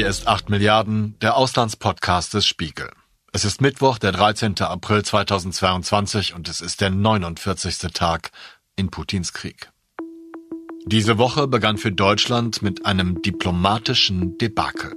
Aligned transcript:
Hier 0.00 0.08
ist 0.08 0.26
8 0.26 0.48
Milliarden, 0.48 1.18
der 1.20 1.36
Auslandspodcast 1.36 2.32
des 2.32 2.46
Spiegel. 2.46 2.88
Es 3.32 3.44
ist 3.44 3.60
Mittwoch, 3.60 3.98
der 3.98 4.12
13. 4.12 4.58
April 4.60 5.02
2022 5.02 6.34
und 6.34 6.48
es 6.48 6.62
ist 6.62 6.80
der 6.80 6.88
49. 6.88 7.92
Tag 7.92 8.30
in 8.76 8.88
Putins 8.88 9.34
Krieg. 9.34 9.70
Diese 10.86 11.18
Woche 11.18 11.46
begann 11.48 11.76
für 11.76 11.92
Deutschland 11.92 12.62
mit 12.62 12.86
einem 12.86 13.20
diplomatischen 13.20 14.38
Debakel. 14.38 14.94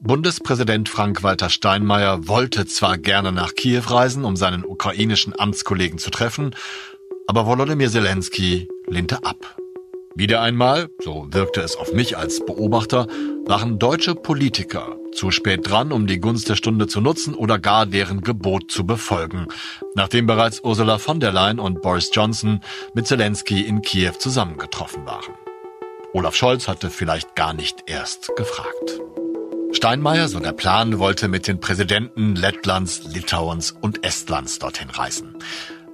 Bundespräsident 0.00 0.88
Frank-Walter 0.88 1.48
Steinmeier 1.48 2.26
wollte 2.26 2.66
zwar 2.66 2.98
gerne 2.98 3.30
nach 3.30 3.54
Kiew 3.54 3.84
reisen, 3.86 4.24
um 4.24 4.34
seinen 4.34 4.64
ukrainischen 4.64 5.38
Amtskollegen 5.38 6.00
zu 6.00 6.10
treffen, 6.10 6.56
aber 7.28 7.46
Volodymyr 7.46 7.90
Zelensky 7.90 8.66
lehnte 8.88 9.24
ab. 9.24 9.61
Wieder 10.14 10.42
einmal, 10.42 10.90
so 11.02 11.26
wirkte 11.30 11.62
es 11.62 11.76
auf 11.76 11.94
mich 11.94 12.18
als 12.18 12.44
Beobachter, 12.44 13.06
waren 13.46 13.78
deutsche 13.78 14.14
Politiker 14.14 14.96
zu 15.12 15.30
spät 15.30 15.68
dran, 15.68 15.90
um 15.90 16.06
die 16.06 16.20
Gunst 16.20 16.50
der 16.50 16.56
Stunde 16.56 16.86
zu 16.86 17.00
nutzen 17.00 17.34
oder 17.34 17.58
gar 17.58 17.86
deren 17.86 18.20
Gebot 18.20 18.70
zu 18.70 18.84
befolgen, 18.84 19.46
nachdem 19.94 20.26
bereits 20.26 20.62
Ursula 20.62 20.98
von 20.98 21.18
der 21.18 21.32
Leyen 21.32 21.58
und 21.58 21.80
Boris 21.80 22.10
Johnson 22.12 22.60
mit 22.94 23.06
Zelensky 23.06 23.62
in 23.62 23.80
Kiew 23.80 24.12
zusammengetroffen 24.18 25.06
waren. 25.06 25.34
Olaf 26.12 26.34
Scholz 26.34 26.68
hatte 26.68 26.90
vielleicht 26.90 27.34
gar 27.34 27.54
nicht 27.54 27.84
erst 27.86 28.32
gefragt. 28.36 29.00
Steinmeier, 29.72 30.28
so 30.28 30.40
der 30.40 30.52
Plan, 30.52 30.98
wollte 30.98 31.28
mit 31.28 31.46
den 31.48 31.58
Präsidenten 31.58 32.36
Lettlands, 32.36 33.04
Litauens 33.04 33.74
und 33.80 34.04
Estlands 34.04 34.58
dorthin 34.58 34.90
reisen 34.90 35.38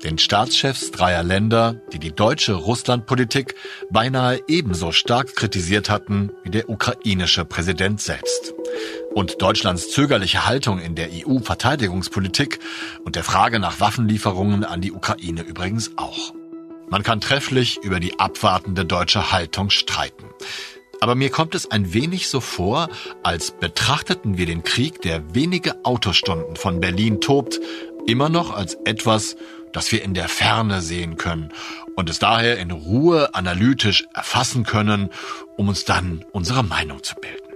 den 0.03 0.19
Staatschefs 0.19 0.91
dreier 0.91 1.23
Länder, 1.23 1.81
die 1.93 1.99
die 1.99 2.15
deutsche 2.15 2.55
Russlandpolitik 2.55 3.55
beinahe 3.91 4.41
ebenso 4.47 4.93
stark 4.93 5.35
kritisiert 5.35 5.91
hatten 5.91 6.31
wie 6.45 6.51
der 6.51 6.69
ukrainische 6.69 7.45
Präsident 7.45 8.01
selbst. 8.01 8.55
Und 9.15 9.43
Deutschlands 9.43 9.91
zögerliche 9.91 10.47
Haltung 10.47 10.79
in 10.79 10.95
der 10.95 11.09
EU-Verteidigungspolitik 11.13 12.61
und 13.05 13.17
der 13.17 13.25
Frage 13.25 13.59
nach 13.59 13.81
Waffenlieferungen 13.81 14.65
an 14.65 14.81
die 14.81 14.93
Ukraine 14.93 15.43
übrigens 15.43 15.93
auch. 15.97 16.33
Man 16.91 17.03
kann 17.03 17.21
trefflich 17.21 17.79
über 17.83 18.01
die 18.01 18.19
abwartende 18.19 18.85
deutsche 18.85 19.33
Haltung 19.33 19.71
streiten. 19.71 20.25
Aber 21.01 21.15
mir 21.15 21.31
kommt 21.31 21.55
es 21.55 21.71
ein 21.71 21.93
wenig 21.93 22.29
so 22.29 22.41
vor, 22.41 22.89
als 23.23 23.53
betrachteten 23.53 24.37
wir 24.37 24.47
den 24.47 24.65
Krieg, 24.65 25.01
der 25.03 25.35
wenige 25.35 25.85
Autostunden 25.85 26.57
von 26.57 26.81
Berlin 26.81 27.21
tobt, 27.21 27.61
immer 28.07 28.29
noch 28.29 28.53
als 28.53 28.75
etwas, 28.85 29.37
das 29.73 29.93
wir 29.93 30.03
in 30.03 30.15
der 30.15 30.29
Ferne 30.29 30.81
sehen 30.81 31.17
können 31.17 31.53
und 31.97 32.11
es 32.11 32.19
daher 32.19 32.59
in 32.59 32.71
Ruhe 32.71 33.35
analytisch 33.35 34.07
erfassen 34.15 34.65
können, 34.65 35.11
um 35.57 35.69
uns 35.69 35.85
dann 35.85 36.25
unsere 36.33 36.63
Meinung 36.63 37.03
zu 37.03 37.15
bilden. 37.17 37.55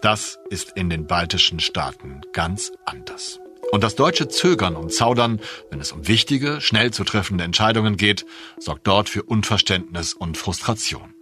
Das 0.00 0.38
ist 0.48 0.72
in 0.76 0.88
den 0.88 1.06
baltischen 1.06 1.60
Staaten 1.60 2.22
ganz 2.32 2.72
anders. 2.86 3.38
Und 3.70 3.84
das 3.84 3.94
deutsche 3.94 4.28
Zögern 4.28 4.74
und 4.74 4.92
Zaudern, 4.92 5.40
wenn 5.70 5.80
es 5.80 5.92
um 5.92 6.08
wichtige, 6.08 6.60
schnell 6.60 6.92
zu 6.92 7.04
treffende 7.04 7.44
Entscheidungen 7.44 7.96
geht, 7.96 8.26
sorgt 8.58 8.86
dort 8.86 9.08
für 9.08 9.22
Unverständnis 9.22 10.14
und 10.14 10.36
Frustration. 10.36 11.14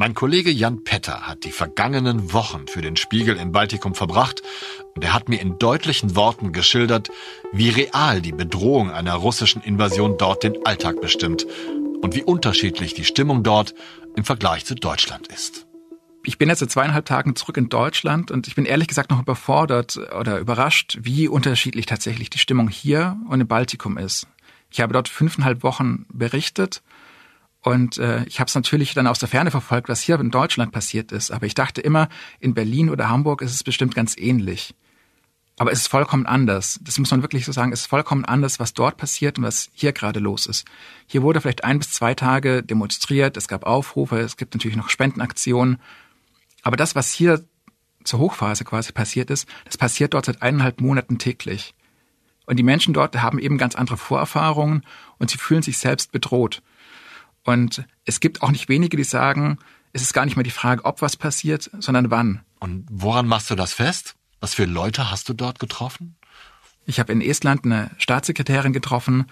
Mein 0.00 0.14
Kollege 0.14 0.52
Jan 0.52 0.84
Petter 0.84 1.22
hat 1.22 1.42
die 1.42 1.50
vergangenen 1.50 2.32
Wochen 2.32 2.68
für 2.68 2.80
den 2.80 2.94
Spiegel 2.94 3.36
im 3.36 3.50
Baltikum 3.50 3.96
verbracht 3.96 4.42
und 4.94 5.02
er 5.02 5.12
hat 5.12 5.28
mir 5.28 5.40
in 5.40 5.58
deutlichen 5.58 6.14
Worten 6.14 6.52
geschildert, 6.52 7.08
wie 7.52 7.70
real 7.70 8.22
die 8.22 8.30
Bedrohung 8.30 8.92
einer 8.92 9.14
russischen 9.14 9.60
Invasion 9.60 10.16
dort 10.16 10.44
den 10.44 10.64
Alltag 10.64 11.00
bestimmt 11.00 11.48
und 12.00 12.14
wie 12.14 12.22
unterschiedlich 12.22 12.94
die 12.94 13.04
Stimmung 13.04 13.42
dort 13.42 13.74
im 14.14 14.22
Vergleich 14.22 14.64
zu 14.64 14.76
Deutschland 14.76 15.26
ist. 15.26 15.66
Ich 16.22 16.38
bin 16.38 16.48
jetzt 16.48 16.60
seit 16.60 16.70
zweieinhalb 16.70 17.04
Tagen 17.04 17.34
zurück 17.34 17.56
in 17.56 17.68
Deutschland 17.68 18.30
und 18.30 18.46
ich 18.46 18.54
bin 18.54 18.66
ehrlich 18.66 18.86
gesagt 18.86 19.10
noch 19.10 19.20
überfordert 19.20 19.98
oder 20.16 20.38
überrascht, 20.38 20.98
wie 21.00 21.26
unterschiedlich 21.26 21.86
tatsächlich 21.86 22.30
die 22.30 22.38
Stimmung 22.38 22.68
hier 22.68 23.16
und 23.28 23.40
im 23.40 23.48
Baltikum 23.48 23.98
ist. 23.98 24.28
Ich 24.70 24.80
habe 24.80 24.92
dort 24.92 25.08
fünfeinhalb 25.08 25.64
Wochen 25.64 26.06
berichtet 26.12 26.82
und 27.62 27.98
äh, 27.98 28.24
ich 28.24 28.40
habe 28.40 28.48
es 28.48 28.54
natürlich 28.54 28.94
dann 28.94 29.06
aus 29.06 29.18
der 29.18 29.28
Ferne 29.28 29.50
verfolgt, 29.50 29.88
was 29.88 30.00
hier 30.00 30.18
in 30.20 30.30
Deutschland 30.30 30.72
passiert 30.72 31.12
ist. 31.12 31.30
Aber 31.30 31.46
ich 31.46 31.54
dachte 31.54 31.80
immer, 31.80 32.08
in 32.38 32.54
Berlin 32.54 32.88
oder 32.88 33.08
Hamburg 33.08 33.42
ist 33.42 33.52
es 33.52 33.64
bestimmt 33.64 33.94
ganz 33.94 34.16
ähnlich. 34.16 34.74
Aber 35.58 35.72
es 35.72 35.80
ist 35.80 35.88
vollkommen 35.88 36.24
anders. 36.24 36.78
Das 36.82 36.98
muss 37.00 37.10
man 37.10 37.22
wirklich 37.22 37.44
so 37.44 37.50
sagen. 37.50 37.72
Es 37.72 37.80
ist 37.80 37.86
vollkommen 37.86 38.24
anders, 38.24 38.60
was 38.60 38.74
dort 38.74 38.96
passiert 38.96 39.38
und 39.38 39.44
was 39.44 39.70
hier 39.72 39.92
gerade 39.92 40.20
los 40.20 40.46
ist. 40.46 40.66
Hier 41.06 41.22
wurde 41.22 41.40
vielleicht 41.40 41.64
ein 41.64 41.80
bis 41.80 41.90
zwei 41.90 42.14
Tage 42.14 42.62
demonstriert. 42.62 43.36
Es 43.36 43.48
gab 43.48 43.64
Aufrufe. 43.64 44.20
Es 44.20 44.36
gibt 44.36 44.54
natürlich 44.54 44.76
noch 44.76 44.88
Spendenaktionen. 44.88 45.80
Aber 46.62 46.76
das, 46.76 46.94
was 46.94 47.10
hier 47.10 47.44
zur 48.04 48.20
Hochphase 48.20 48.64
quasi 48.64 48.92
passiert 48.92 49.30
ist, 49.30 49.48
das 49.64 49.76
passiert 49.76 50.14
dort 50.14 50.26
seit 50.26 50.42
eineinhalb 50.42 50.80
Monaten 50.80 51.18
täglich. 51.18 51.74
Und 52.46 52.56
die 52.56 52.62
Menschen 52.62 52.94
dort 52.94 53.20
haben 53.20 53.40
eben 53.40 53.58
ganz 53.58 53.74
andere 53.74 53.96
Vorerfahrungen 53.96 54.84
und 55.18 55.28
sie 55.28 55.38
fühlen 55.38 55.62
sich 55.62 55.78
selbst 55.78 56.12
bedroht. 56.12 56.62
Und 57.48 57.86
es 58.04 58.20
gibt 58.20 58.42
auch 58.42 58.50
nicht 58.50 58.68
wenige, 58.68 58.98
die 58.98 59.04
sagen, 59.04 59.56
es 59.94 60.02
ist 60.02 60.12
gar 60.12 60.26
nicht 60.26 60.36
mehr 60.36 60.44
die 60.44 60.50
Frage, 60.50 60.84
ob 60.84 61.00
was 61.00 61.16
passiert, 61.16 61.70
sondern 61.78 62.10
wann. 62.10 62.42
Und 62.60 62.84
woran 62.90 63.26
machst 63.26 63.50
du 63.50 63.54
das 63.54 63.72
fest? 63.72 64.16
Was 64.38 64.52
für 64.52 64.66
Leute 64.66 65.10
hast 65.10 65.30
du 65.30 65.32
dort 65.32 65.58
getroffen? 65.58 66.16
Ich 66.84 67.00
habe 67.00 67.10
in 67.10 67.22
Estland 67.22 67.64
eine 67.64 67.90
Staatssekretärin 67.96 68.74
getroffen, 68.74 69.24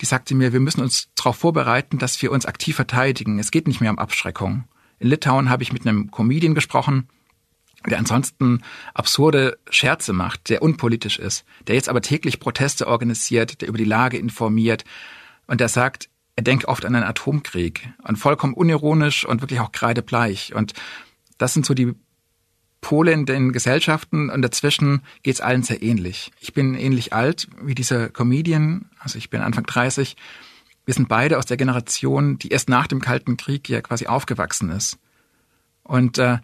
die 0.00 0.06
sagte 0.06 0.34
mir, 0.34 0.54
wir 0.54 0.60
müssen 0.60 0.80
uns 0.80 1.10
darauf 1.14 1.36
vorbereiten, 1.36 1.98
dass 1.98 2.22
wir 2.22 2.32
uns 2.32 2.46
aktiv 2.46 2.76
verteidigen. 2.76 3.38
Es 3.38 3.50
geht 3.50 3.68
nicht 3.68 3.82
mehr 3.82 3.90
um 3.90 3.98
Abschreckung. 3.98 4.64
In 4.98 5.08
Litauen 5.08 5.50
habe 5.50 5.62
ich 5.62 5.70
mit 5.70 5.86
einem 5.86 6.10
Comedian 6.10 6.54
gesprochen, 6.54 7.10
der 7.86 7.98
ansonsten 7.98 8.62
absurde 8.94 9.58
Scherze 9.68 10.14
macht, 10.14 10.48
der 10.48 10.62
unpolitisch 10.62 11.18
ist, 11.18 11.44
der 11.66 11.74
jetzt 11.74 11.90
aber 11.90 12.00
täglich 12.00 12.40
Proteste 12.40 12.86
organisiert, 12.86 13.60
der 13.60 13.68
über 13.68 13.76
die 13.76 13.84
Lage 13.84 14.16
informiert 14.16 14.84
und 15.46 15.60
der 15.60 15.68
sagt, 15.68 16.09
er 16.40 16.42
denkt 16.42 16.64
oft 16.64 16.86
an 16.86 16.94
einen 16.94 17.04
Atomkrieg 17.04 17.90
und 18.02 18.16
vollkommen 18.16 18.54
unironisch 18.54 19.26
und 19.26 19.42
wirklich 19.42 19.60
auch 19.60 19.72
kreidebleich. 19.72 20.54
Und 20.54 20.72
das 21.36 21.52
sind 21.52 21.66
so 21.66 21.74
die 21.74 21.92
Pole 22.80 23.12
in 23.12 23.26
den 23.26 23.52
Gesellschaften 23.52 24.30
und 24.30 24.40
dazwischen 24.40 25.02
geht's 25.22 25.42
allen 25.42 25.62
sehr 25.62 25.82
ähnlich. 25.82 26.32
Ich 26.40 26.54
bin 26.54 26.74
ähnlich 26.74 27.12
alt 27.12 27.48
wie 27.60 27.74
dieser 27.74 28.08
Comedian, 28.08 28.86
also 28.98 29.18
ich 29.18 29.28
bin 29.28 29.42
Anfang 29.42 29.66
30. 29.66 30.16
Wir 30.86 30.94
sind 30.94 31.10
beide 31.10 31.36
aus 31.36 31.44
der 31.44 31.58
Generation, 31.58 32.38
die 32.38 32.48
erst 32.48 32.70
nach 32.70 32.86
dem 32.86 33.02
Kalten 33.02 33.36
Krieg 33.36 33.68
ja 33.68 33.82
quasi 33.82 34.06
aufgewachsen 34.06 34.70
ist. 34.70 34.98
Und 35.82 36.16
äh, 36.16 36.38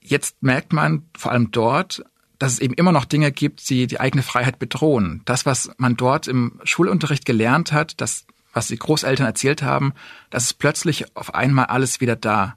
jetzt 0.00 0.42
merkt 0.42 0.72
man 0.72 1.04
vor 1.14 1.32
allem 1.32 1.50
dort, 1.50 2.02
dass 2.38 2.54
es 2.54 2.60
eben 2.60 2.72
immer 2.74 2.92
noch 2.92 3.04
Dinge 3.04 3.30
gibt, 3.30 3.68
die 3.68 3.86
die 3.86 4.00
eigene 4.00 4.22
Freiheit 4.22 4.58
bedrohen. 4.58 5.20
Das, 5.26 5.44
was 5.44 5.70
man 5.76 5.98
dort 5.98 6.28
im 6.28 6.60
Schulunterricht 6.64 7.26
gelernt 7.26 7.72
hat, 7.72 8.00
das 8.00 8.24
was 8.52 8.68
die 8.68 8.76
Großeltern 8.76 9.26
erzählt 9.26 9.62
haben, 9.62 9.92
das 10.30 10.44
ist 10.44 10.54
plötzlich 10.54 11.16
auf 11.16 11.34
einmal 11.34 11.66
alles 11.66 12.00
wieder 12.00 12.16
da. 12.16 12.56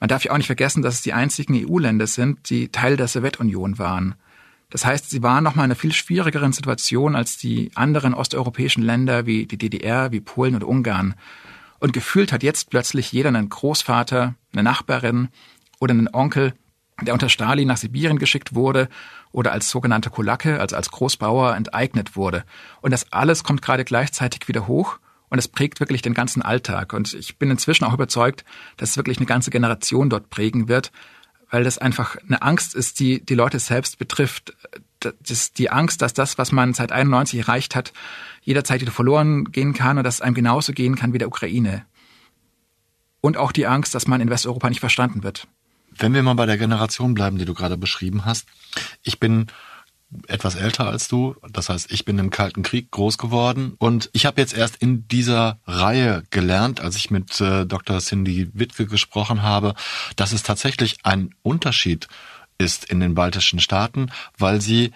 Man 0.00 0.08
darf 0.08 0.24
ja 0.24 0.32
auch 0.32 0.36
nicht 0.36 0.46
vergessen, 0.46 0.82
dass 0.82 0.94
es 0.94 1.02
die 1.02 1.12
einzigen 1.12 1.54
EU-Länder 1.54 2.06
sind, 2.06 2.50
die 2.50 2.68
Teil 2.70 2.96
der 2.96 3.08
Sowjetunion 3.08 3.78
waren. 3.78 4.14
Das 4.70 4.84
heißt, 4.84 5.08
sie 5.10 5.22
waren 5.22 5.44
nochmal 5.44 5.64
in 5.64 5.70
einer 5.70 5.80
viel 5.80 5.92
schwierigeren 5.92 6.52
Situation 6.52 7.16
als 7.16 7.38
die 7.38 7.70
anderen 7.74 8.14
osteuropäischen 8.14 8.82
Länder 8.82 9.26
wie 9.26 9.46
die 9.46 9.56
DDR, 9.56 10.12
wie 10.12 10.20
Polen 10.20 10.54
oder 10.54 10.68
Ungarn. 10.68 11.14
Und 11.80 11.92
gefühlt 11.92 12.32
hat 12.32 12.42
jetzt 12.42 12.70
plötzlich 12.70 13.12
jeder 13.12 13.28
einen 13.28 13.48
Großvater, 13.48 14.34
eine 14.52 14.62
Nachbarin 14.62 15.28
oder 15.80 15.92
einen 15.92 16.12
Onkel, 16.12 16.52
der 17.00 17.14
unter 17.14 17.28
Stalin 17.28 17.68
nach 17.68 17.76
Sibirien 17.76 18.18
geschickt 18.18 18.54
wurde 18.54 18.88
oder 19.32 19.52
als 19.52 19.70
sogenannter 19.70 20.10
Kulake, 20.10 20.60
also 20.60 20.76
als 20.76 20.90
Großbauer 20.90 21.56
enteignet 21.56 22.16
wurde. 22.16 22.44
Und 22.80 22.90
das 22.90 23.12
alles 23.12 23.44
kommt 23.44 23.62
gerade 23.62 23.84
gleichzeitig 23.84 24.48
wieder 24.48 24.66
hoch 24.66 24.98
und 25.30 25.38
es 25.38 25.48
prägt 25.48 25.80
wirklich 25.80 26.02
den 26.02 26.14
ganzen 26.14 26.42
Alltag. 26.42 26.92
Und 26.92 27.14
ich 27.14 27.38
bin 27.38 27.50
inzwischen 27.50 27.84
auch 27.84 27.94
überzeugt, 27.94 28.44
dass 28.76 28.90
es 28.90 28.96
wirklich 28.96 29.18
eine 29.18 29.26
ganze 29.26 29.50
Generation 29.50 30.10
dort 30.10 30.30
prägen 30.30 30.68
wird, 30.68 30.92
weil 31.50 31.64
das 31.64 31.78
einfach 31.78 32.16
eine 32.26 32.42
Angst 32.42 32.74
ist, 32.74 33.00
die 33.00 33.24
die 33.24 33.34
Leute 33.34 33.58
selbst 33.58 33.98
betrifft. 33.98 34.56
Das 35.00 35.52
die 35.52 35.70
Angst, 35.70 36.02
dass 36.02 36.12
das, 36.12 36.38
was 36.38 36.52
man 36.52 36.74
seit 36.74 36.92
91 36.92 37.40
erreicht 37.40 37.76
hat, 37.76 37.92
jederzeit 38.42 38.80
wieder 38.80 38.92
verloren 38.92 39.44
gehen 39.52 39.74
kann 39.74 39.98
und 39.98 40.04
dass 40.04 40.16
es 40.16 40.20
einem 40.20 40.34
genauso 40.34 40.72
gehen 40.72 40.96
kann 40.96 41.12
wie 41.12 41.18
der 41.18 41.28
Ukraine. 41.28 41.84
Und 43.20 43.36
auch 43.36 43.52
die 43.52 43.66
Angst, 43.66 43.94
dass 43.94 44.06
man 44.06 44.20
in 44.20 44.30
Westeuropa 44.30 44.68
nicht 44.68 44.80
verstanden 44.80 45.22
wird. 45.22 45.46
Wenn 45.90 46.14
wir 46.14 46.22
mal 46.22 46.34
bei 46.34 46.46
der 46.46 46.58
Generation 46.58 47.14
bleiben, 47.14 47.38
die 47.38 47.44
du 47.44 47.54
gerade 47.54 47.76
beschrieben 47.76 48.24
hast. 48.24 48.46
Ich 49.02 49.18
bin 49.18 49.46
etwas 50.26 50.54
älter 50.54 50.86
als 50.86 51.08
du. 51.08 51.36
Das 51.50 51.68
heißt, 51.68 51.92
ich 51.92 52.04
bin 52.04 52.18
im 52.18 52.30
Kalten 52.30 52.62
Krieg 52.62 52.90
groß 52.90 53.18
geworden 53.18 53.74
und 53.78 54.08
ich 54.12 54.26
habe 54.26 54.40
jetzt 54.40 54.56
erst 54.56 54.76
in 54.76 55.06
dieser 55.08 55.58
Reihe 55.66 56.22
gelernt, 56.30 56.80
als 56.80 56.96
ich 56.96 57.10
mit 57.10 57.40
äh, 57.40 57.66
Dr. 57.66 57.98
Cindy 57.98 58.50
Wittke 58.54 58.86
gesprochen 58.86 59.42
habe, 59.42 59.74
dass 60.16 60.32
es 60.32 60.42
tatsächlich 60.42 60.96
ein 61.02 61.34
Unterschied 61.42 62.08
ist 62.56 62.86
in 62.86 63.00
den 63.00 63.14
baltischen 63.14 63.60
Staaten, 63.60 64.10
weil 64.36 64.60
sie 64.60 64.92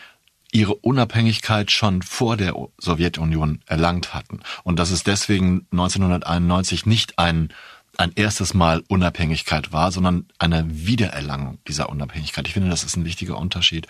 ihre 0.50 0.74
Unabhängigkeit 0.74 1.70
schon 1.70 2.02
vor 2.02 2.36
der 2.36 2.54
Sowjetunion 2.78 3.60
erlangt 3.66 4.14
hatten 4.14 4.40
und 4.64 4.78
dass 4.78 4.90
es 4.90 5.02
deswegen 5.02 5.66
1991 5.72 6.86
nicht 6.86 7.18
einen 7.18 7.52
ein 7.98 8.12
erstes 8.14 8.54
Mal 8.54 8.82
Unabhängigkeit 8.88 9.72
war, 9.72 9.92
sondern 9.92 10.26
eine 10.38 10.64
Wiedererlangung 10.66 11.58
dieser 11.68 11.90
Unabhängigkeit. 11.90 12.46
Ich 12.48 12.54
finde, 12.54 12.70
das 12.70 12.84
ist 12.84 12.96
ein 12.96 13.04
wichtiger 13.04 13.36
Unterschied. 13.36 13.86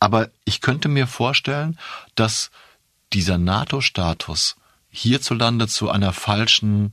Aber 0.00 0.30
ich 0.44 0.60
könnte 0.60 0.88
mir 0.88 1.06
vorstellen, 1.06 1.78
dass 2.14 2.50
dieser 3.12 3.38
NATO-Status 3.38 4.56
hierzulande 4.90 5.68
zu 5.68 5.90
einer 5.90 6.12
falschen 6.12 6.92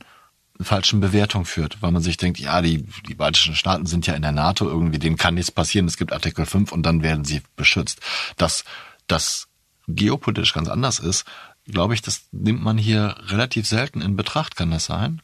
falschen 0.60 1.00
Bewertung 1.00 1.44
führt, 1.44 1.82
weil 1.82 1.92
man 1.92 2.02
sich 2.02 2.16
denkt, 2.16 2.38
ja, 2.38 2.62
die, 2.62 2.86
die 3.06 3.14
baltischen 3.14 3.54
Staaten 3.54 3.84
sind 3.86 4.06
ja 4.06 4.14
in 4.14 4.22
der 4.22 4.32
NATO, 4.32 4.66
irgendwie, 4.66 4.98
denen 4.98 5.16
kann 5.16 5.34
nichts 5.34 5.50
passieren, 5.50 5.86
es 5.86 5.98
gibt 5.98 6.14
Artikel 6.14 6.46
5 6.46 6.72
und 6.72 6.82
dann 6.84 7.02
werden 7.02 7.24
sie 7.24 7.42
beschützt. 7.56 8.00
Dass 8.36 8.64
das 9.06 9.48
geopolitisch 9.86 10.54
ganz 10.54 10.68
anders 10.68 10.98
ist, 10.98 11.24
glaube 11.66 11.94
ich, 11.94 12.02
das 12.02 12.22
nimmt 12.32 12.62
man 12.62 12.78
hier 12.78 13.16
relativ 13.26 13.66
selten 13.66 14.00
in 14.00 14.16
Betracht, 14.16 14.56
kann 14.56 14.70
das 14.70 14.86
sein? 14.86 15.20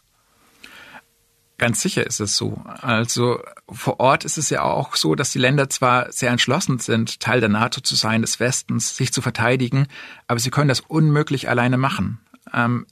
Ganz 1.62 1.81
sicher 1.81 2.05
ist 2.05 2.19
es 2.19 2.37
so. 2.37 2.61
Also 2.81 3.38
vor 3.70 4.00
Ort 4.00 4.25
ist 4.25 4.37
es 4.37 4.50
ja 4.50 4.62
auch 4.62 4.97
so, 4.97 5.14
dass 5.14 5.31
die 5.31 5.38
Länder 5.38 5.70
zwar 5.70 6.11
sehr 6.11 6.32
entschlossen 6.32 6.81
sind, 6.81 7.20
Teil 7.20 7.38
der 7.38 7.50
NATO 7.50 7.81
zu 7.81 7.94
sein, 7.94 8.23
des 8.23 8.41
Westens, 8.41 8.97
sich 8.97 9.12
zu 9.12 9.23
verteidigen, 9.23 9.87
aber 10.26 10.41
sie 10.41 10.50
können 10.50 10.67
das 10.67 10.81
unmöglich 10.81 11.49
alleine 11.49 11.76
machen. 11.76 12.19
Ähm, 12.53 12.85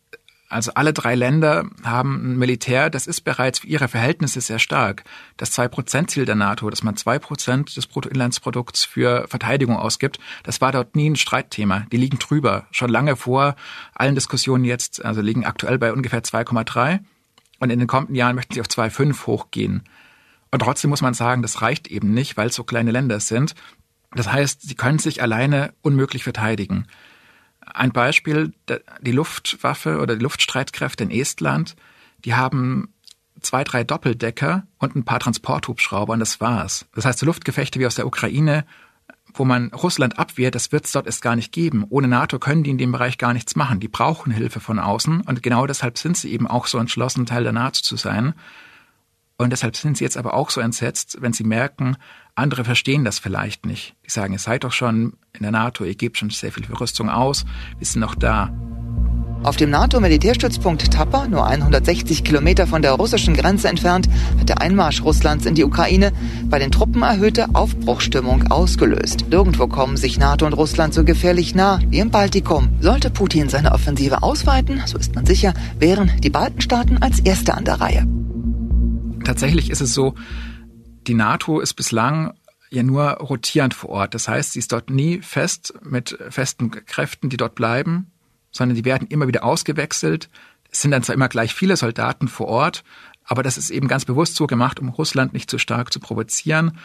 also 0.48 0.70
alle 0.74 0.92
drei 0.92 1.16
Länder 1.16 1.64
haben 1.82 2.14
ein 2.34 2.38
Militär, 2.38 2.90
das 2.90 3.08
ist 3.08 3.22
bereits 3.22 3.58
für 3.58 3.66
ihre 3.66 3.88
Verhältnisse 3.88 4.40
sehr 4.40 4.60
stark. 4.60 5.02
Das 5.36 5.50
Zwei-Prozent-Ziel 5.50 6.24
der 6.24 6.36
NATO, 6.36 6.70
dass 6.70 6.84
man 6.84 6.96
zwei 6.96 7.18
Prozent 7.18 7.76
des 7.76 7.88
Bruttoinlandsprodukts 7.88 8.84
für 8.84 9.26
Verteidigung 9.26 9.78
ausgibt, 9.78 10.20
das 10.44 10.60
war 10.60 10.70
dort 10.70 10.94
nie 10.94 11.10
ein 11.10 11.16
Streitthema. 11.16 11.86
Die 11.90 11.96
liegen 11.96 12.20
drüber, 12.20 12.68
schon 12.70 12.90
lange 12.90 13.16
vor 13.16 13.56
allen 13.96 14.14
Diskussionen 14.14 14.64
jetzt, 14.64 15.04
also 15.04 15.22
liegen 15.22 15.44
aktuell 15.44 15.76
bei 15.76 15.92
ungefähr 15.92 16.22
2,3 16.22 17.00
und 17.60 17.70
in 17.70 17.78
den 17.78 17.86
kommenden 17.86 18.16
Jahren 18.16 18.34
möchten 18.34 18.54
sie 18.54 18.60
auf 18.60 18.66
2,5 18.66 19.26
hochgehen. 19.26 19.84
Und 20.50 20.60
trotzdem 20.60 20.90
muss 20.90 21.02
man 21.02 21.14
sagen, 21.14 21.42
das 21.42 21.62
reicht 21.62 21.86
eben 21.88 22.12
nicht, 22.12 22.36
weil 22.36 22.48
es 22.48 22.56
so 22.56 22.64
kleine 22.64 22.90
Länder 22.90 23.20
sind. 23.20 23.54
Das 24.12 24.32
heißt, 24.32 24.62
sie 24.62 24.74
können 24.74 24.98
sich 24.98 25.22
alleine 25.22 25.72
unmöglich 25.82 26.24
verteidigen. 26.24 26.86
Ein 27.60 27.92
Beispiel, 27.92 28.52
die 29.00 29.12
Luftwaffe 29.12 30.00
oder 30.00 30.16
die 30.16 30.22
Luftstreitkräfte 30.22 31.04
in 31.04 31.12
Estland, 31.12 31.76
die 32.24 32.34
haben 32.34 32.92
zwei, 33.40 33.62
drei 33.62 33.84
Doppeldecker 33.84 34.66
und 34.78 34.96
ein 34.96 35.04
paar 35.04 35.20
Transporthubschrauber 35.20 36.14
und 36.14 36.20
das 36.20 36.40
war's. 36.40 36.86
Das 36.94 37.04
heißt, 37.04 37.20
so 37.20 37.26
Luftgefechte 37.26 37.78
wie 37.78 37.86
aus 37.86 37.94
der 37.94 38.06
Ukraine, 38.06 38.64
wo 39.34 39.44
man 39.44 39.72
Russland 39.72 40.18
abwehrt, 40.18 40.54
das 40.54 40.72
wird 40.72 40.84
es 40.84 40.92
dort 40.92 41.06
erst 41.06 41.22
gar 41.22 41.36
nicht 41.36 41.52
geben. 41.52 41.84
Ohne 41.88 42.08
NATO 42.08 42.38
können 42.38 42.62
die 42.62 42.70
in 42.70 42.78
dem 42.78 42.92
Bereich 42.92 43.18
gar 43.18 43.32
nichts 43.32 43.56
machen. 43.56 43.80
Die 43.80 43.88
brauchen 43.88 44.32
Hilfe 44.32 44.60
von 44.60 44.78
außen 44.78 45.22
und 45.22 45.42
genau 45.42 45.66
deshalb 45.66 45.98
sind 45.98 46.16
sie 46.16 46.32
eben 46.32 46.46
auch 46.46 46.66
so 46.66 46.78
entschlossen, 46.78 47.26
Teil 47.26 47.44
der 47.44 47.52
NATO 47.52 47.80
zu 47.82 47.96
sein. 47.96 48.34
Und 49.36 49.50
deshalb 49.50 49.74
sind 49.74 49.96
sie 49.96 50.04
jetzt 50.04 50.18
aber 50.18 50.34
auch 50.34 50.50
so 50.50 50.60
entsetzt, 50.60 51.16
wenn 51.20 51.32
sie 51.32 51.44
merken, 51.44 51.96
andere 52.34 52.64
verstehen 52.64 53.04
das 53.04 53.18
vielleicht 53.18 53.64
nicht. 53.64 53.94
Die 54.04 54.10
sagen, 54.10 54.34
ihr 54.34 54.38
seid 54.38 54.64
doch 54.64 54.72
schon 54.72 55.14
in 55.32 55.42
der 55.42 55.50
NATO, 55.50 55.84
ihr 55.84 55.94
gebt 55.94 56.18
schon 56.18 56.28
sehr 56.28 56.52
viel 56.52 56.64
für 56.64 56.78
Rüstung 56.78 57.08
aus, 57.08 57.46
wir 57.78 57.86
sind 57.86 58.00
noch 58.00 58.14
da. 58.14 58.52
Auf 59.42 59.56
dem 59.56 59.70
NATO-Militärstützpunkt 59.70 60.92
Tapa, 60.92 61.26
nur 61.26 61.46
160 61.46 62.24
Kilometer 62.24 62.66
von 62.66 62.82
der 62.82 62.92
russischen 62.92 63.32
Grenze 63.32 63.68
entfernt, 63.68 64.06
hat 64.38 64.50
der 64.50 64.60
Einmarsch 64.60 65.02
Russlands 65.02 65.46
in 65.46 65.54
die 65.54 65.64
Ukraine 65.64 66.12
bei 66.44 66.58
den 66.58 66.70
Truppen 66.70 67.02
erhöhte 67.02 67.46
Aufbruchstimmung 67.54 68.50
ausgelöst. 68.50 69.24
Nirgendwo 69.30 69.66
kommen 69.66 69.96
sich 69.96 70.18
NATO 70.18 70.44
und 70.44 70.52
Russland 70.52 70.92
so 70.92 71.04
gefährlich 71.04 71.54
nah 71.54 71.80
wie 71.88 72.00
im 72.00 72.10
Baltikum. 72.10 72.68
Sollte 72.80 73.08
Putin 73.08 73.48
seine 73.48 73.72
Offensive 73.72 74.22
ausweiten, 74.22 74.82
so 74.84 74.98
ist 74.98 75.14
man 75.14 75.24
sicher, 75.24 75.54
wären 75.78 76.12
die 76.20 76.30
Baltenstaaten 76.30 77.02
als 77.02 77.20
Erste 77.20 77.54
an 77.54 77.64
der 77.64 77.80
Reihe. 77.80 78.06
Tatsächlich 79.24 79.70
ist 79.70 79.80
es 79.80 79.94
so, 79.94 80.16
die 81.06 81.14
NATO 81.14 81.60
ist 81.60 81.74
bislang 81.74 82.34
ja 82.68 82.82
nur 82.82 83.04
rotierend 83.12 83.72
vor 83.72 83.88
Ort. 83.88 84.14
Das 84.14 84.28
heißt, 84.28 84.52
sie 84.52 84.58
ist 84.58 84.72
dort 84.72 84.90
nie 84.90 85.22
fest 85.22 85.72
mit 85.82 86.18
festen 86.28 86.70
Kräften, 86.70 87.30
die 87.30 87.38
dort 87.38 87.54
bleiben, 87.54 88.12
sondern 88.50 88.76
die 88.76 88.84
werden 88.84 89.08
immer 89.08 89.28
wieder 89.28 89.44
ausgewechselt. 89.44 90.28
Es 90.70 90.80
sind 90.80 90.90
dann 90.90 91.02
zwar 91.02 91.14
immer 91.14 91.28
gleich 91.28 91.54
viele 91.54 91.76
Soldaten 91.76 92.28
vor 92.28 92.48
Ort, 92.48 92.84
aber 93.24 93.42
das 93.42 93.58
ist 93.58 93.70
eben 93.70 93.88
ganz 93.88 94.04
bewusst 94.04 94.36
so 94.36 94.46
gemacht, 94.46 94.80
um 94.80 94.88
Russland 94.88 95.32
nicht 95.32 95.50
zu 95.50 95.58
stark 95.58 95.92
zu 95.92 96.00
provozieren. 96.00 96.78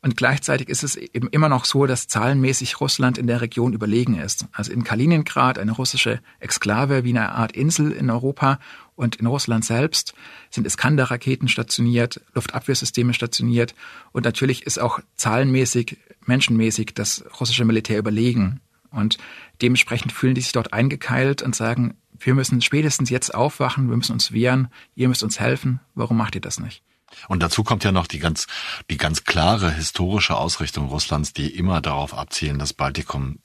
Und 0.00 0.16
gleichzeitig 0.16 0.68
ist 0.68 0.84
es 0.84 0.94
eben 0.94 1.28
immer 1.28 1.48
noch 1.48 1.64
so, 1.64 1.86
dass 1.86 2.06
zahlenmäßig 2.06 2.80
Russland 2.80 3.18
in 3.18 3.26
der 3.26 3.40
Region 3.40 3.72
überlegen 3.72 4.16
ist. 4.16 4.46
Also 4.52 4.70
in 4.70 4.84
Kaliningrad, 4.84 5.58
eine 5.58 5.72
russische 5.72 6.20
Exklave 6.38 7.02
wie 7.02 7.10
eine 7.10 7.32
Art 7.32 7.52
Insel 7.52 7.90
in 7.90 8.08
Europa 8.08 8.60
und 8.94 9.16
in 9.16 9.26
Russland 9.26 9.64
selbst 9.64 10.14
sind 10.50 10.66
Iskander-Raketen 10.66 11.48
stationiert, 11.48 12.20
Luftabwehrsysteme 12.34 13.12
stationiert 13.12 13.74
und 14.12 14.24
natürlich 14.24 14.66
ist 14.66 14.78
auch 14.78 15.00
zahlenmäßig, 15.16 15.96
menschenmäßig 16.26 16.94
das 16.94 17.24
russische 17.40 17.64
Militär 17.64 17.98
überlegen. 17.98 18.60
Und 18.90 19.18
dementsprechend 19.62 20.12
fühlen 20.12 20.34
die 20.34 20.40
sich 20.40 20.52
dort 20.52 20.72
eingekeilt 20.72 21.42
und 21.42 21.54
sagen, 21.54 21.96
wir 22.18 22.34
müssen 22.34 22.60
spätestens 22.62 23.10
jetzt 23.10 23.34
aufwachen, 23.34 23.88
wir 23.88 23.96
müssen 23.96 24.12
uns 24.12 24.32
wehren, 24.32 24.68
ihr 24.94 25.08
müsst 25.08 25.22
uns 25.22 25.38
helfen, 25.38 25.80
warum 25.94 26.16
macht 26.16 26.34
ihr 26.34 26.40
das 26.40 26.58
nicht? 26.58 26.82
Und 27.26 27.42
dazu 27.42 27.64
kommt 27.64 27.84
ja 27.84 27.92
noch 27.92 28.06
die 28.06 28.18
ganz, 28.18 28.46
die 28.90 28.98
ganz 28.98 29.24
klare 29.24 29.70
historische 29.70 30.36
Ausrichtung 30.36 30.88
Russlands, 30.88 31.32
die 31.32 31.48
immer 31.54 31.80
darauf 31.80 32.12
abzielen, 32.12 32.58
das 32.58 32.74
Baltikum 32.74 33.38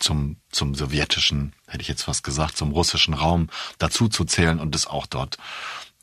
zum, 0.00 0.36
zum 0.50 0.74
sowjetischen, 0.74 1.54
hätte 1.66 1.82
ich 1.82 1.88
jetzt 1.88 2.02
fast 2.02 2.24
gesagt, 2.24 2.56
zum 2.56 2.72
russischen 2.72 3.14
Raum 3.14 3.48
dazu 3.78 4.08
zu 4.08 4.24
zählen 4.24 4.60
und 4.60 4.74
es 4.74 4.86
auch 4.86 5.06
dort 5.06 5.38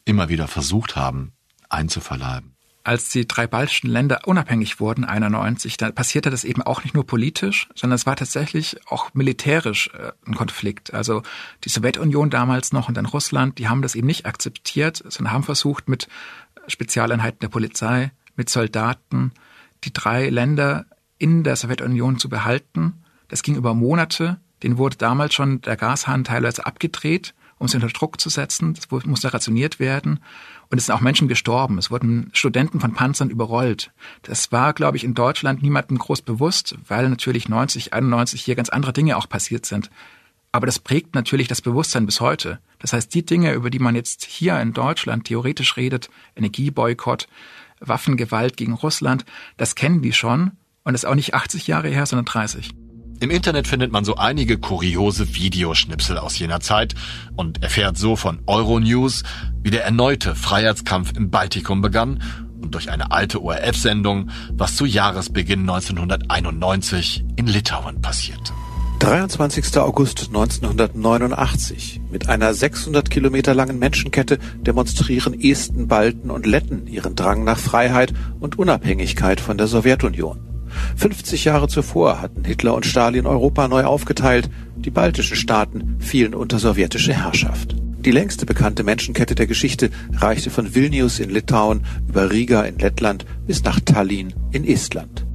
immer 0.05 0.29
wieder 0.29 0.47
versucht 0.47 0.95
haben, 0.95 1.33
einzuverleiben 1.69 2.52
als 2.83 3.09
die 3.09 3.25
drei 3.27 3.47
baltischen 3.47 3.89
Länder 3.89 4.21
unabhängig 4.25 4.79
wurden, 4.79 5.05
91, 5.05 5.77
da 5.77 5.91
passierte 5.91 6.29
das 6.29 6.43
eben 6.43 6.61
auch 6.61 6.83
nicht 6.83 6.93
nur 6.93 7.05
politisch, 7.05 7.69
sondern 7.75 7.95
es 7.95 8.05
war 8.05 8.17
tatsächlich 8.17 8.77
auch 8.87 9.13
militärisch 9.13 9.89
äh, 9.93 10.11
ein 10.27 10.35
Konflikt. 10.35 10.93
Also 10.93 11.23
die 11.63 11.69
Sowjetunion 11.69 12.29
damals 12.29 12.73
noch 12.73 12.89
und 12.89 12.95
dann 12.95 13.05
Russland, 13.05 13.57
die 13.57 13.69
haben 13.69 13.81
das 13.81 13.95
eben 13.95 14.07
nicht 14.07 14.25
akzeptiert, 14.25 15.01
sondern 15.07 15.33
haben 15.33 15.43
versucht 15.43 15.87
mit 15.87 16.09
Spezialeinheiten 16.67 17.39
der 17.39 17.49
Polizei, 17.49 18.11
mit 18.35 18.49
Soldaten, 18.49 19.31
die 19.85 19.93
drei 19.93 20.29
Länder 20.29 20.85
in 21.17 21.43
der 21.43 21.55
Sowjetunion 21.55 22.19
zu 22.19 22.27
behalten. 22.27 23.03
Das 23.29 23.43
ging 23.43 23.55
über 23.55 23.73
Monate. 23.73 24.41
Den 24.61 24.77
wurde 24.77 24.97
damals 24.97 25.33
schon 25.33 25.61
der 25.61 25.77
Gashahn 25.77 26.23
teilweise 26.23 26.65
abgedreht, 26.65 27.33
um 27.59 27.67
sie 27.67 27.77
unter 27.77 27.87
Druck 27.87 28.19
zu 28.19 28.29
setzen. 28.29 28.73
Das 28.73 28.89
musste 29.05 29.33
rationiert 29.33 29.79
werden. 29.79 30.19
Und 30.73 30.79
es 30.79 30.87
sind 30.87 30.95
auch 30.95 31.01
Menschen 31.01 31.27
gestorben. 31.27 31.77
Es 31.77 31.91
wurden 31.91 32.31
Studenten 32.33 32.79
von 32.79 32.93
Panzern 32.93 33.29
überrollt. 33.29 33.91
Das 34.23 34.51
war, 34.51 34.73
glaube 34.73 34.97
ich, 34.97 35.03
in 35.03 35.13
Deutschland 35.13 35.61
niemandem 35.61 35.99
groß 35.99 36.23
bewusst, 36.23 36.75
weil 36.87 37.09
natürlich 37.09 37.47
90, 37.47 37.93
91 37.93 38.41
hier 38.41 38.55
ganz 38.55 38.69
andere 38.69 38.91
Dinge 38.91 39.15
auch 39.17 39.29
passiert 39.29 39.67
sind. 39.67 39.91
Aber 40.51 40.65
das 40.65 40.79
prägt 40.79 41.13
natürlich 41.13 41.47
das 41.47 41.61
Bewusstsein 41.61 42.07
bis 42.07 42.21
heute. 42.21 42.57
Das 42.79 42.91
heißt, 42.91 43.13
die 43.13 43.23
Dinge, 43.23 43.53
über 43.53 43.69
die 43.69 43.77
man 43.77 43.93
jetzt 43.93 44.25
hier 44.25 44.59
in 44.59 44.73
Deutschland 44.73 45.25
theoretisch 45.25 45.77
redet, 45.77 46.09
Energieboykott, 46.35 47.27
Waffengewalt 47.79 48.57
gegen 48.57 48.73
Russland, 48.73 49.25
das 49.57 49.75
kennen 49.75 50.01
die 50.01 50.11
schon. 50.11 50.53
Und 50.83 50.93
das 50.93 51.03
ist 51.03 51.07
auch 51.07 51.13
nicht 51.13 51.35
80 51.35 51.67
Jahre 51.67 51.89
her, 51.89 52.07
sondern 52.07 52.25
30. 52.25 52.73
Im 53.23 53.31
Internet 53.31 53.69
findet 53.69 53.89
man 53.89 54.03
so 54.03 54.17
einige 54.17 54.57
kuriose 54.57 55.33
Videoschnipsel 55.33 56.17
aus 56.17 56.37
jener 56.37 56.59
Zeit 56.59 56.93
und 57.37 57.63
erfährt 57.63 57.97
so 57.97 58.17
von 58.17 58.41
Euronews, 58.47 59.23
wie 59.61 59.69
der 59.71 59.85
erneute 59.85 60.35
Freiheitskampf 60.35 61.13
im 61.15 61.29
Baltikum 61.29 61.79
begann 61.79 62.21
und 62.61 62.75
durch 62.75 62.91
eine 62.91 63.13
alte 63.13 63.41
ORF-Sendung, 63.41 64.29
was 64.51 64.75
zu 64.75 64.85
Jahresbeginn 64.85 65.61
1991 65.61 67.23
in 67.37 67.47
Litauen 67.47 68.01
passierte. 68.01 68.51
23. 68.99 69.77
August 69.77 70.27
1989. 70.27 72.01
Mit 72.11 72.27
einer 72.27 72.53
600 72.53 73.09
Kilometer 73.09 73.53
langen 73.53 73.79
Menschenkette 73.79 74.37
demonstrieren 74.57 75.39
Esten, 75.39 75.87
Balten 75.87 76.29
und 76.29 76.45
Letten 76.45 76.87
ihren 76.87 77.15
Drang 77.15 77.45
nach 77.45 77.57
Freiheit 77.57 78.13
und 78.41 78.59
Unabhängigkeit 78.59 79.39
von 79.39 79.57
der 79.57 79.67
Sowjetunion. 79.67 80.52
50 80.95 81.45
Jahre 81.45 81.67
zuvor 81.67 82.21
hatten 82.21 82.43
Hitler 82.45 82.73
und 82.75 82.85
Stalin 82.85 83.25
Europa 83.25 83.67
neu 83.67 83.83
aufgeteilt, 83.83 84.49
die 84.75 84.91
baltischen 84.91 85.35
Staaten 85.35 85.97
fielen 85.99 86.33
unter 86.33 86.59
sowjetische 86.59 87.13
Herrschaft. 87.13 87.75
Die 88.05 88.11
längste 88.11 88.45
bekannte 88.45 88.83
Menschenkette 88.83 89.33
der 89.33 89.47
Geschichte 89.47 89.89
reichte 90.17 90.49
von 90.49 90.75
Vilnius 90.75 91.19
in 91.19 91.29
Litauen 91.29 91.85
über 92.09 92.31
Riga 92.31 92.63
in 92.63 92.77
Lettland 92.77 93.25
bis 93.47 93.63
nach 93.63 93.79
Tallinn 93.79 94.33
in 94.51 94.65
Estland. 94.67 95.25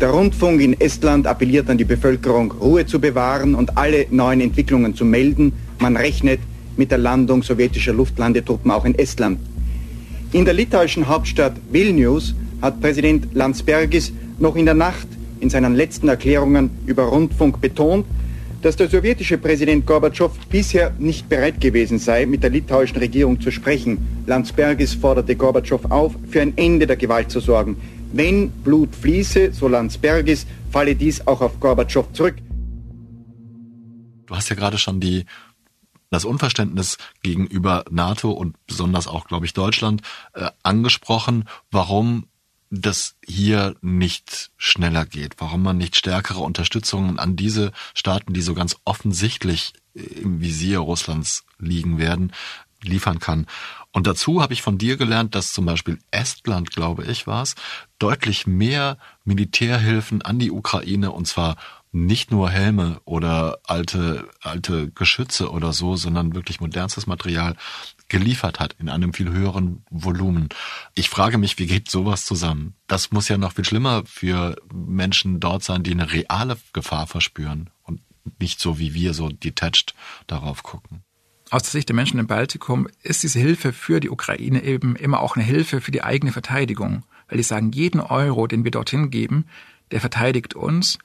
Der 0.00 0.10
Rundfunk 0.10 0.60
in 0.60 0.78
Estland 0.78 1.26
appelliert 1.26 1.70
an 1.70 1.78
die 1.78 1.84
Bevölkerung, 1.84 2.52
Ruhe 2.52 2.84
zu 2.84 3.00
bewahren 3.00 3.54
und 3.54 3.78
alle 3.78 4.06
neuen 4.10 4.42
Entwicklungen 4.42 4.94
zu 4.94 5.06
melden. 5.06 5.54
Man 5.78 5.96
rechnet 5.96 6.40
mit 6.76 6.90
der 6.90 6.98
Landung 6.98 7.42
sowjetischer 7.42 7.94
Luftlandetruppen 7.94 8.70
auch 8.70 8.84
in 8.84 8.94
Estland. 8.98 9.38
In 10.32 10.44
der 10.44 10.52
litauischen 10.52 11.08
Hauptstadt 11.08 11.54
Vilnius 11.70 12.34
hat 12.62 12.80
Präsident 12.80 13.34
Landsbergis 13.34 14.12
noch 14.38 14.56
in 14.56 14.64
der 14.64 14.74
Nacht 14.74 15.06
in 15.40 15.50
seinen 15.50 15.74
letzten 15.74 16.08
Erklärungen 16.08 16.70
über 16.86 17.04
Rundfunk 17.04 17.60
betont, 17.60 18.06
Dass 18.64 18.76
der 18.76 18.88
sowjetische 18.88 19.36
Präsident 19.36 19.84
Gorbatschow 19.84 20.32
bisher 20.48 20.94
nicht 20.98 21.28
bereit 21.28 21.60
gewesen 21.60 21.98
sei, 21.98 22.24
mit 22.24 22.42
der 22.42 22.48
litauischen 22.48 22.96
Regierung 22.96 23.38
zu 23.38 23.50
sprechen. 23.50 24.24
Landsbergis 24.26 24.94
forderte 24.94 25.36
Gorbatschow 25.36 25.84
auf, 25.90 26.14
für 26.30 26.40
ein 26.40 26.56
Ende 26.56 26.86
der 26.86 26.96
Gewalt 26.96 27.30
zu 27.30 27.40
sorgen. 27.40 27.76
Wenn 28.14 28.48
Blut 28.48 28.96
fließe, 28.96 29.52
so 29.52 29.68
Landsbergis, 29.68 30.46
falle 30.70 30.94
dies 30.94 31.26
auch 31.26 31.42
auf 31.42 31.60
Gorbatschow 31.60 32.10
zurück. 32.14 32.36
Du 34.24 34.34
hast 34.34 34.48
ja 34.48 34.56
gerade 34.56 34.78
schon 34.78 34.98
die 34.98 35.26
das 36.10 36.24
Unverständnis 36.24 36.96
gegenüber 37.22 37.84
NATO 37.90 38.30
und 38.30 38.56
besonders 38.66 39.08
auch, 39.08 39.26
glaube 39.26 39.44
ich, 39.44 39.52
Deutschland 39.52 40.00
äh, 40.32 40.48
angesprochen, 40.62 41.44
warum 41.70 42.24
das 42.80 43.16
hier 43.24 43.76
nicht 43.80 44.50
schneller 44.56 45.06
geht, 45.06 45.34
warum 45.38 45.62
man 45.62 45.78
nicht 45.78 45.96
stärkere 45.96 46.40
Unterstützungen 46.40 47.18
an 47.18 47.36
diese 47.36 47.72
Staaten, 47.94 48.32
die 48.32 48.42
so 48.42 48.54
ganz 48.54 48.76
offensichtlich 48.84 49.74
im 49.94 50.40
Visier 50.40 50.80
Russlands 50.80 51.44
liegen 51.58 51.98
werden, 51.98 52.32
liefern 52.82 53.18
kann. 53.18 53.46
Und 53.92 54.06
dazu 54.06 54.42
habe 54.42 54.52
ich 54.52 54.62
von 54.62 54.76
dir 54.76 54.96
gelernt, 54.96 55.34
dass 55.34 55.52
zum 55.52 55.66
Beispiel 55.66 55.98
Estland, 56.10 56.72
glaube 56.72 57.04
ich, 57.04 57.26
war 57.26 57.42
es, 57.42 57.54
deutlich 57.98 58.46
mehr 58.46 58.98
Militärhilfen 59.24 60.22
an 60.22 60.38
die 60.38 60.50
Ukraine 60.50 61.12
und 61.12 61.26
zwar 61.26 61.56
nicht 61.94 62.32
nur 62.32 62.50
Helme 62.50 63.00
oder 63.04 63.58
alte, 63.64 64.28
alte 64.40 64.90
Geschütze 64.90 65.50
oder 65.50 65.72
so, 65.72 65.94
sondern 65.94 66.34
wirklich 66.34 66.60
modernstes 66.60 67.06
Material 67.06 67.56
geliefert 68.08 68.58
hat 68.58 68.74
in 68.80 68.88
einem 68.88 69.14
viel 69.14 69.30
höheren 69.30 69.84
Volumen. 69.90 70.48
Ich 70.94 71.08
frage 71.08 71.38
mich, 71.38 71.56
wie 71.58 71.66
geht 71.66 71.88
sowas 71.88 72.24
zusammen? 72.24 72.74
Das 72.88 73.12
muss 73.12 73.28
ja 73.28 73.38
noch 73.38 73.52
viel 73.52 73.64
schlimmer 73.64 74.02
für 74.06 74.56
Menschen 74.72 75.38
dort 75.38 75.62
sein, 75.62 75.84
die 75.84 75.92
eine 75.92 76.12
reale 76.12 76.58
Gefahr 76.72 77.06
verspüren 77.06 77.70
und 77.84 78.00
nicht 78.40 78.60
so 78.60 78.78
wie 78.78 78.92
wir 78.94 79.14
so 79.14 79.28
detached 79.28 79.94
darauf 80.26 80.64
gucken. 80.64 81.04
Aus 81.50 81.62
der 81.62 81.70
Sicht 81.70 81.88
der 81.88 81.96
Menschen 81.96 82.18
im 82.18 82.26
Baltikum 82.26 82.88
ist 83.04 83.22
diese 83.22 83.38
Hilfe 83.38 83.72
für 83.72 84.00
die 84.00 84.10
Ukraine 84.10 84.64
eben 84.64 84.96
immer 84.96 85.20
auch 85.20 85.36
eine 85.36 85.44
Hilfe 85.44 85.80
für 85.80 85.92
die 85.92 86.02
eigene 86.02 86.32
Verteidigung, 86.32 87.04
weil 87.28 87.36
die 87.36 87.44
sagen, 87.44 87.70
jeden 87.70 88.00
Euro, 88.00 88.48
den 88.48 88.64
wir 88.64 88.72
dorthin 88.72 89.10
geben, 89.10 89.46
der 89.92 90.00
verteidigt 90.00 90.54
uns, 90.54 90.98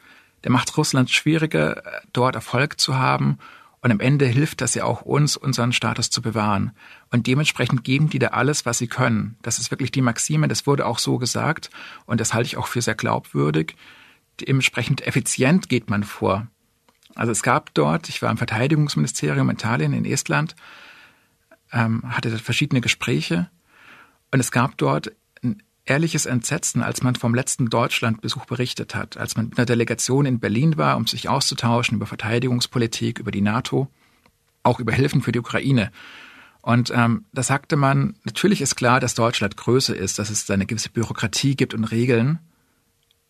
der 0.43 0.51
macht 0.51 0.75
Russland 0.77 1.09
schwieriger, 1.09 1.81
dort 2.13 2.35
Erfolg 2.35 2.79
zu 2.79 2.97
haben. 2.97 3.37
Und 3.81 3.91
am 3.91 3.99
Ende 4.01 4.25
hilft 4.25 4.59
das 4.61 4.75
ja 4.75 4.83
auch 4.83 5.01
uns, 5.03 5.37
unseren 5.37 5.71
Status 5.71 6.09
zu 6.09 6.21
bewahren. 6.21 6.71
Und 7.11 7.27
dementsprechend 7.27 7.83
geben 7.83 8.09
die 8.09 8.19
da 8.19 8.29
alles, 8.29 8.65
was 8.65 8.77
sie 8.77 8.87
können. 8.87 9.37
Das 9.41 9.57
ist 9.57 9.71
wirklich 9.71 9.91
die 9.91 10.01
Maxime, 10.01 10.47
das 10.49 10.67
wurde 10.67 10.85
auch 10.85 10.99
so 10.99 11.17
gesagt. 11.17 11.69
Und 12.05 12.19
das 12.19 12.33
halte 12.33 12.47
ich 12.47 12.57
auch 12.57 12.67
für 12.67 12.81
sehr 12.81 12.95
glaubwürdig. 12.95 13.75
Dementsprechend 14.41 15.05
effizient 15.07 15.69
geht 15.69 15.89
man 15.89 16.03
vor. 16.03 16.47
Also 17.15 17.31
es 17.31 17.41
gab 17.41 17.73
dort, 17.73 18.09
ich 18.09 18.21
war 18.21 18.31
im 18.31 18.37
Verteidigungsministerium 18.37 19.49
in 19.49 19.55
Italien, 19.55 19.93
in 19.93 20.05
Estland, 20.05 20.55
ähm, 21.71 22.03
hatte 22.15 22.37
verschiedene 22.37 22.81
Gespräche. 22.81 23.49
Und 24.31 24.39
es 24.39 24.51
gab 24.51 24.77
dort 24.77 25.11
ehrliches 25.89 26.25
Entsetzen, 26.25 26.83
als 26.83 27.01
man 27.01 27.15
vom 27.15 27.33
letzten 27.33 27.69
Deutschlandbesuch 27.69 28.45
berichtet 28.45 28.95
hat, 28.95 29.17
als 29.17 29.35
man 29.35 29.49
mit 29.49 29.57
einer 29.57 29.65
Delegation 29.65 30.25
in 30.25 30.39
Berlin 30.39 30.77
war, 30.77 30.97
um 30.97 31.07
sich 31.07 31.27
auszutauschen 31.27 31.97
über 31.97 32.05
Verteidigungspolitik, 32.05 33.19
über 33.19 33.31
die 33.31 33.41
NATO, 33.41 33.87
auch 34.63 34.79
über 34.79 34.93
Hilfen 34.93 35.21
für 35.21 35.31
die 35.31 35.39
Ukraine. 35.39 35.91
Und 36.61 36.91
ähm, 36.95 37.25
da 37.33 37.41
sagte 37.41 37.75
man, 37.75 38.15
natürlich 38.23 38.61
ist 38.61 38.75
klar, 38.75 38.99
dass 38.99 39.15
Deutschland 39.15 39.57
größer 39.57 39.95
ist, 39.95 40.19
dass 40.19 40.29
es 40.29 40.49
eine 40.51 40.65
gewisse 40.65 40.89
Bürokratie 40.89 41.55
gibt 41.55 41.73
und 41.73 41.85
Regeln. 41.85 42.39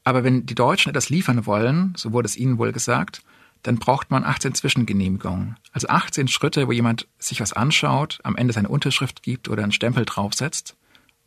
Aber 0.03 0.23
wenn 0.23 0.45
die 0.45 0.55
Deutschen 0.55 0.89
etwas 0.89 1.09
liefern 1.09 1.45
wollen, 1.45 1.93
so 1.95 2.11
wurde 2.11 2.25
es 2.25 2.35
ihnen 2.35 2.57
wohl 2.57 2.71
gesagt, 2.71 3.21
dann 3.63 3.77
braucht 3.77 4.09
man 4.09 4.23
18 4.23 4.55
Zwischengenehmigungen. 4.55 5.57
Also 5.71 5.87
18 5.87 6.27
Schritte, 6.27 6.67
wo 6.67 6.71
jemand 6.71 7.07
sich 7.19 7.39
was 7.39 7.53
anschaut, 7.53 8.19
am 8.23 8.35
Ende 8.35 8.53
seine 8.53 8.69
Unterschrift 8.69 9.21
gibt 9.21 9.47
oder 9.47 9.63
einen 9.63 9.71
Stempel 9.71 10.05
draufsetzt 10.05 10.75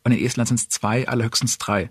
und 0.03 0.11
in 0.11 0.23
Estland 0.23 0.47
sind 0.47 0.59
es 0.59 0.69
zwei, 0.69 1.07
allerhöchstens 1.07 1.57
drei. 1.57 1.89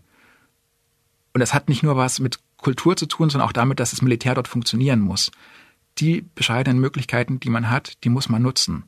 Und 1.33 1.41
das 1.41 1.55
hat 1.55 1.69
nicht 1.69 1.83
nur 1.83 1.97
was 1.97 2.21
mit 2.21 2.39
Kultur 2.59 2.97
zu 2.97 3.07
tun, 3.07 3.31
sondern 3.31 3.49
auch 3.49 3.53
damit, 3.53 3.81
dass 3.81 3.91
das 3.91 4.03
Militär 4.03 4.35
dort 4.35 4.49
funktionieren 4.49 5.01
muss. 5.01 5.31
Die 5.99 6.23
bescheidenen 6.35 6.81
Möglichkeiten, 6.81 7.41
die 7.41 7.51
man 7.51 7.71
hat, 7.71 8.05
die 8.05 8.09
muss 8.09 8.29
man 8.29 8.43
nutzen. 8.43 8.85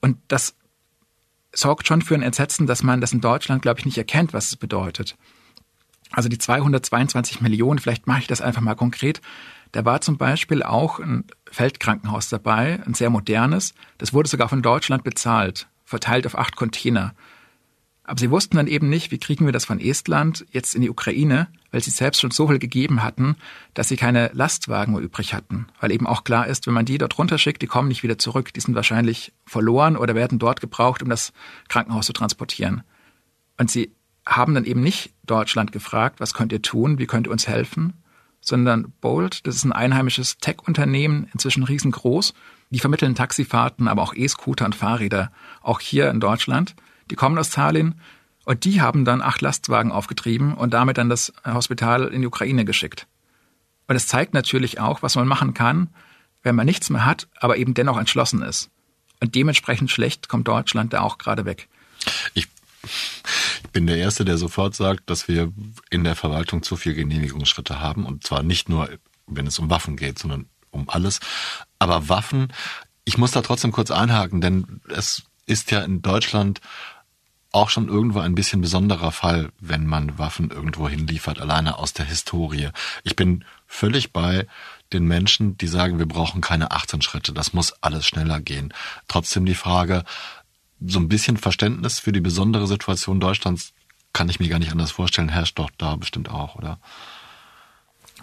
Und 0.00 0.18
das 0.28 0.54
sorgt 1.52 1.86
schon 1.86 2.02
für 2.02 2.14
ein 2.14 2.22
Entsetzen, 2.22 2.66
dass 2.66 2.82
man 2.82 3.00
das 3.00 3.12
in 3.12 3.20
Deutschland, 3.20 3.62
glaube 3.62 3.80
ich, 3.80 3.86
nicht 3.86 3.98
erkennt, 3.98 4.32
was 4.32 4.46
es 4.46 4.56
bedeutet. 4.56 5.16
Also 6.10 6.28
die 6.28 6.38
222 6.38 7.40
Millionen, 7.40 7.78
vielleicht 7.78 8.06
mache 8.06 8.20
ich 8.20 8.26
das 8.26 8.40
einfach 8.40 8.62
mal 8.62 8.74
konkret. 8.74 9.20
Da 9.72 9.84
war 9.84 10.00
zum 10.00 10.16
Beispiel 10.16 10.62
auch 10.62 10.98
ein 10.98 11.24
Feldkrankenhaus 11.50 12.28
dabei, 12.28 12.80
ein 12.86 12.94
sehr 12.94 13.10
modernes. 13.10 13.74
Das 13.98 14.14
wurde 14.14 14.28
sogar 14.28 14.48
von 14.48 14.62
Deutschland 14.62 15.04
bezahlt, 15.04 15.68
verteilt 15.84 16.26
auf 16.26 16.38
acht 16.38 16.56
Container. 16.56 17.14
Aber 18.08 18.18
sie 18.18 18.30
wussten 18.30 18.56
dann 18.56 18.68
eben 18.68 18.88
nicht, 18.88 19.10
wie 19.10 19.18
kriegen 19.18 19.44
wir 19.44 19.52
das 19.52 19.66
von 19.66 19.78
Estland 19.78 20.46
jetzt 20.50 20.74
in 20.74 20.80
die 20.80 20.88
Ukraine, 20.88 21.48
weil 21.70 21.82
sie 21.82 21.90
selbst 21.90 22.22
schon 22.22 22.30
so 22.30 22.48
viel 22.48 22.58
gegeben 22.58 23.02
hatten, 23.02 23.36
dass 23.74 23.88
sie 23.88 23.96
keine 23.96 24.30
Lastwagen 24.32 24.94
mehr 24.94 25.02
übrig 25.02 25.34
hatten. 25.34 25.66
Weil 25.78 25.92
eben 25.92 26.06
auch 26.06 26.24
klar 26.24 26.46
ist, 26.46 26.66
wenn 26.66 26.72
man 26.72 26.86
die 26.86 26.96
dort 26.96 27.18
runterschickt, 27.18 27.60
die 27.60 27.66
kommen 27.66 27.88
nicht 27.88 28.02
wieder 28.02 28.16
zurück. 28.16 28.54
Die 28.54 28.60
sind 28.60 28.74
wahrscheinlich 28.74 29.34
verloren 29.44 29.94
oder 29.94 30.14
werden 30.14 30.38
dort 30.38 30.62
gebraucht, 30.62 31.02
um 31.02 31.10
das 31.10 31.34
Krankenhaus 31.68 32.06
zu 32.06 32.14
transportieren. 32.14 32.82
Und 33.58 33.70
sie 33.70 33.92
haben 34.24 34.54
dann 34.54 34.64
eben 34.64 34.80
nicht 34.80 35.12
Deutschland 35.26 35.70
gefragt, 35.72 36.18
was 36.18 36.32
könnt 36.32 36.52
ihr 36.52 36.62
tun, 36.62 36.98
wie 36.98 37.06
könnt 37.06 37.26
ihr 37.26 37.30
uns 37.30 37.46
helfen, 37.46 37.92
sondern 38.40 38.90
Bolt, 39.02 39.46
das 39.46 39.54
ist 39.54 39.64
ein 39.64 39.72
einheimisches 39.72 40.38
Tech-Unternehmen, 40.38 41.28
inzwischen 41.34 41.62
riesengroß. 41.62 42.32
Die 42.70 42.78
vermitteln 42.78 43.14
Taxifahrten, 43.14 43.86
aber 43.86 44.00
auch 44.00 44.14
E-Scooter 44.14 44.64
und 44.64 44.74
Fahrräder, 44.74 45.30
auch 45.60 45.80
hier 45.80 46.08
in 46.08 46.20
Deutschland– 46.20 46.74
die 47.10 47.16
kommen 47.16 47.38
aus 47.38 47.50
Tallinn 47.50 47.94
und 48.44 48.64
die 48.64 48.80
haben 48.80 49.04
dann 49.04 49.22
acht 49.22 49.40
Lastwagen 49.40 49.92
aufgetrieben 49.92 50.54
und 50.54 50.74
damit 50.74 50.98
dann 50.98 51.08
das 51.08 51.32
Hospital 51.44 52.08
in 52.08 52.22
die 52.22 52.26
Ukraine 52.26 52.64
geschickt. 52.64 53.06
Und 53.86 53.96
es 53.96 54.06
zeigt 54.06 54.34
natürlich 54.34 54.80
auch, 54.80 55.02
was 55.02 55.16
man 55.16 55.26
machen 55.26 55.54
kann, 55.54 55.88
wenn 56.42 56.54
man 56.54 56.66
nichts 56.66 56.90
mehr 56.90 57.04
hat, 57.04 57.28
aber 57.40 57.56
eben 57.56 57.74
dennoch 57.74 57.98
entschlossen 57.98 58.42
ist. 58.42 58.70
Und 59.20 59.34
dementsprechend 59.34 59.90
schlecht 59.90 60.28
kommt 60.28 60.46
Deutschland 60.46 60.92
da 60.92 61.00
auch 61.00 61.18
gerade 61.18 61.44
weg. 61.44 61.68
Ich 62.34 62.48
ich 63.64 63.70
bin 63.70 63.86
der 63.86 63.98
Erste, 63.98 64.24
der 64.24 64.38
sofort 64.38 64.74
sagt, 64.74 65.10
dass 65.10 65.28
wir 65.28 65.52
in 65.90 66.04
der 66.04 66.16
Verwaltung 66.16 66.62
zu 66.62 66.76
viel 66.76 66.94
Genehmigungsschritte 66.94 67.80
haben. 67.80 68.06
Und 68.06 68.26
zwar 68.26 68.42
nicht 68.42 68.68
nur, 68.68 68.88
wenn 69.26 69.46
es 69.46 69.58
um 69.58 69.70
Waffen 69.70 69.96
geht, 69.96 70.18
sondern 70.18 70.46
um 70.70 70.88
alles. 70.88 71.20
Aber 71.78 72.08
Waffen, 72.08 72.52
ich 73.04 73.18
muss 73.18 73.32
da 73.32 73.42
trotzdem 73.42 73.72
kurz 73.72 73.90
einhaken, 73.90 74.40
denn 74.40 74.80
es 74.88 75.24
ist 75.46 75.70
ja 75.70 75.80
in 75.80 76.02
Deutschland 76.02 76.60
auch 77.52 77.70
schon 77.70 77.88
irgendwo 77.88 78.20
ein 78.20 78.34
bisschen 78.34 78.60
besonderer 78.60 79.12
Fall, 79.12 79.50
wenn 79.58 79.86
man 79.86 80.18
Waffen 80.18 80.50
irgendwo 80.50 80.88
hinliefert, 80.88 81.40
alleine 81.40 81.78
aus 81.78 81.92
der 81.92 82.04
Historie. 82.04 82.68
Ich 83.04 83.16
bin 83.16 83.44
völlig 83.66 84.12
bei 84.12 84.46
den 84.92 85.06
Menschen, 85.06 85.56
die 85.56 85.66
sagen, 85.66 85.98
wir 85.98 86.06
brauchen 86.06 86.40
keine 86.40 86.70
18 86.70 87.02
Schritte, 87.02 87.32
das 87.32 87.52
muss 87.52 87.72
alles 87.82 88.06
schneller 88.06 88.40
gehen. 88.40 88.72
Trotzdem 89.06 89.46
die 89.46 89.54
Frage, 89.54 90.04
so 90.80 90.98
ein 90.98 91.08
bisschen 91.08 91.36
Verständnis 91.36 91.98
für 91.98 92.12
die 92.12 92.20
besondere 92.20 92.66
Situation 92.66 93.20
Deutschlands 93.20 93.72
kann 94.12 94.28
ich 94.28 94.40
mir 94.40 94.48
gar 94.48 94.58
nicht 94.58 94.72
anders 94.72 94.90
vorstellen, 94.90 95.28
herrscht 95.28 95.58
doch 95.58 95.70
da 95.76 95.96
bestimmt 95.96 96.30
auch, 96.30 96.54
oder? 96.54 96.78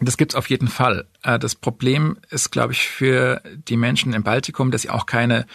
Das 0.01 0.17
gibt's 0.17 0.36
auf 0.36 0.50
jeden 0.50 0.67
Fall. 0.67 1.08
Äh, 1.24 1.39
das 1.39 1.55
Problem 1.55 2.17
ist, 2.29 2.51
glaube 2.51 2.74
ich, 2.74 2.88
für 2.88 3.41
die 3.67 3.77
Menschen 3.77 4.13
im 4.13 4.24
Baltikum, 4.24 4.72
dass 4.72 4.82
sie 4.82 4.89
auch 4.89 5.05
keine 5.05 5.46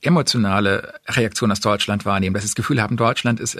emotionale 0.00 0.94
Reaktion 1.08 1.50
aus 1.50 1.60
Deutschland 1.60 2.04
wahrnehmen, 2.04 2.34
dass 2.34 2.44
sie 2.44 2.48
das 2.48 2.54
Gefühl 2.54 2.80
haben, 2.80 2.96
Deutschland 2.96 3.40
ist 3.40 3.58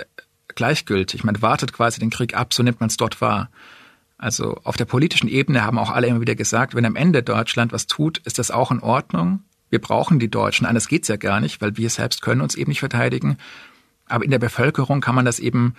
gleichgültig. 0.54 1.24
Man 1.24 1.40
wartet 1.42 1.72
quasi 1.72 2.00
den 2.00 2.10
Krieg 2.10 2.36
ab, 2.36 2.54
so 2.54 2.62
nimmt 2.62 2.80
man 2.80 2.88
es 2.88 2.96
dort 2.96 3.20
wahr. 3.20 3.50
Also 4.18 4.60
auf 4.64 4.76
der 4.76 4.84
politischen 4.84 5.28
Ebene 5.28 5.62
haben 5.62 5.78
auch 5.78 5.90
alle 5.90 6.08
immer 6.08 6.20
wieder 6.20 6.34
gesagt, 6.34 6.74
wenn 6.74 6.84
am 6.84 6.96
Ende 6.96 7.22
Deutschland 7.22 7.72
was 7.72 7.86
tut, 7.86 8.18
ist 8.18 8.38
das 8.38 8.50
auch 8.50 8.70
in 8.70 8.80
Ordnung. 8.80 9.44
Wir 9.70 9.80
brauchen 9.80 10.18
die 10.18 10.30
Deutschen. 10.30 10.66
Anders 10.66 10.88
geht's 10.88 11.08
ja 11.08 11.16
gar 11.16 11.40
nicht, 11.40 11.60
weil 11.60 11.76
wir 11.76 11.90
selbst 11.90 12.22
können 12.22 12.40
uns 12.40 12.54
eben 12.54 12.70
nicht 12.70 12.80
verteidigen. 12.80 13.36
Aber 14.06 14.24
in 14.24 14.30
der 14.30 14.38
Bevölkerung 14.38 15.00
kann 15.00 15.14
man 15.14 15.24
das 15.24 15.38
eben 15.38 15.74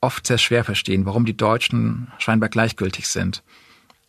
oft 0.00 0.26
sehr 0.26 0.38
schwer 0.38 0.64
verstehen, 0.64 1.06
warum 1.06 1.24
die 1.24 1.36
Deutschen 1.36 2.08
scheinbar 2.18 2.48
gleichgültig 2.48 3.08
sind. 3.08 3.42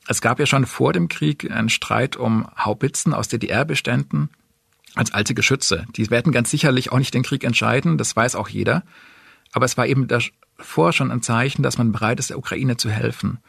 Es 0.07 0.19
gab 0.19 0.39
ja 0.39 0.45
schon 0.45 0.65
vor 0.65 0.91
dem 0.91 1.07
Krieg 1.07 1.49
einen 1.49 1.69
Streit 1.69 2.17
um 2.17 2.47
Haubitzen 2.57 3.13
aus 3.13 3.29
DDR-Beständen 3.29 4.29
als 4.95 5.13
alte 5.13 5.33
Geschütze. 5.33 5.85
Die 5.95 6.09
werden 6.09 6.31
ganz 6.31 6.51
sicherlich 6.51 6.91
auch 6.91 7.00
nicht 7.00 7.13
den 7.13 7.23
Krieg 7.23 7.43
entscheiden, 7.43 7.97
das 7.97 8.15
weiß 8.15 8.35
auch 8.35 8.50
jeder. 8.50 8.83
Aber 9.51 9.65
es 9.65 9.77
war 9.77 9.88
eben 9.88 10.07
davor 10.07 10.93
schon 10.93 11.12
ein 11.12 11.21
Zeichen, 11.21 11.63
dass 11.63 11.77
man 11.77 11.91
bereit 11.91 12.19
ist, 12.19 12.29
der 12.29 12.38
Ukraine 12.38 12.77
zu 12.77 12.89
helfen. 12.89 13.39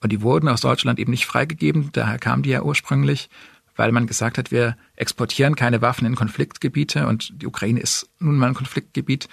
Und 0.00 0.10
die 0.10 0.22
wurden 0.22 0.48
aus 0.48 0.60
Deutschland 0.60 0.98
eben 0.98 1.10
nicht 1.10 1.26
freigegeben, 1.26 1.90
daher 1.92 2.18
kamen 2.18 2.42
die 2.42 2.50
ja 2.50 2.62
ursprünglich, 2.62 3.30
weil 3.76 3.92
man 3.92 4.06
gesagt 4.06 4.36
hat, 4.36 4.50
wir 4.50 4.76
exportieren 4.96 5.54
keine 5.54 5.80
Waffen 5.80 6.06
in 6.06 6.14
Konfliktgebiete 6.14 7.06
und 7.06 7.32
die 7.40 7.46
Ukraine 7.46 7.80
ist 7.80 8.08
nun 8.18 8.36
mal 8.36 8.48
ein 8.48 8.54
Konfliktgebiet. 8.54 9.28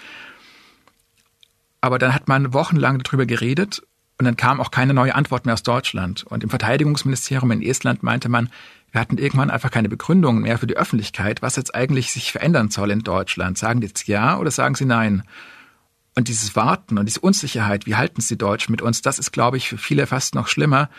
Aber 1.82 1.98
dann 1.98 2.14
hat 2.14 2.28
man 2.28 2.54
wochenlang 2.54 3.00
darüber 3.00 3.26
geredet 3.26 3.82
Und 4.20 4.26
dann 4.26 4.36
kam 4.36 4.60
auch 4.60 4.70
keine 4.70 4.94
neue 4.94 5.16
Antwort 5.16 5.46
mehr 5.46 5.54
aus 5.54 5.64
Deutschland. 5.64 6.26
Und 6.26 6.44
im 6.44 6.50
Verteidigungsministerium 6.50 7.52
in 7.52 7.62
Estland 7.62 8.04
meinte 8.04 8.28
man, 8.28 8.50
wir 8.92 9.02
hatten 9.02 9.18
irgendwann 9.18 9.52
einfach 9.52 9.72
keine 9.72 9.90
Begründung 9.90 10.42
mehr 10.42 10.58
für 10.58 10.68
die 10.68 10.78
Öffentlichkeit, 10.78 11.42
was 11.42 11.56
jetzt 11.56 11.76
eigentlich 11.76 12.12
sich 12.12 12.32
verändern 12.32 12.70
soll 12.70 12.92
in 12.92 13.02
Deutschland. 13.02 13.58
Sagen 13.58 13.82
die 13.82 13.88
jetzt 13.88 14.08
ja 14.08 14.38
oder 14.38 14.52
sagen 14.52 14.76
sie 14.76 14.86
nein? 14.86 15.24
Und 16.16 16.28
dieses 16.28 16.56
Warten 16.56 16.98
und 16.98 17.06
diese 17.06 17.20
Unsicherheit, 17.20 17.86
wie 17.86 17.96
halten 17.96 18.22
sie 18.22 18.38
Deutsch 18.38 18.68
mit 18.70 18.82
uns, 18.82 19.02
das 19.02 19.20
ist, 19.20 19.32
glaube 19.32 19.58
ich, 19.58 19.70
für 19.70 19.78
viele 19.78 20.08
fast 20.08 20.36
noch 20.36 20.48
schlimmer, 20.48 20.90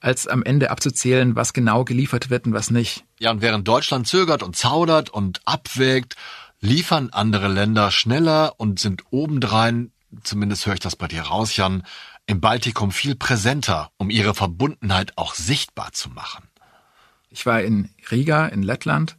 als 0.00 0.26
am 0.26 0.42
Ende 0.42 0.70
abzuzählen, 0.70 1.36
was 1.36 1.52
genau 1.52 1.84
geliefert 1.84 2.30
wird 2.30 2.46
und 2.46 2.52
was 2.52 2.70
nicht. 2.70 3.04
Ja, 3.18 3.30
und 3.30 3.42
während 3.42 3.68
Deutschland 3.68 4.06
zögert 4.06 4.42
und 4.42 4.56
zaudert 4.56 5.10
und 5.10 5.40
abwägt, 5.44 6.16
liefern 6.60 7.10
andere 7.10 7.48
Länder 7.48 7.90
schneller 7.90 8.54
und 8.58 8.80
sind 8.80 9.04
obendrein, 9.10 9.92
zumindest 10.22 10.66
höre 10.66 10.74
ich 10.74 10.80
das 10.80 10.96
bei 10.96 11.08
dir 11.08 11.22
raus, 11.22 11.56
Jan, 11.56 11.82
im 12.26 12.40
Baltikum 12.40 12.90
viel 12.90 13.14
präsenter, 13.14 13.90
um 13.98 14.10
ihre 14.10 14.34
Verbundenheit 14.34 15.12
auch 15.16 15.34
sichtbar 15.34 15.92
zu 15.92 16.10
machen. 16.10 16.45
Ich 17.36 17.44
war 17.44 17.60
in 17.60 17.90
Riga 18.10 18.46
in 18.46 18.62
Lettland 18.62 19.14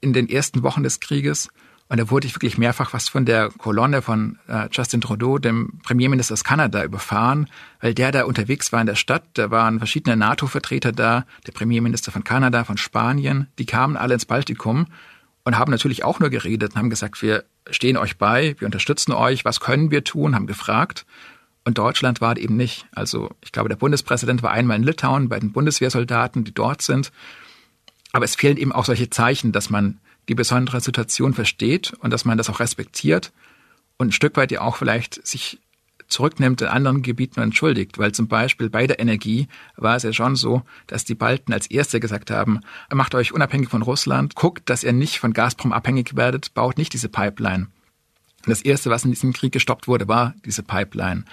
in 0.00 0.12
den 0.12 0.28
ersten 0.28 0.62
Wochen 0.62 0.84
des 0.84 1.00
Krieges 1.00 1.48
und 1.88 1.98
da 1.98 2.08
wurde 2.08 2.28
ich 2.28 2.36
wirklich 2.36 2.56
mehrfach 2.56 2.92
was 2.92 3.08
von 3.08 3.24
der 3.24 3.48
Kolonne 3.48 4.00
von 4.00 4.38
äh, 4.46 4.68
Justin 4.70 5.00
Trudeau, 5.00 5.38
dem 5.38 5.80
Premierminister 5.82 6.34
aus 6.34 6.44
Kanada, 6.44 6.84
überfahren, 6.84 7.48
weil 7.80 7.94
der 7.94 8.12
da 8.12 8.26
unterwegs 8.26 8.70
war 8.72 8.80
in 8.80 8.86
der 8.86 8.94
Stadt. 8.94 9.24
Da 9.34 9.50
waren 9.50 9.78
verschiedene 9.78 10.16
NATO-Vertreter 10.16 10.92
da, 10.92 11.26
der 11.48 11.52
Premierminister 11.52 12.12
von 12.12 12.22
Kanada, 12.22 12.62
von 12.62 12.76
Spanien. 12.76 13.48
Die 13.58 13.66
kamen 13.66 13.96
alle 13.96 14.14
ins 14.14 14.26
Baltikum 14.26 14.86
und 15.42 15.58
haben 15.58 15.72
natürlich 15.72 16.04
auch 16.04 16.20
nur 16.20 16.30
geredet 16.30 16.74
und 16.74 16.78
haben 16.78 16.90
gesagt, 16.90 17.22
wir 17.22 17.44
stehen 17.70 17.96
euch 17.96 18.18
bei, 18.18 18.54
wir 18.60 18.66
unterstützen 18.66 19.10
euch, 19.10 19.44
was 19.44 19.58
können 19.58 19.90
wir 19.90 20.04
tun, 20.04 20.36
haben 20.36 20.46
gefragt. 20.46 21.06
Und 21.68 21.76
Deutschland 21.76 22.22
war 22.22 22.38
eben 22.38 22.56
nicht. 22.56 22.86
Also 22.92 23.28
ich 23.44 23.52
glaube, 23.52 23.68
der 23.68 23.76
Bundespräsident 23.76 24.42
war 24.42 24.52
einmal 24.52 24.78
in 24.78 24.84
Litauen 24.84 25.28
bei 25.28 25.38
den 25.38 25.52
Bundeswehrsoldaten, 25.52 26.42
die 26.42 26.54
dort 26.54 26.80
sind. 26.80 27.12
Aber 28.10 28.24
es 28.24 28.36
fehlen 28.36 28.56
eben 28.56 28.72
auch 28.72 28.86
solche 28.86 29.10
Zeichen, 29.10 29.52
dass 29.52 29.68
man 29.68 30.00
die 30.30 30.34
besondere 30.34 30.80
Situation 30.80 31.34
versteht 31.34 31.92
und 32.00 32.10
dass 32.10 32.24
man 32.24 32.38
das 32.38 32.48
auch 32.48 32.60
respektiert 32.60 33.32
und 33.98 34.08
ein 34.08 34.12
Stück 34.12 34.38
weit 34.38 34.50
ja 34.50 34.62
auch 34.62 34.76
vielleicht 34.76 35.26
sich 35.26 35.60
zurücknimmt 36.08 36.62
in 36.62 36.68
anderen 36.68 37.02
Gebieten 37.02 37.38
und 37.40 37.48
entschuldigt, 37.48 37.98
weil 37.98 38.12
zum 38.12 38.28
Beispiel 38.28 38.70
bei 38.70 38.86
der 38.86 38.98
Energie 38.98 39.46
war 39.76 39.94
es 39.94 40.04
ja 40.04 40.14
schon 40.14 40.36
so, 40.36 40.62
dass 40.86 41.04
die 41.04 41.14
Balten 41.14 41.52
als 41.52 41.66
Erste 41.66 42.00
gesagt 42.00 42.30
haben, 42.30 42.60
macht 42.90 43.14
euch 43.14 43.34
unabhängig 43.34 43.68
von 43.68 43.82
Russland, 43.82 44.34
guckt, 44.36 44.70
dass 44.70 44.84
ihr 44.84 44.94
nicht 44.94 45.18
von 45.18 45.34
Gazprom 45.34 45.74
abhängig 45.74 46.16
werdet, 46.16 46.54
baut 46.54 46.78
nicht 46.78 46.94
diese 46.94 47.10
Pipeline. 47.10 47.66
Das 48.46 48.62
Erste, 48.62 48.88
was 48.88 49.04
in 49.04 49.10
diesem 49.10 49.34
Krieg 49.34 49.52
gestoppt 49.52 49.86
wurde, 49.86 50.08
war 50.08 50.34
diese 50.46 50.62
Pipeline. 50.62 51.24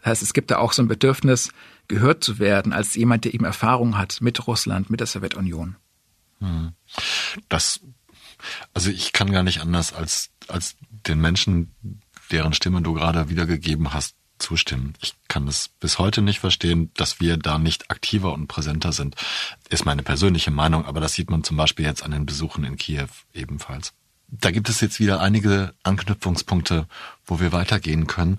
Das 0.00 0.10
heißt, 0.10 0.22
es 0.22 0.32
gibt 0.32 0.50
da 0.50 0.58
auch 0.58 0.72
so 0.72 0.82
ein 0.82 0.88
Bedürfnis, 0.88 1.50
gehört 1.88 2.22
zu 2.22 2.38
werden 2.38 2.72
als 2.72 2.94
jemand, 2.94 3.24
der 3.24 3.34
eben 3.34 3.44
Erfahrung 3.44 3.98
hat 3.98 4.20
mit 4.20 4.46
Russland, 4.46 4.90
mit 4.90 5.00
der 5.00 5.06
Sowjetunion. 5.06 5.76
Hm. 6.40 6.72
Das 7.48 7.80
also 8.74 8.90
ich 8.90 9.12
kann 9.12 9.32
gar 9.32 9.42
nicht 9.42 9.60
anders 9.60 9.92
als, 9.92 10.30
als 10.48 10.76
den 10.90 11.20
Menschen, 11.20 11.74
deren 12.30 12.52
Stimme 12.52 12.82
du 12.82 12.94
gerade 12.94 13.28
wiedergegeben 13.28 13.92
hast, 13.92 14.14
zustimmen. 14.38 14.94
Ich 15.00 15.14
kann 15.26 15.48
es 15.48 15.68
bis 15.80 15.98
heute 15.98 16.22
nicht 16.22 16.38
verstehen, 16.38 16.92
dass 16.94 17.18
wir 17.18 17.36
da 17.36 17.58
nicht 17.58 17.90
aktiver 17.90 18.32
und 18.32 18.46
präsenter 18.46 18.92
sind. 18.92 19.16
Ist 19.68 19.84
meine 19.84 20.04
persönliche 20.04 20.52
Meinung, 20.52 20.84
aber 20.84 21.00
das 21.00 21.14
sieht 21.14 21.30
man 21.30 21.42
zum 21.42 21.56
Beispiel 21.56 21.84
jetzt 21.84 22.04
an 22.04 22.12
den 22.12 22.24
Besuchen 22.24 22.62
in 22.62 22.76
Kiew 22.76 23.08
ebenfalls. 23.34 23.94
Da 24.28 24.50
gibt 24.52 24.68
es 24.68 24.80
jetzt 24.80 25.00
wieder 25.00 25.20
einige 25.20 25.74
Anknüpfungspunkte, 25.82 26.86
wo 27.24 27.40
wir 27.40 27.50
weitergehen 27.50 28.06
können. 28.06 28.38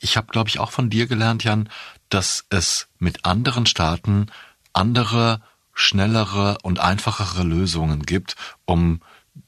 Ich 0.00 0.16
habe, 0.16 0.28
glaube 0.28 0.48
ich, 0.48 0.58
auch 0.58 0.70
von 0.70 0.90
dir 0.90 1.06
gelernt, 1.06 1.44
Jan, 1.44 1.68
dass 2.08 2.44
es 2.50 2.88
mit 2.98 3.24
anderen 3.24 3.66
Staaten 3.66 4.26
andere, 4.72 5.40
schnellere 5.74 6.58
und 6.62 6.78
einfachere 6.80 7.42
Lösungen 7.42 8.02
gibt, 8.02 8.36
um 8.64 9.00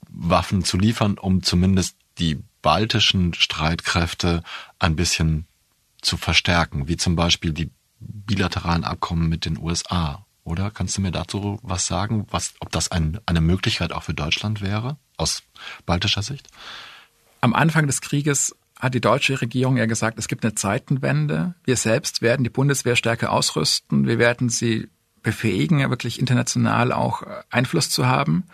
Waffen 0.09 0.65
zu 0.65 0.77
liefern, 0.79 1.19
um 1.19 1.43
zumindest 1.43 1.97
die 2.19 2.43
baltischen 2.63 3.35
Streitkräfte 3.35 4.43
ein 4.79 4.97
bisschen 4.97 5.47
zu 6.03 6.17
verstärken, 6.17 6.89
wie 6.89 6.97
zum 6.97 7.17
Beispiel 7.17 7.53
die 7.53 7.71
bilateralen 8.01 8.85
Abkommen 8.85 9.29
mit 9.29 9.45
den 9.45 9.59
USA. 9.59 10.25
Oder 10.45 10.71
kannst 10.71 10.97
du 10.97 11.03
mir 11.03 11.11
dazu 11.11 11.59
was 11.63 11.87
sagen, 11.87 12.27
was, 12.31 12.55
ob 12.61 12.73
das 12.73 12.91
ein, 12.91 13.21
eine 13.27 13.41
Möglichkeit 13.41 13.93
auch 13.93 14.05
für 14.05 14.15
Deutschland 14.15 14.61
wäre, 14.61 14.97
aus 15.17 15.43
baltischer 15.85 16.23
Sicht? 16.23 16.49
Am 17.41 17.55
Anfang 17.55 17.87
des 17.87 18.01
Krieges 18.01 18.57
hat 18.79 18.95
die 18.95 19.01
deutsche 19.01 19.41
Regierung 19.41 19.77
ja 19.77 19.87
gesagt, 19.87 20.19
es 20.19 20.29
gibt 20.29 20.45
eine 20.45 20.55
Zeitenwende. 20.55 21.55
Wir 21.65 21.77
selbst 21.77 22.23
werden 22.23 22.45
die 22.45 22.51
Bundeswehr 22.51 22.97
stärker 22.97 23.33
ausrüsten. 23.33 24.07
Wir 24.07 24.19
werden 24.19 24.49
sie 24.49 24.89
befähigen, 25.23 25.89
wirklich 25.91 26.21
international 26.21 26.93
auch 26.93 27.23
Einfluss 27.51 27.91
zu 27.91 28.07
haben. 28.07 28.45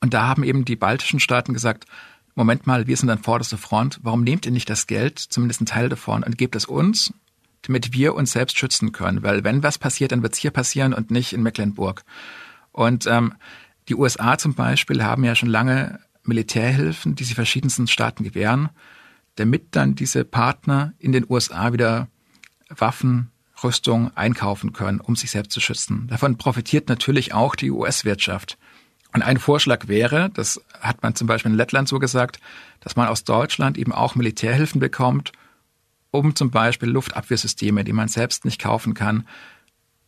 Und 0.00 0.12
da 0.12 0.26
haben 0.26 0.44
eben 0.44 0.64
die 0.64 0.76
baltischen 0.76 1.18
Staaten 1.18 1.54
gesagt, 1.54 1.86
Moment 2.34 2.66
mal, 2.66 2.86
wir 2.86 2.96
sind 2.96 3.08
an 3.10 3.22
vorderster 3.22 3.58
Front, 3.58 4.00
warum 4.02 4.22
nehmt 4.22 4.44
ihr 4.44 4.52
nicht 4.52 4.68
das 4.68 4.86
Geld, 4.86 5.18
zumindest 5.18 5.60
einen 5.60 5.66
Teil 5.66 5.88
davon, 5.88 6.24
und 6.24 6.36
gebt 6.36 6.56
es 6.56 6.64
uns, 6.64 7.14
damit 7.62 7.92
wir 7.92 8.14
uns 8.14 8.32
selbst 8.32 8.58
schützen 8.58 8.92
können? 8.92 9.22
Weil 9.22 9.44
wenn 9.44 9.62
was 9.62 9.78
passiert, 9.78 10.12
dann 10.12 10.22
wird 10.22 10.34
es 10.34 10.40
hier 10.40 10.50
passieren 10.50 10.92
und 10.92 11.10
nicht 11.10 11.32
in 11.32 11.42
Mecklenburg. 11.42 12.02
Und 12.72 13.06
ähm, 13.06 13.34
die 13.88 13.94
USA 13.94 14.36
zum 14.36 14.54
Beispiel 14.54 15.04
haben 15.04 15.24
ja 15.24 15.36
schon 15.36 15.48
lange 15.48 16.00
Militärhilfen, 16.24 17.14
die 17.14 17.24
sie 17.24 17.34
verschiedensten 17.34 17.86
Staaten 17.86 18.24
gewähren, 18.24 18.70
damit 19.36 19.76
dann 19.76 19.94
diese 19.94 20.24
Partner 20.24 20.92
in 20.98 21.12
den 21.12 21.26
USA 21.28 21.72
wieder 21.72 22.08
Waffen, 22.68 23.30
Rüstung 23.62 24.10
einkaufen 24.16 24.72
können, 24.72 25.00
um 25.00 25.16
sich 25.16 25.30
selbst 25.30 25.52
zu 25.52 25.60
schützen. 25.60 26.06
Davon 26.08 26.36
profitiert 26.36 26.88
natürlich 26.88 27.32
auch 27.32 27.54
die 27.54 27.70
US-Wirtschaft. 27.70 28.58
Und 29.12 29.22
ein 29.22 29.38
Vorschlag 29.38 29.86
wäre, 29.86 30.30
das 30.30 30.60
hat 30.80 31.02
man 31.02 31.14
zum 31.14 31.28
Beispiel 31.28 31.52
in 31.52 31.56
Lettland 31.56 31.88
so 31.88 31.98
gesagt, 31.98 32.40
dass 32.80 32.96
man 32.96 33.06
aus 33.06 33.24
Deutschland 33.24 33.78
eben 33.78 33.92
auch 33.92 34.16
Militärhilfen 34.16 34.80
bekommt, 34.80 35.32
um 36.10 36.34
zum 36.34 36.50
Beispiel 36.50 36.88
Luftabwehrsysteme, 36.88 37.84
die 37.84 37.92
man 37.92 38.08
selbst 38.08 38.44
nicht 38.44 38.60
kaufen 38.60 38.94
kann, 38.94 39.26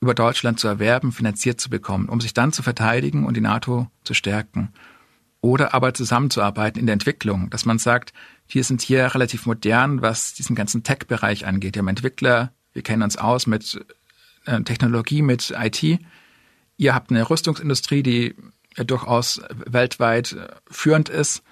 über 0.01 0.15
Deutschland 0.15 0.61
zu 0.61 0.69
erwerben, 0.69 1.12
finanziert 1.12 1.61
zu 1.61 1.71
bekommen, 1.71 2.09
um 2.09 2.21
sich 2.21 2.35
dann 2.35 2.53
zu 2.53 2.62
verteidigen 2.62 3.25
und 3.25 3.37
die 3.37 3.41
NATO 3.41 3.89
zu 4.05 4.12
stärken. 4.12 4.73
Oder 5.47 5.75
aber 5.75 5.95
zusammenzuarbeiten 5.95 6.81
in 6.81 6.87
der 6.87 6.95
Entwicklung, 6.95 7.51
dass 7.51 7.65
man 7.65 7.79
sagt, 7.79 8.13
wir 8.49 8.65
sind 8.65 8.83
hier 8.83 9.15
relativ 9.15 9.47
modern, 9.47 10.03
was 10.03 10.35
diesen 10.35 10.57
ganzen 10.57 10.83
Tech-Bereich 10.83 11.47
angeht. 11.47 11.77
Wir 11.77 11.83
haben 11.83 11.89
Entwickler, 11.89 12.51
wir 12.73 12.83
kennen 12.83 13.05
uns 13.05 13.17
aus 13.17 13.47
mit 13.47 13.81
äh, 14.47 14.61
Technologie, 14.63 15.23
mit 15.23 15.55
IT. 15.57 16.01
Ihr 16.77 16.95
habt 16.97 17.13
eine 17.13 17.31
Rüstungsindustrie, 17.31 18.03
die 18.03 18.35
durchaus 18.75 19.41
weltweit 19.65 20.37
führend 20.69 21.11
ist. 21.11 21.45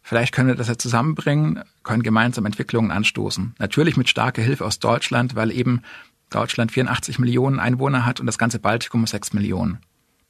Vielleicht 0.00 0.32
können 0.34 0.48
wir 0.48 0.54
das 0.54 0.68
ja 0.68 0.78
zusammenbringen, 0.78 1.62
können 1.82 2.02
gemeinsam 2.02 2.46
Entwicklungen 2.46 2.90
anstoßen. 2.90 3.54
Natürlich 3.58 3.98
mit 3.98 4.08
starker 4.08 4.40
Hilfe 4.40 4.64
aus 4.64 4.78
Deutschland, 4.78 5.36
weil 5.36 5.50
eben 5.50 5.82
Deutschland 6.30 6.72
84 6.72 7.18
Millionen 7.18 7.60
Einwohner 7.60 8.06
hat 8.06 8.18
und 8.18 8.24
das 8.24 8.38
ganze 8.38 8.60
Baltikum 8.60 9.06
6 9.06 9.34
Millionen. 9.34 9.80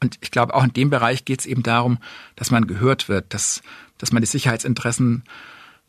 Und 0.02 0.18
ich 0.20 0.32
glaube, 0.32 0.54
auch 0.54 0.64
in 0.64 0.72
dem 0.72 0.90
Bereich 0.90 1.24
geht 1.24 1.38
es 1.38 1.46
eben 1.46 1.62
darum, 1.62 1.98
dass 2.34 2.50
man 2.50 2.66
gehört 2.66 3.08
wird, 3.08 3.32
dass, 3.32 3.62
dass 3.98 4.10
man 4.10 4.20
die 4.20 4.26
Sicherheitsinteressen 4.26 5.22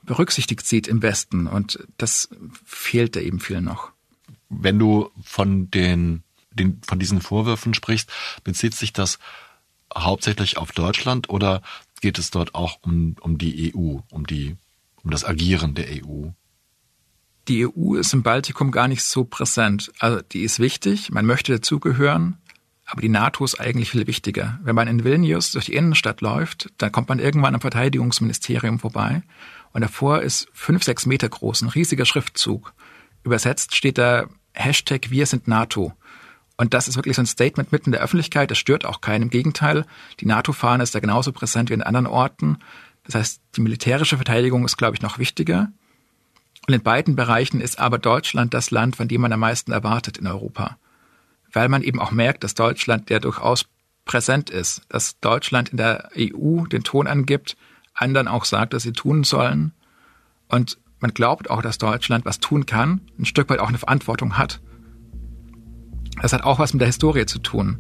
berücksichtigt 0.04 0.68
sieht 0.68 0.88
im 0.88 1.02
Westen. 1.02 1.48
Und 1.48 1.80
das 1.98 2.30
fehlt 2.64 3.16
da 3.16 3.22
eben 3.22 3.40
viel 3.40 3.60
noch. 3.60 3.92
Wenn 4.50 4.78
du 4.78 5.10
von 5.24 5.72
den, 5.72 6.22
den, 6.52 6.80
von 6.86 7.00
diesen 7.00 7.22
Vorwürfen 7.22 7.74
sprichst, 7.74 8.12
bezieht 8.44 8.76
sich 8.76 8.94
das 8.94 9.18
hauptsächlich 9.98 10.58
auf 10.58 10.72
Deutschland 10.74 11.30
oder 11.30 11.64
geht 12.00 12.20
es 12.20 12.30
dort 12.30 12.54
auch 12.54 12.78
um, 12.84 13.16
um 13.20 13.40
die 13.40 13.74
EU, 13.74 13.98
um 14.12 14.28
die, 14.28 14.58
um 15.04 15.10
das 15.10 15.26
Agieren 15.26 15.74
der 15.74 15.88
EU? 15.88 16.30
Die 17.48 17.66
EU 17.66 17.96
ist 17.96 18.14
im 18.14 18.22
Baltikum 18.22 18.70
gar 18.70 18.88
nicht 18.88 19.02
so 19.02 19.24
präsent. 19.24 19.92
Also 19.98 20.22
die 20.22 20.44
ist 20.44 20.60
wichtig, 20.60 21.10
man 21.10 21.26
möchte 21.26 21.52
dazugehören, 21.52 22.38
aber 22.86 23.02
die 23.02 23.10
NATO 23.10 23.46
ist 23.46 23.60
eigentlich 23.60 23.92
viel 23.92 24.08
wichtiger. 24.08 24.60
Wenn 24.64 24.76
man 24.76 24.88
in 24.88 25.04
Vilnius 25.04 25.52
durch 25.52 25.66
die 25.66 25.76
Innenstadt 25.76 26.22
läuft, 26.22 26.70
dann 26.78 26.92
kommt 26.92 27.10
man 27.10 27.20
irgendwann 27.20 27.56
am 27.56 27.62
Verteidigungsministerium 27.62 28.80
vorbei 28.80 29.24
und 29.72 29.82
davor 29.82 30.22
ist 30.22 30.48
fünf, 30.54 30.84
sechs 30.84 31.06
Meter 31.06 31.30
groß, 31.30 31.62
ein 31.62 31.70
riesiger 31.70 32.06
Schriftzug. 32.06 32.74
Übersetzt 33.24 33.76
steht 33.76 33.98
da 33.98 34.28
Hashtag 34.54 35.10
Wir 35.10 35.26
sind 35.26 35.48
NATO. 35.48 35.94
Und 36.58 36.74
das 36.74 36.88
ist 36.88 36.96
wirklich 36.96 37.16
so 37.16 37.24
ein 37.24 37.28
Statement 37.28 37.72
mitten 37.72 37.88
in 37.88 37.92
der 37.94 38.02
Öffentlichkeit. 38.02 38.52
Das 38.52 38.60
stört 38.60 38.86
auch 38.86 39.02
keinen. 39.02 39.24
Im 39.24 39.30
Gegenteil, 39.32 39.86
die 40.20 40.28
NATO-Fahne 40.28 40.84
ist 40.84 40.94
da 40.94 41.00
genauso 41.00 41.32
präsent 41.32 41.70
wie 41.70 41.74
in 41.74 41.82
anderen 41.82 42.06
Orten. 42.06 42.60
Das 43.06 43.16
heißt, 43.16 43.42
die 43.56 43.62
militärische 43.62 44.18
Verteidigung 44.18 44.64
ist, 44.64 44.78
glaube 44.78 44.96
ich, 44.96 45.02
noch 45.02 45.18
wichtiger. 45.18 45.72
Und 46.68 46.74
in 46.74 46.84
beiden 46.84 47.16
Bereichen 47.16 47.60
ist 47.60 47.80
aber 47.80 47.98
Deutschland 47.98 48.54
das 48.54 48.70
Land, 48.70 48.96
von 48.96 49.08
dem 49.08 49.22
man 49.22 49.34
am 49.34 49.40
meisten 49.40 49.72
erwartet 49.72 50.18
in 50.18 50.28
Europa. 50.28 50.78
Weil 51.54 51.70
man 51.70 51.84
eben 51.84 52.00
auch 52.00 52.12
merkt, 52.12 52.44
dass 52.44 52.56
Deutschland 52.56 53.10
der 53.10 53.20
durchaus 53.20 53.66
präsent 54.06 54.50
ist, 54.50 54.82
dass 54.90 55.20
Deutschland 55.20 55.70
in 55.70 55.78
der 55.78 56.10
EU 56.18 56.66
den 56.66 56.84
Ton 56.84 57.08
angibt, 57.08 57.56
anderen 57.94 58.28
auch 58.28 58.46
sagt, 58.46 58.74
dass 58.74 58.84
sie 58.84 58.92
tun 58.92 59.24
sollen. 59.24 59.72
Und 60.50 60.78
man 61.00 61.14
glaubt 61.14 61.50
auch, 61.50 61.62
dass 61.62 61.78
Deutschland 61.78 62.26
was 62.26 62.40
tun 62.40 62.66
kann, 62.66 63.02
ein 63.20 63.26
Stück 63.26 63.50
weit 63.50 63.60
auch 63.60 63.70
eine 63.70 63.78
Verantwortung 63.78 64.38
hat. 64.38 64.62
Das 66.22 66.34
hat 66.34 66.44
auch 66.44 66.60
was 66.60 66.74
mit 66.74 66.82
der 66.82 66.88
Historie 66.88 67.26
zu 67.26 67.40
tun. 67.40 67.80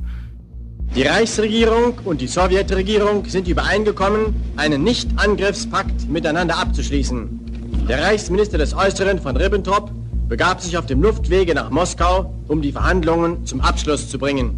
Die 0.96 1.04
Reichsregierung 1.04 2.00
und 2.06 2.22
die 2.22 2.28
Sowjetregierung 2.28 3.26
sind 3.26 3.48
übereingekommen, 3.48 4.36
einen 4.58 4.84
Nicht-Angriffspakt 4.84 6.08
miteinander 6.08 6.58
abzuschließen. 6.58 7.86
Der 7.88 8.04
Reichsminister 8.04 8.58
des 8.58 8.76
Äußeren 8.76 9.20
von 9.20 9.36
Ribbentrop 9.36 9.92
begab 10.28 10.62
sich 10.62 10.78
auf 10.78 10.86
dem 10.86 11.02
Luftwege 11.02 11.54
nach 11.54 11.70
Moskau, 11.70 12.34
um 12.48 12.62
die 12.62 12.72
Verhandlungen 12.72 13.46
zum 13.46 13.62
Abschluss 13.62 14.10
zu 14.10 14.18
bringen. 14.18 14.58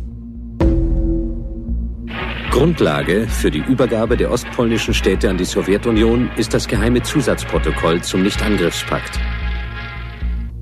Grundlage 2.52 3.28
für 3.28 3.52
die 3.52 3.60
Übergabe 3.60 4.16
der 4.16 4.32
ostpolnischen 4.32 4.94
Städte 4.94 5.30
an 5.30 5.38
die 5.38 5.44
Sowjetunion 5.44 6.30
ist 6.38 6.54
das 6.54 6.68
geheime 6.68 7.02
Zusatzprotokoll 7.02 8.02
zum 8.02 8.24
Nichtangriffspakt. 8.24 9.20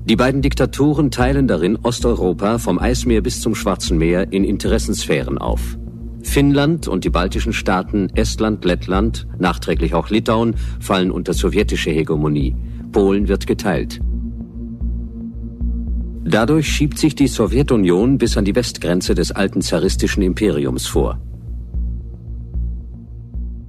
Die 0.06 0.16
beiden 0.16 0.42
Diktaturen 0.42 1.10
teilen 1.10 1.46
darin 1.46 1.76
Osteuropa 1.76 2.58
vom 2.58 2.78
Eismeer 2.80 3.22
bis 3.22 3.40
zum 3.40 3.54
Schwarzen 3.54 3.96
Meer 3.96 4.32
in 4.32 4.44
Interessensphären 4.44 5.38
auf. 5.38 5.78
Finnland 6.22 6.88
und 6.88 7.04
die 7.04 7.10
baltischen 7.10 7.52
Staaten 7.52 8.10
Estland, 8.16 8.64
Lettland, 8.64 9.26
nachträglich 9.38 9.94
auch 9.94 10.10
Litauen, 10.10 10.56
fallen 10.80 11.10
unter 11.10 11.32
sowjetische 11.32 11.90
Hegemonie. 11.90 12.56
Polen 12.90 13.28
wird 13.28 13.46
geteilt. 13.46 14.00
Dadurch 16.26 16.74
schiebt 16.74 16.98
sich 16.98 17.14
die 17.14 17.28
Sowjetunion 17.28 18.16
bis 18.16 18.38
an 18.38 18.46
die 18.46 18.54
Westgrenze 18.54 19.14
des 19.14 19.30
alten 19.30 19.60
zaristischen 19.60 20.22
Imperiums 20.22 20.86
vor. 20.86 21.20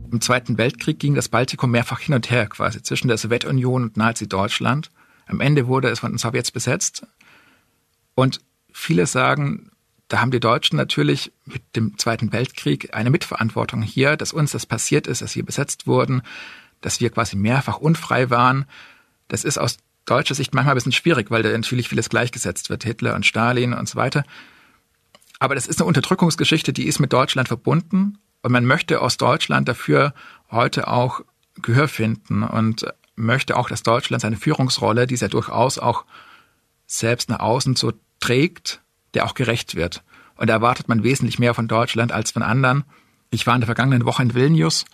Im 0.09 0.21
Zweiten 0.21 0.57
Weltkrieg 0.57 0.97
ging 0.97 1.15
das 1.15 1.27
Baltikum 1.27 1.71
mehrfach 1.71 1.99
hin 1.99 2.15
und 2.15 2.31
her 2.31 2.47
quasi 2.47 2.81
zwischen 2.81 3.09
der 3.09 3.17
Sowjetunion 3.17 3.83
und 3.83 3.97
Nazi-Deutschland. 3.97 4.89
Am 5.27 5.41
Ende 5.41 5.67
wurde 5.67 5.89
es 5.89 5.99
von 5.99 6.13
den 6.13 6.17
Sowjets 6.17 6.51
besetzt. 6.51 7.05
Und 8.15 8.39
viele 8.71 9.05
sagen, 9.05 9.71
da 10.07 10.21
haben 10.21 10.31
die 10.31 10.39
Deutschen 10.39 10.77
natürlich 10.77 11.33
mit 11.43 11.61
dem 11.75 11.97
Zweiten 11.97 12.31
Weltkrieg 12.31 12.95
eine 12.95 13.09
Mitverantwortung 13.09 13.81
hier, 13.81 14.15
dass 14.15 14.31
uns 14.31 14.51
das 14.51 14.65
passiert 14.65 15.07
ist, 15.07 15.21
dass 15.21 15.35
wir 15.35 15.43
besetzt 15.43 15.87
wurden, 15.87 16.21
dass 16.79 17.01
wir 17.01 17.09
quasi 17.09 17.35
mehrfach 17.35 17.79
unfrei 17.79 18.29
waren. 18.29 18.65
Das 19.27 19.43
ist 19.43 19.57
aus 19.57 19.77
deutscher 20.05 20.35
Sicht 20.35 20.53
manchmal 20.53 20.73
ein 20.73 20.77
bisschen 20.77 20.91
schwierig, 20.91 21.31
weil 21.31 21.43
da 21.43 21.49
natürlich 21.49 21.89
vieles 21.89 22.09
gleichgesetzt 22.09 22.69
wird, 22.69 22.83
Hitler 22.83 23.15
und 23.15 23.25
Stalin 23.25 23.73
und 23.73 23.89
so 23.89 23.95
weiter. 23.95 24.23
Aber 25.39 25.55
das 25.55 25.67
ist 25.67 25.79
eine 25.79 25.87
Unterdrückungsgeschichte, 25.87 26.73
die 26.73 26.87
ist 26.87 26.99
mit 26.99 27.11
Deutschland 27.11 27.47
verbunden 27.47 28.19
und 28.41 28.51
man 28.51 28.65
möchte 28.65 29.01
aus 29.01 29.17
Deutschland 29.17 29.67
dafür 29.67 30.13
heute 30.51 30.87
auch 30.87 31.21
Gehör 31.61 31.87
finden 31.87 32.43
und 32.43 32.85
möchte 33.15 33.57
auch, 33.57 33.69
dass 33.69 33.83
Deutschland 33.83 34.21
seine 34.21 34.37
Führungsrolle, 34.37 35.07
die 35.07 35.15
es 35.15 35.21
ja 35.21 35.27
durchaus 35.27 35.79
auch 35.79 36.05
selbst 36.85 37.29
nach 37.29 37.39
außen 37.39 37.75
so 37.75 37.93
trägt, 38.19 38.81
der 39.13 39.25
auch 39.25 39.33
gerecht 39.33 39.75
wird. 39.75 40.03
Und 40.35 40.47
da 40.47 40.53
erwartet 40.53 40.89
man 40.89 41.03
wesentlich 41.03 41.39
mehr 41.39 41.53
von 41.53 41.67
Deutschland 41.67 42.11
als 42.11 42.31
von 42.31 42.43
anderen. 42.43 42.83
Ich 43.31 43.47
war 43.47 43.55
in 43.55 43.61
der 43.61 43.67
vergangenen 43.67 44.05
Woche 44.05 44.21
in 44.21 44.33
Vilnius. 44.33 44.85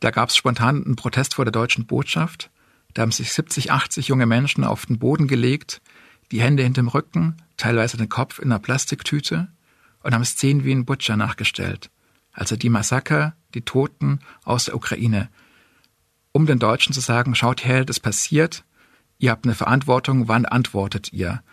Da 0.00 0.10
gab 0.10 0.30
es 0.30 0.36
spontan 0.36 0.84
einen 0.84 0.96
Protest 0.96 1.34
vor 1.34 1.44
der 1.44 1.52
deutschen 1.52 1.86
Botschaft. 1.86 2.50
Da 2.98 3.02
haben 3.02 3.12
sich 3.12 3.32
70, 3.32 3.70
80 3.70 4.08
junge 4.08 4.26
Menschen 4.26 4.64
auf 4.64 4.86
den 4.86 4.98
Boden 4.98 5.28
gelegt, 5.28 5.80
die 6.32 6.40
Hände 6.40 6.64
hinterm 6.64 6.88
Rücken, 6.88 7.36
teilweise 7.56 7.96
den 7.96 8.08
Kopf 8.08 8.40
in 8.40 8.50
einer 8.50 8.58
Plastiktüte 8.58 9.46
und 10.02 10.14
haben 10.14 10.24
Szenen 10.24 10.64
wie 10.64 10.72
ein 10.72 10.84
Butcher 10.84 11.16
nachgestellt. 11.16 11.90
Also 12.32 12.56
die 12.56 12.70
Massaker, 12.70 13.36
die 13.54 13.60
Toten 13.60 14.18
aus 14.42 14.64
der 14.64 14.74
Ukraine, 14.74 15.28
um 16.32 16.46
den 16.46 16.58
Deutschen 16.58 16.92
zu 16.92 16.98
sagen, 16.98 17.36
schaut 17.36 17.64
her, 17.64 17.84
das 17.84 18.00
passiert, 18.00 18.64
ihr 19.18 19.30
habt 19.30 19.44
eine 19.44 19.54
Verantwortung, 19.54 20.26
wann 20.26 20.44
antwortet 20.44 21.12
ihr? 21.12 21.44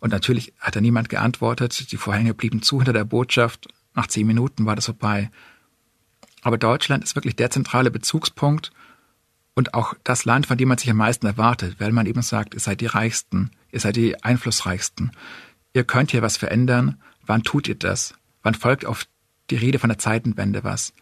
Und 0.00 0.12
natürlich 0.12 0.54
hat 0.60 0.76
da 0.76 0.80
niemand 0.80 1.10
geantwortet, 1.10 1.92
die 1.92 1.98
Vorhänge 1.98 2.32
blieben 2.32 2.62
zu 2.62 2.78
hinter 2.78 2.94
der 2.94 3.04
Botschaft, 3.04 3.68
nach 3.92 4.06
zehn 4.06 4.26
Minuten 4.26 4.64
war 4.64 4.76
das 4.76 4.86
vorbei. 4.86 5.30
Aber 6.40 6.56
Deutschland 6.56 7.04
ist 7.04 7.16
wirklich 7.16 7.36
der 7.36 7.50
zentrale 7.50 7.90
Bezugspunkt 7.90 8.72
und 9.56 9.74
auch 9.74 9.94
das 10.04 10.24
Land, 10.24 10.46
von 10.46 10.58
dem 10.58 10.68
man 10.68 10.78
sich 10.78 10.90
am 10.90 10.98
meisten 10.98 11.26
erwartet, 11.26 11.76
weil 11.80 11.90
man 11.90 12.06
eben 12.06 12.22
sagt, 12.22 12.54
ihr 12.54 12.60
seid 12.60 12.80
die 12.80 12.86
Reichsten, 12.86 13.50
ihr 13.72 13.80
seid 13.80 13.96
die 13.96 14.22
Einflussreichsten. 14.22 15.10
Ihr 15.72 15.82
könnt 15.82 16.12
hier 16.12 16.22
was 16.22 16.36
verändern. 16.36 17.00
Wann 17.24 17.42
tut 17.42 17.66
ihr 17.66 17.74
das? 17.74 18.14
Wann 18.42 18.54
folgt 18.54 18.84
auf 18.84 19.06
die 19.50 19.56
Rede 19.56 19.78
von 19.78 19.88
der 19.88 19.98
Zeitenwende 19.98 20.62
was. 20.62 20.92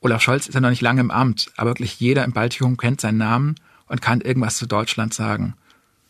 Olaf 0.00 0.22
Scholz 0.22 0.48
ist 0.48 0.54
ja 0.54 0.60
noch 0.60 0.70
nicht 0.70 0.82
lange 0.82 1.00
im 1.00 1.10
Amt, 1.10 1.50
aber 1.56 1.70
wirklich 1.70 1.98
jeder 2.00 2.24
im 2.24 2.32
Baltikum 2.32 2.76
kennt 2.76 3.00
seinen 3.00 3.18
Namen 3.18 3.54
und 3.86 4.02
kann 4.02 4.20
irgendwas 4.20 4.56
zu 4.56 4.66
Deutschland 4.66 5.14
sagen. 5.14 5.54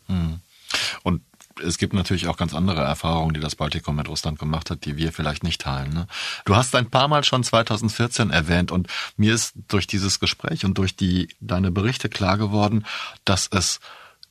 Hm. 0.07 0.39
Und 1.03 1.21
es 1.63 1.77
gibt 1.77 1.93
natürlich 1.93 2.27
auch 2.27 2.37
ganz 2.37 2.53
andere 2.53 2.81
Erfahrungen, 2.81 3.33
die 3.33 3.39
das 3.39 3.55
Baltikum 3.55 3.95
mit 3.95 4.07
Russland 4.07 4.39
gemacht 4.39 4.69
hat, 4.69 4.85
die 4.85 4.97
wir 4.97 5.11
vielleicht 5.11 5.43
nicht 5.43 5.61
teilen. 5.61 5.93
Ne? 5.93 6.07
Du 6.45 6.55
hast 6.55 6.75
ein 6.75 6.89
paar 6.89 7.07
Mal 7.07 7.23
schon 7.23 7.43
2014 7.43 8.31
erwähnt 8.31 8.71
und 8.71 8.87
mir 9.17 9.33
ist 9.33 9.53
durch 9.67 9.87
dieses 9.87 10.19
Gespräch 10.19 10.65
und 10.65 10.77
durch 10.77 10.95
die 10.95 11.29
deine 11.39 11.71
Berichte 11.71 12.09
klar 12.09 12.37
geworden, 12.37 12.85
dass 13.23 13.47
es 13.51 13.79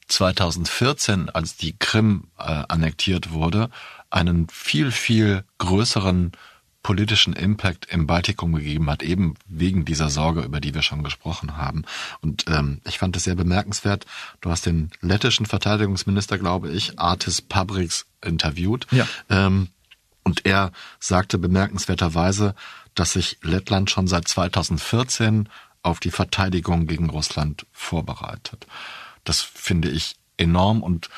2014, 0.09 1.31
als 1.31 1.57
die 1.57 1.77
Krim 1.79 2.29
äh, 2.39 2.63
annektiert 2.69 3.31
wurde, 3.31 3.71
einen 4.11 4.49
viel, 4.49 4.91
viel 4.91 5.45
größeren 5.59 6.33
politischen 6.85 7.33
Impact 7.33 7.87
im 7.87 8.07
Baltikum 8.07 8.53
gegeben 8.53 8.89
hat, 8.89 9.03
eben 9.03 9.35
wegen 9.47 9.85
dieser 9.85 10.11
Sorge, 10.11 10.43
über 10.43 10.61
die 10.61 10.75
wir 10.75 10.83
schon 10.83 11.03
gesprochen 11.03 11.57
haben. 11.57 11.85
Und 12.21 12.45
ähm, 12.47 12.81
ich 12.87 12.99
fand 12.99 13.17
es 13.17 13.25
sehr 13.25 13.35
bemerkenswert. 13.35 14.05
Du 14.43 14.51
hast 14.51 14.67
den 14.67 14.91
lettischen 15.01 15.47
Verteidigungsminister, 15.47 16.39
glaube 16.39 16.71
ich, 16.71 16.99
Artis 17.01 17.41
Pabriks, 17.41 18.07
interviewt. 18.23 18.87
Ja. 18.91 19.09
Ähm, 19.31 19.71
und 20.25 20.47
er 20.47 20.73
sagte 21.01 21.39
bemerkenswerterweise, 21.39 22.55
dass 22.95 23.15
sich 23.15 23.39
Lettland 23.43 23.91
schon 23.91 24.07
seit 24.07 24.29
2014 24.29 25.49
auf 25.83 26.01
die 26.01 26.11
Verteidigung 26.11 26.87
gegen 26.87 27.09
Russland 27.09 27.67
vorbereitet. 27.73 28.67
Das 29.25 29.41
finde 29.41 29.89
ich 29.89 30.17
enorm 30.37 30.83
und 30.83 31.09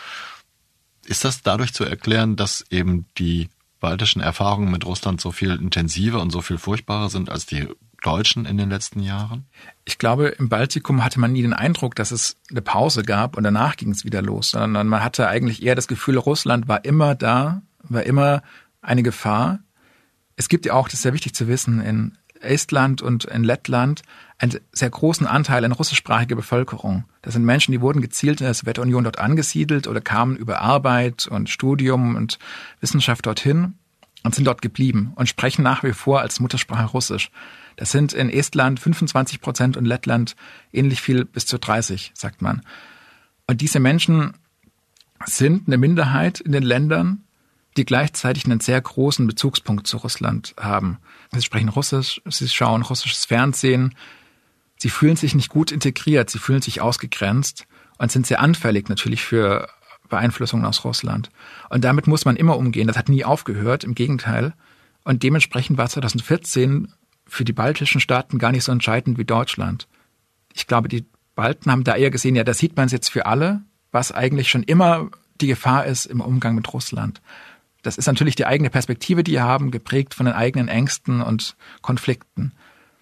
ist 1.04 1.24
das 1.24 1.42
dadurch 1.42 1.74
zu 1.74 1.84
erklären, 1.84 2.36
dass 2.36 2.64
eben 2.70 3.06
die 3.18 3.48
baltischen 3.80 4.22
Erfahrungen 4.22 4.70
mit 4.70 4.86
Russland 4.86 5.20
so 5.20 5.32
viel 5.32 5.52
intensiver 5.52 6.20
und 6.20 6.30
so 6.30 6.40
viel 6.40 6.58
furchtbarer 6.58 7.10
sind 7.10 7.30
als 7.30 7.46
die 7.46 7.68
Deutschen 8.02 8.46
in 8.46 8.56
den 8.56 8.70
letzten 8.70 9.00
Jahren? 9.00 9.46
Ich 9.84 9.98
glaube, 9.98 10.28
im 10.28 10.48
Baltikum 10.48 11.04
hatte 11.04 11.20
man 11.20 11.32
nie 11.32 11.42
den 11.42 11.52
Eindruck, 11.52 11.94
dass 11.94 12.10
es 12.10 12.36
eine 12.50 12.62
Pause 12.62 13.02
gab 13.02 13.36
und 13.36 13.44
danach 13.44 13.76
ging 13.76 13.90
es 13.90 14.04
wieder 14.04 14.22
los, 14.22 14.50
sondern 14.50 14.86
man 14.88 15.02
hatte 15.02 15.28
eigentlich 15.28 15.62
eher 15.62 15.74
das 15.74 15.88
Gefühl, 15.88 16.18
Russland 16.18 16.68
war 16.68 16.84
immer 16.84 17.14
da, 17.14 17.62
war 17.82 18.04
immer 18.04 18.42
eine 18.80 19.02
Gefahr. 19.02 19.60
Es 20.36 20.48
gibt 20.48 20.66
ja 20.66 20.74
auch, 20.74 20.86
das 20.86 20.94
ist 20.94 21.02
sehr 21.02 21.14
wichtig 21.14 21.34
zu 21.34 21.48
wissen, 21.48 21.80
in 21.80 22.18
Estland 22.40 23.02
und 23.02 23.24
in 23.24 23.44
Lettland 23.44 24.02
einen 24.38 24.58
sehr 24.72 24.90
großen 24.90 25.26
Anteil 25.26 25.64
an 25.64 25.72
russischsprachiger 25.72 26.36
Bevölkerung. 26.36 27.04
Das 27.22 27.34
sind 27.34 27.44
Menschen, 27.44 27.72
die 27.72 27.80
wurden 27.80 28.02
gezielt 28.02 28.40
in 28.40 28.46
der 28.46 28.54
Sowjetunion 28.54 29.04
dort 29.04 29.18
angesiedelt 29.18 29.86
oder 29.86 30.00
kamen 30.00 30.36
über 30.36 30.60
Arbeit 30.60 31.26
und 31.26 31.48
Studium 31.48 32.16
und 32.16 32.38
Wissenschaft 32.80 33.26
dorthin 33.26 33.74
und 34.22 34.34
sind 34.34 34.46
dort 34.46 34.62
geblieben 34.62 35.12
und 35.16 35.28
sprechen 35.28 35.62
nach 35.62 35.82
wie 35.82 35.92
vor 35.92 36.20
als 36.20 36.40
Muttersprache 36.40 36.86
Russisch. 36.86 37.30
Das 37.76 37.90
sind 37.90 38.12
in 38.12 38.30
Estland 38.30 38.80
25 38.80 39.40
Prozent 39.40 39.76
und 39.76 39.84
Lettland 39.84 40.36
ähnlich 40.72 41.00
viel 41.00 41.24
bis 41.24 41.46
zu 41.46 41.58
30, 41.58 42.12
sagt 42.14 42.42
man. 42.42 42.62
Und 43.46 43.60
diese 43.60 43.80
Menschen 43.80 44.32
sind 45.24 45.66
eine 45.66 45.78
Minderheit 45.78 46.40
in 46.40 46.52
den 46.52 46.62
Ländern, 46.62 47.24
die 47.76 47.84
gleichzeitig 47.84 48.46
einen 48.46 48.60
sehr 48.60 48.80
großen 48.80 49.26
Bezugspunkt 49.26 49.86
zu 49.86 49.98
Russland 49.98 50.54
haben. 50.58 50.98
Sie 51.32 51.42
sprechen 51.42 51.68
Russisch, 51.68 52.20
sie 52.24 52.48
schauen 52.48 52.82
russisches 52.82 53.24
Fernsehen, 53.24 53.94
sie 54.78 54.90
fühlen 54.90 55.16
sich 55.16 55.34
nicht 55.34 55.48
gut 55.48 55.72
integriert, 55.72 56.30
sie 56.30 56.38
fühlen 56.38 56.62
sich 56.62 56.80
ausgegrenzt 56.80 57.66
und 57.98 58.12
sind 58.12 58.26
sehr 58.26 58.40
anfällig 58.40 58.88
natürlich 58.88 59.22
für 59.22 59.68
Beeinflussungen 60.08 60.64
aus 60.64 60.84
Russland. 60.84 61.30
Und 61.68 61.84
damit 61.84 62.06
muss 62.06 62.24
man 62.24 62.36
immer 62.36 62.56
umgehen. 62.56 62.86
Das 62.86 62.96
hat 62.96 63.08
nie 63.08 63.24
aufgehört, 63.24 63.84
im 63.84 63.94
Gegenteil. 63.94 64.54
Und 65.04 65.22
dementsprechend 65.22 65.78
war 65.78 65.88
2014 65.88 66.92
für 67.26 67.44
die 67.44 67.52
baltischen 67.52 68.00
Staaten 68.00 68.38
gar 68.38 68.52
nicht 68.52 68.64
so 68.64 68.72
entscheidend 68.72 69.18
wie 69.18 69.24
Deutschland. 69.24 69.88
Ich 70.52 70.66
glaube, 70.66 70.88
die 70.88 71.06
Balten 71.34 71.70
haben 71.70 71.84
da 71.84 71.96
eher 71.96 72.10
gesehen, 72.10 72.36
ja, 72.36 72.44
da 72.44 72.54
sieht 72.54 72.76
man 72.76 72.86
es 72.86 72.92
jetzt 72.92 73.10
für 73.10 73.26
alle, 73.26 73.62
was 73.92 74.12
eigentlich 74.12 74.48
schon 74.48 74.62
immer 74.62 75.10
die 75.40 75.48
Gefahr 75.48 75.84
ist 75.84 76.06
im 76.06 76.20
Umgang 76.20 76.54
mit 76.54 76.72
Russland. 76.72 77.20
Das 77.86 77.98
ist 77.98 78.06
natürlich 78.06 78.34
die 78.34 78.46
eigene 78.46 78.68
Perspektive, 78.68 79.22
die 79.22 79.32
wir 79.32 79.44
haben, 79.44 79.70
geprägt 79.70 80.14
von 80.14 80.26
den 80.26 80.34
eigenen 80.34 80.68
Ängsten 80.68 81.20
und 81.20 81.56
Konflikten. 81.82 82.52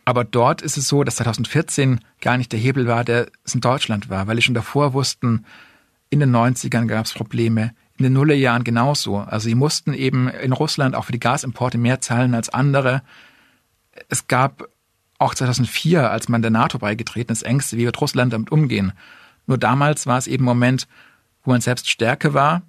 Aber 0.05 0.25
dort 0.25 0.61
ist 0.61 0.77
es 0.77 0.89
so, 0.89 1.05
dass 1.05 1.17
2014 1.17 2.01
gar 2.21 2.37
nicht 2.37 2.53
der 2.53 2.61
Hebel 2.61 2.87
war, 2.87 3.05
der 3.05 3.29
es 3.45 3.55
in 3.55 3.63
Deutschland 3.63 4.11
war, 4.11 4.27
weil 4.27 4.37
die 4.37 4.43
schon 4.43 4.55
davor 4.55 4.93
wussten, 4.93 5.47
in 6.11 6.21
den 6.21 6.37
90ern 6.37 6.87
gab 6.87 7.07
es 7.07 7.15
Probleme, 7.15 7.75
in 7.97 8.05
den 8.05 8.13
Nullerjahren 8.13 8.63
genauso. 8.63 9.19
Also 9.19 9.49
sie 9.49 9.55
mussten 9.55 9.95
eben 9.95 10.29
in 10.29 10.53
Russland 10.53 10.95
auch 10.95 11.07
für 11.07 11.13
die 11.13 11.21
Gasimporte 11.21 11.79
mehr 11.79 12.03
zahlen 12.03 12.35
als 12.35 12.51
andere. 12.51 13.03
Es 14.11 14.29
gab 14.29 14.69
auch 15.19 15.35
2004, 15.35 16.11
als 16.11 16.29
man 16.29 16.43
der 16.43 16.51
NATO 16.51 16.79
beigetreten 16.79 17.33
ist, 17.33 17.43
Ängste, 17.43 17.79
wie 17.79 17.87
wird 17.87 18.01
Russland 18.01 18.35
damit 18.35 18.53
umgehen. 18.53 18.93
Nur 19.47 19.57
damals 19.57 20.07
war 20.07 20.19
es 20.19 20.27
eben 20.27 20.45
ein 20.45 20.47
Moment, 20.47 20.87
wo 21.43 21.53
man 21.53 21.63
selbst 21.63 21.89
Stärke 21.89 22.35
war. 22.35 22.63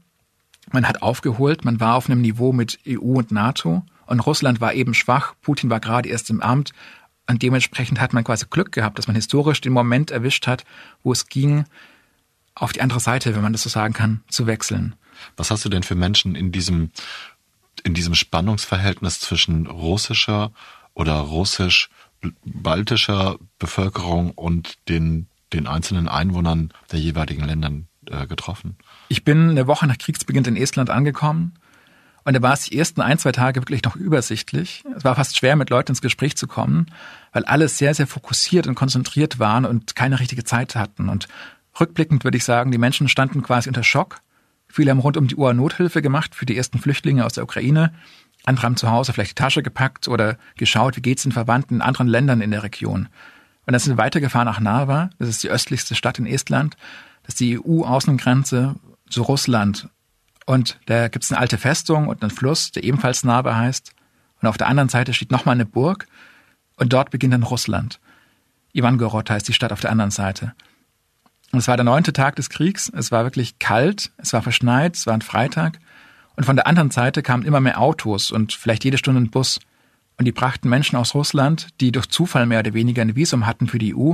Man 0.71 0.87
hat 0.87 1.01
aufgeholt, 1.01 1.65
man 1.65 1.79
war 1.79 1.95
auf 1.95 2.09
einem 2.09 2.21
Niveau 2.21 2.51
mit 2.51 2.79
EU 2.87 3.17
und 3.17 3.31
NATO 3.31 3.83
und 4.05 4.19
Russland 4.19 4.61
war 4.61 4.73
eben 4.73 4.93
schwach. 4.93 5.33
Putin 5.41 5.69
war 5.69 5.79
gerade 5.79 6.09
erst 6.09 6.29
im 6.29 6.41
Amt. 6.41 6.73
Und 7.27 7.41
dementsprechend 7.41 7.99
hat 7.99 8.13
man 8.13 8.23
quasi 8.23 8.45
Glück 8.49 8.71
gehabt, 8.71 8.99
dass 8.99 9.07
man 9.07 9.15
historisch 9.15 9.61
den 9.61 9.73
Moment 9.73 10.11
erwischt 10.11 10.45
hat, 10.45 10.63
wo 11.03 11.11
es 11.11 11.27
ging, 11.27 11.65
auf 12.53 12.71
die 12.71 12.81
andere 12.81 12.99
Seite, 12.99 13.33
wenn 13.35 13.41
man 13.41 13.51
das 13.51 13.63
so 13.63 13.69
sagen 13.69 13.93
kann, 13.93 14.23
zu 14.29 14.45
wechseln. 14.47 14.95
Was 15.35 15.51
hast 15.51 15.65
du 15.65 15.69
denn 15.69 15.83
für 15.83 15.95
Menschen 15.95 16.35
in 16.35 16.51
diesem, 16.51 16.91
in 17.83 17.93
diesem 17.93 18.15
Spannungsverhältnis 18.15 19.19
zwischen 19.19 19.67
russischer 19.67 20.51
oder 20.93 21.15
russisch-baltischer 21.15 23.37
Bevölkerung 23.59 24.31
und 24.31 24.77
den, 24.87 25.27
den 25.51 25.67
einzelnen 25.67 26.07
Einwohnern 26.07 26.71
der 26.91 26.99
jeweiligen 26.99 27.43
Ländern 27.43 27.87
äh, 28.05 28.27
getroffen? 28.27 28.77
Ich 29.07 29.23
bin 29.23 29.49
eine 29.51 29.67
Woche 29.67 29.87
nach 29.87 29.97
Kriegsbeginn 29.97 30.45
in 30.45 30.55
Estland 30.55 30.89
angekommen 30.89 31.53
und 32.25 32.33
da 32.33 32.41
war 32.41 32.53
es 32.53 32.63
die 32.63 32.77
ersten 32.77 33.01
ein, 33.01 33.19
zwei 33.19 33.31
Tage 33.31 33.61
wirklich 33.61 33.83
noch 33.83 33.95
übersichtlich. 33.95 34.83
Es 34.97 35.03
war 35.03 35.15
fast 35.15 35.37
schwer, 35.37 35.55
mit 35.55 35.69
Leuten 35.69 35.91
ins 35.91 36.01
Gespräch 36.01 36.35
zu 36.35 36.47
kommen, 36.47 36.87
weil 37.33 37.45
alle 37.45 37.67
sehr, 37.67 37.93
sehr 37.93 38.07
fokussiert 38.07 38.65
und 38.65 38.73
konzentriert 38.73 39.37
waren 39.37 39.63
und 39.63 39.95
keine 39.95 40.19
richtige 40.19 40.43
Zeit 40.43 40.75
hatten. 40.75 41.07
Und 41.07 41.27
rückblickend 41.79 42.23
würde 42.23 42.37
ich 42.37 42.43
sagen, 42.43 42.71
die 42.71 42.79
Menschen 42.79 43.09
standen 43.09 43.43
quasi 43.43 43.69
unter 43.69 43.83
Schock. 43.83 44.21
Viele 44.67 44.89
haben 44.89 44.99
rund 44.99 45.17
um 45.17 45.27
die 45.27 45.35
Uhr 45.35 45.53
Nothilfe 45.53 46.01
gemacht 46.01 46.33
für 46.33 46.47
die 46.47 46.57
ersten 46.57 46.79
Flüchtlinge 46.79 47.25
aus 47.25 47.33
der 47.33 47.43
Ukraine. 47.43 47.93
Andere 48.43 48.65
haben 48.65 48.77
zu 48.77 48.89
Hause 48.89 49.13
vielleicht 49.13 49.31
die 49.31 49.41
Tasche 49.43 49.61
gepackt 49.61 50.07
oder 50.07 50.37
geschaut, 50.57 50.97
wie 50.97 51.01
geht's 51.01 51.23
den 51.23 51.31
Verwandten 51.31 51.75
in 51.75 51.81
anderen 51.81 52.07
Ländern 52.07 52.41
in 52.41 52.49
der 52.49 52.63
Region. 52.63 53.07
Und 53.67 53.71
dann 53.71 53.79
sind 53.79 53.93
wir 53.93 54.03
weitergefahren 54.03 54.47
nach 54.47 54.59
Narva. 54.59 55.11
Das 55.19 55.29
ist 55.29 55.43
die 55.43 55.49
östlichste 55.49 55.93
Stadt 55.93 56.17
in 56.17 56.25
Estland. 56.25 56.75
Das 57.23 57.33
ist 57.33 57.39
die 57.39 57.59
EU-Außengrenze 57.59 58.75
zu 59.09 59.21
Russland. 59.21 59.89
Und 60.45 60.79
da 60.85 61.07
gibt 61.07 61.23
es 61.23 61.31
eine 61.31 61.39
alte 61.39 61.57
Festung 61.57 62.07
und 62.07 62.21
einen 62.21 62.31
Fluss, 62.31 62.71
der 62.71 62.83
ebenfalls 62.83 63.23
Narva 63.23 63.55
heißt. 63.55 63.93
Und 64.41 64.47
auf 64.47 64.57
der 64.57 64.67
anderen 64.67 64.89
Seite 64.89 65.13
steht 65.13 65.31
nochmal 65.31 65.55
eine 65.55 65.65
Burg. 65.65 66.07
Und 66.77 66.93
dort 66.93 67.09
beginnt 67.09 67.33
dann 67.33 67.43
Russland. 67.43 67.99
Ivangorod 68.73 69.29
heißt 69.29 69.47
die 69.47 69.53
Stadt 69.53 69.71
auf 69.71 69.79
der 69.79 69.91
anderen 69.91 70.11
Seite. 70.11 70.53
Und 71.51 71.59
es 71.59 71.67
war 71.67 71.77
der 71.77 71.85
neunte 71.85 72.13
Tag 72.13 72.35
des 72.35 72.49
Kriegs. 72.49 72.91
Es 72.93 73.11
war 73.11 73.23
wirklich 73.23 73.59
kalt, 73.59 74.11
es 74.17 74.33
war 74.33 74.41
verschneit, 74.41 74.95
es 74.95 75.07
war 75.07 75.13
ein 75.13 75.21
Freitag. 75.21 75.79
Und 76.35 76.43
von 76.43 76.57
der 76.57 76.67
anderen 76.67 76.91
Seite 76.91 77.23
kamen 77.23 77.45
immer 77.45 77.61
mehr 77.61 77.79
Autos 77.79 78.31
und 78.31 78.53
vielleicht 78.53 78.83
jede 78.83 78.97
Stunde 78.97 79.21
ein 79.21 79.31
Bus. 79.31 79.59
Und 80.17 80.25
die 80.25 80.31
brachten 80.31 80.69
Menschen 80.69 80.97
aus 80.97 81.13
Russland, 81.13 81.69
die 81.79 81.91
durch 81.91 82.07
Zufall 82.07 82.45
mehr 82.45 82.59
oder 82.59 82.73
weniger 82.73 83.01
ein 83.01 83.15
Visum 83.15 83.45
hatten 83.45 83.67
für 83.67 83.79
die 83.79 83.95
EU 83.95 84.13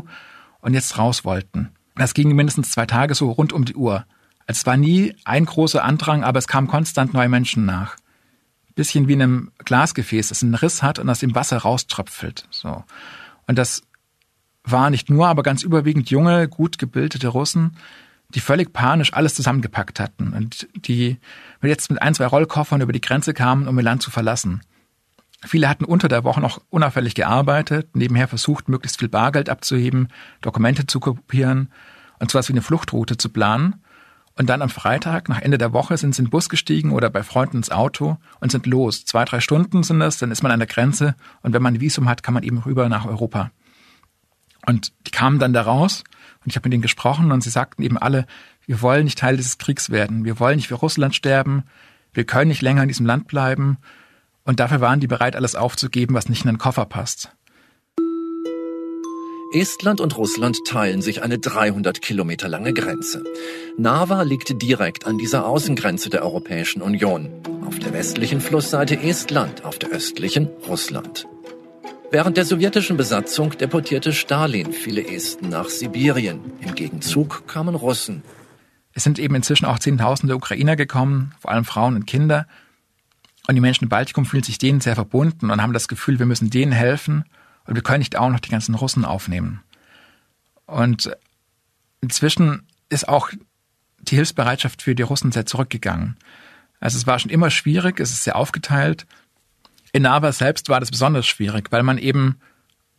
und 0.61 0.73
jetzt 0.73 0.97
raus 0.97 1.25
wollten. 1.25 1.69
Das 1.95 2.13
ging 2.13 2.35
mindestens 2.35 2.71
zwei 2.71 2.85
Tage 2.85 3.15
so 3.15 3.31
rund 3.31 3.53
um 3.53 3.65
die 3.65 3.75
Uhr. 3.75 4.05
Es 4.47 4.65
war 4.65 4.77
nie 4.77 5.15
ein 5.25 5.45
großer 5.45 5.83
Andrang, 5.83 6.23
aber 6.23 6.39
es 6.39 6.47
kamen 6.47 6.67
konstant 6.67 7.13
neue 7.13 7.29
Menschen 7.29 7.65
nach. 7.65 7.95
Bisschen 8.75 9.07
wie 9.07 9.13
in 9.13 9.21
einem 9.21 9.51
Glasgefäß, 9.59 10.29
das 10.29 10.43
einen 10.43 10.55
Riss 10.55 10.81
hat 10.81 10.99
und 10.99 11.09
aus 11.09 11.19
dem 11.19 11.35
Wasser 11.35 11.57
rauströpfelt. 11.57 12.47
So. 12.51 12.83
Und 13.47 13.57
das 13.57 13.83
war 14.63 14.89
nicht 14.89 15.09
nur, 15.09 15.27
aber 15.27 15.43
ganz 15.43 15.63
überwiegend 15.63 16.09
junge, 16.09 16.47
gut 16.47 16.77
gebildete 16.77 17.27
Russen, 17.27 17.77
die 18.29 18.39
völlig 18.39 18.71
panisch 18.71 19.13
alles 19.13 19.35
zusammengepackt 19.35 19.99
hatten 19.99 20.33
und 20.33 20.67
die 20.75 21.17
jetzt 21.61 21.89
mit 21.89 22.01
ein, 22.01 22.13
zwei 22.13 22.25
Rollkoffern 22.25 22.81
über 22.81 22.93
die 22.93 23.01
Grenze 23.01 23.33
kamen, 23.33 23.67
um 23.67 23.77
ihr 23.77 23.83
Land 23.83 24.01
zu 24.01 24.11
verlassen. 24.11 24.61
Viele 25.43 25.67
hatten 25.67 25.85
unter 25.85 26.07
der 26.07 26.23
Woche 26.23 26.39
noch 26.39 26.61
unauffällig 26.69 27.15
gearbeitet, 27.15 27.95
nebenher 27.95 28.27
versucht, 28.27 28.69
möglichst 28.69 28.99
viel 28.99 29.09
Bargeld 29.09 29.49
abzuheben, 29.49 30.09
Dokumente 30.41 30.85
zu 30.85 30.99
kopieren 30.99 31.71
und 32.19 32.29
sowas 32.29 32.47
wie 32.47 32.53
eine 32.53 32.61
Fluchtroute 32.61 33.17
zu 33.17 33.29
planen. 33.29 33.80
Und 34.37 34.49
dann 34.49 34.61
am 34.61 34.69
Freitag, 34.69 35.29
nach 35.29 35.41
Ende 35.41 35.57
der 35.57 35.73
Woche, 35.73 35.97
sind 35.97 36.15
sie 36.15 36.21
in 36.21 36.25
den 36.25 36.31
Bus 36.31 36.49
gestiegen 36.49 36.91
oder 36.91 37.09
bei 37.09 37.23
Freunden 37.23 37.57
ins 37.57 37.69
Auto 37.69 38.17
und 38.39 38.51
sind 38.51 38.65
los. 38.65 39.05
Zwei, 39.05 39.25
drei 39.25 39.39
Stunden 39.39 39.83
sind 39.83 39.99
das, 39.99 40.17
dann 40.17 40.31
ist 40.31 40.41
man 40.41 40.51
an 40.51 40.59
der 40.59 40.67
Grenze 40.67 41.15
und 41.41 41.53
wenn 41.53 41.61
man 41.61 41.75
ein 41.75 41.81
Visum 41.81 42.07
hat, 42.07 42.23
kann 42.23 42.33
man 42.33 42.43
eben 42.43 42.59
rüber 42.59 42.87
nach 42.89 43.05
Europa. 43.05 43.51
Und 44.65 44.93
die 45.07 45.11
kamen 45.11 45.39
dann 45.39 45.53
da 45.53 45.63
raus 45.63 46.03
und 46.43 46.51
ich 46.51 46.55
habe 46.55 46.69
mit 46.69 46.73
ihnen 46.73 46.81
gesprochen 46.81 47.31
und 47.31 47.41
sie 47.41 47.49
sagten 47.49 47.83
eben 47.83 47.97
alle, 47.97 48.25
wir 48.65 48.81
wollen 48.81 49.03
nicht 49.03 49.17
Teil 49.17 49.37
dieses 49.37 49.57
Kriegs 49.57 49.89
werden, 49.89 50.23
wir 50.23 50.39
wollen 50.39 50.55
nicht 50.55 50.67
für 50.67 50.75
Russland 50.75 51.15
sterben, 51.15 51.63
wir 52.13 52.25
können 52.25 52.49
nicht 52.49 52.61
länger 52.61 52.83
in 52.83 52.87
diesem 52.87 53.05
Land 53.05 53.27
bleiben 53.27 53.77
und 54.43 54.59
dafür 54.59 54.81
waren 54.81 54.99
die 54.99 55.07
bereit, 55.07 55.35
alles 55.35 55.55
aufzugeben, 55.55 56.15
was 56.15 56.29
nicht 56.29 56.45
in 56.45 56.51
den 56.51 56.57
Koffer 56.57 56.85
passt. 56.85 57.35
Estland 59.53 59.99
und 59.99 60.17
Russland 60.17 60.59
teilen 60.65 61.01
sich 61.01 61.23
eine 61.23 61.37
300 61.37 62.01
Kilometer 62.01 62.47
lange 62.47 62.73
Grenze. 62.73 63.21
Narva 63.77 64.21
liegt 64.21 64.61
direkt 64.61 65.05
an 65.05 65.17
dieser 65.17 65.45
Außengrenze 65.45 66.09
der 66.09 66.23
Europäischen 66.23 66.81
Union. 66.81 67.29
Auf 67.67 67.77
der 67.77 67.91
westlichen 67.91 68.39
Flussseite 68.39 69.01
Estland, 69.01 69.65
auf 69.65 69.77
der 69.77 69.89
östlichen 69.89 70.47
Russland. 70.69 71.27
Während 72.11 72.37
der 72.37 72.45
sowjetischen 72.45 72.95
Besatzung 72.95 73.57
deportierte 73.57 74.13
Stalin 74.13 74.71
viele 74.71 75.05
Esten 75.05 75.49
nach 75.49 75.67
Sibirien. 75.67 76.39
Im 76.61 76.73
Gegenzug 76.73 77.45
kamen 77.47 77.75
Russen. 77.75 78.23
Es 78.93 79.03
sind 79.03 79.19
eben 79.19 79.35
inzwischen 79.35 79.65
auch 79.65 79.79
Zehntausende 79.79 80.35
Ukrainer 80.35 80.77
gekommen, 80.77 81.33
vor 81.41 81.51
allem 81.51 81.65
Frauen 81.65 81.95
und 81.95 82.07
Kinder. 82.07 82.47
Und 83.49 83.55
die 83.55 83.61
Menschen 83.61 83.85
im 83.85 83.89
Baltikum 83.89 84.25
fühlen 84.25 84.43
sich 84.43 84.59
denen 84.59 84.79
sehr 84.79 84.95
verbunden 84.95 85.51
und 85.51 85.61
haben 85.61 85.73
das 85.73 85.89
Gefühl, 85.89 86.19
wir 86.19 86.25
müssen 86.25 86.49
denen 86.49 86.71
helfen 86.71 87.25
und 87.65 87.75
wir 87.75 87.83
können 87.83 87.99
nicht 87.99 88.15
auch 88.15 88.29
noch 88.29 88.39
die 88.39 88.49
ganzen 88.49 88.75
Russen 88.75 89.05
aufnehmen. 89.05 89.61
Und 90.65 91.11
inzwischen 92.01 92.67
ist 92.89 93.07
auch 93.07 93.29
die 93.99 94.15
Hilfsbereitschaft 94.15 94.81
für 94.81 94.95
die 94.95 95.03
Russen 95.03 95.31
sehr 95.31 95.45
zurückgegangen. 95.45 96.17
Also 96.79 96.97
es 96.97 97.07
war 97.07 97.19
schon 97.19 97.31
immer 97.31 97.49
schwierig, 97.49 97.99
es 97.99 98.11
ist 98.11 98.23
sehr 98.23 98.35
aufgeteilt. 98.35 99.05
In 99.93 100.03
Narva 100.03 100.31
selbst 100.31 100.69
war 100.69 100.79
das 100.79 100.91
besonders 100.91 101.27
schwierig, 101.27 101.71
weil 101.71 101.83
man 101.83 101.97
eben 101.97 102.39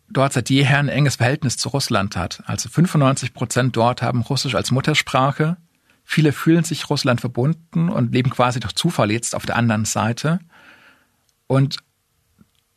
dort 0.08 0.32
seit 0.32 0.50
jeher 0.50 0.78
ein 0.78 0.88
enges 0.88 1.16
Verhältnis 1.16 1.56
zu 1.56 1.70
Russland 1.70 2.16
hat. 2.16 2.42
Also 2.46 2.68
95 2.68 3.34
Prozent 3.34 3.76
dort 3.76 4.02
haben 4.02 4.22
Russisch 4.22 4.54
als 4.54 4.70
Muttersprache. 4.70 5.56
Viele 6.04 6.32
fühlen 6.32 6.64
sich 6.64 6.90
Russland 6.90 7.20
verbunden 7.20 7.88
und 7.88 8.12
leben 8.12 8.30
quasi 8.30 8.60
durch 8.60 8.74
Zufall 8.74 9.10
jetzt 9.10 9.34
auf 9.34 9.46
der 9.46 9.56
anderen 9.56 9.84
Seite. 9.84 10.40
Und 11.46 11.78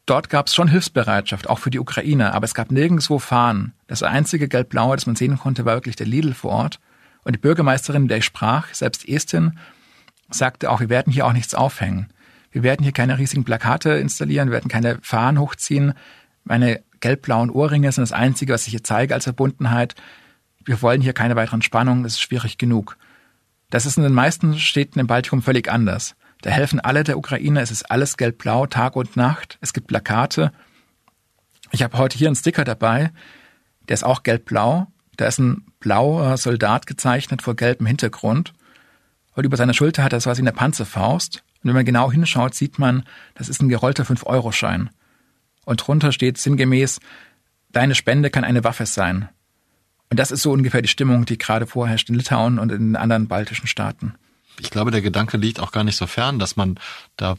Dort 0.05 0.29
gab 0.29 0.47
es 0.47 0.55
schon 0.55 0.67
Hilfsbereitschaft, 0.67 1.49
auch 1.49 1.59
für 1.59 1.71
die 1.71 1.79
Ukraine, 1.79 2.33
aber 2.33 2.45
es 2.45 2.53
gab 2.53 2.71
nirgendwo 2.71 3.17
Fahnen. 3.17 3.73
Das 3.87 4.03
einzige 4.03 4.47
Gelb-Blaue, 4.47 4.95
das 4.95 5.07
man 5.07 5.15
sehen 5.15 5.39
konnte, 5.39 5.65
war 5.65 5.75
wirklich 5.75 5.95
der 5.95 6.05
Lidl 6.05 6.33
vor 6.33 6.51
Ort. 6.51 6.79
Und 7.23 7.33
die 7.33 7.39
Bürgermeisterin, 7.39 8.03
mit 8.03 8.11
der 8.11 8.19
ich 8.19 8.25
sprach, 8.25 8.71
selbst 8.71 9.07
Estin, 9.09 9.57
sagte 10.29 10.69
auch, 10.69 10.79
wir 10.79 10.89
werden 10.89 11.11
hier 11.11 11.25
auch 11.25 11.33
nichts 11.33 11.55
aufhängen. 11.55 12.07
Wir 12.51 12.61
werden 12.61 12.83
hier 12.83 12.91
keine 12.91 13.17
riesigen 13.17 13.43
Plakate 13.43 13.91
installieren, 13.91 14.49
wir 14.49 14.53
werden 14.53 14.69
keine 14.69 14.99
Fahnen 15.01 15.39
hochziehen. 15.39 15.93
Meine 16.43 16.83
gelb-blauen 16.99 17.49
Ohrringe 17.49 17.91
sind 17.91 18.03
das 18.03 18.11
Einzige, 18.11 18.53
was 18.53 18.67
ich 18.67 18.71
hier 18.71 18.83
zeige 18.83 19.15
als 19.15 19.23
Verbundenheit. 19.23 19.95
Wir 20.63 20.81
wollen 20.83 21.01
hier 21.01 21.13
keine 21.13 21.35
weiteren 21.35 21.63
Spannungen, 21.63 22.03
das 22.03 22.13
ist 22.13 22.21
schwierig 22.21 22.59
genug. 22.59 22.97
Das 23.71 23.87
ist 23.87 23.97
in 23.97 24.03
den 24.03 24.13
meisten 24.13 24.57
Städten 24.59 24.99
im 24.99 25.07
Baltikum 25.07 25.41
völlig 25.41 25.69
anders. 25.69 26.15
Da 26.45 26.51
helfen 26.51 26.79
alle 26.79 27.03
der 27.03 27.17
Ukraine. 27.17 27.59
Es 27.59 27.71
ist 27.71 27.89
alles 27.89 28.17
gelb-blau, 28.17 28.67
Tag 28.67 28.95
und 28.95 29.17
Nacht. 29.17 29.57
Es 29.61 29.73
gibt 29.73 29.87
Plakate. 29.87 30.51
Ich 31.71 31.81
habe 31.81 31.97
heute 31.97 32.19
hier 32.19 32.27
einen 32.27 32.35
Sticker 32.35 32.63
dabei. 32.63 33.11
Der 33.89 33.95
ist 33.95 34.03
auch 34.03 34.21
gelb-blau. 34.21 34.85
Da 35.17 35.25
ist 35.25 35.39
ein 35.39 35.65
blauer 35.79 36.37
Soldat 36.37 36.85
gezeichnet 36.85 37.41
vor 37.41 37.55
gelbem 37.55 37.87
Hintergrund. 37.87 38.53
Und 39.33 39.43
über 39.43 39.57
seiner 39.57 39.73
Schulter 39.73 40.03
hat 40.03 40.13
er 40.13 40.19
so 40.19 40.29
was 40.29 40.37
wie 40.37 40.43
eine 40.43 40.51
Panzerfaust. 40.51 41.37
Und 41.63 41.69
wenn 41.69 41.73
man 41.73 41.83
genau 41.83 42.11
hinschaut, 42.11 42.53
sieht 42.53 42.77
man, 42.77 43.05
das 43.33 43.49
ist 43.49 43.63
ein 43.63 43.69
gerollter 43.69 44.03
5-Euro-Schein. 44.03 44.91
Und 45.65 45.77
drunter 45.77 46.11
steht 46.11 46.37
sinngemäß, 46.37 46.99
deine 47.71 47.95
Spende 47.95 48.29
kann 48.29 48.43
eine 48.43 48.63
Waffe 48.63 48.85
sein. 48.85 49.29
Und 50.11 50.19
das 50.19 50.29
ist 50.29 50.43
so 50.43 50.51
ungefähr 50.51 50.83
die 50.83 50.89
Stimmung, 50.89 51.25
die 51.25 51.39
gerade 51.39 51.65
vorherrscht 51.65 52.09
in 52.09 52.15
Litauen 52.15 52.59
und 52.59 52.71
in 52.71 52.95
anderen 52.95 53.27
baltischen 53.27 53.65
Staaten 53.65 54.13
ich 54.59 54.69
glaube, 54.69 54.91
der 54.91 55.01
Gedanke 55.01 55.37
liegt 55.37 55.59
auch 55.59 55.71
gar 55.71 55.83
nicht 55.83 55.97
so 55.97 56.07
fern, 56.07 56.39
dass 56.39 56.55
man 56.55 56.79
da 57.17 57.35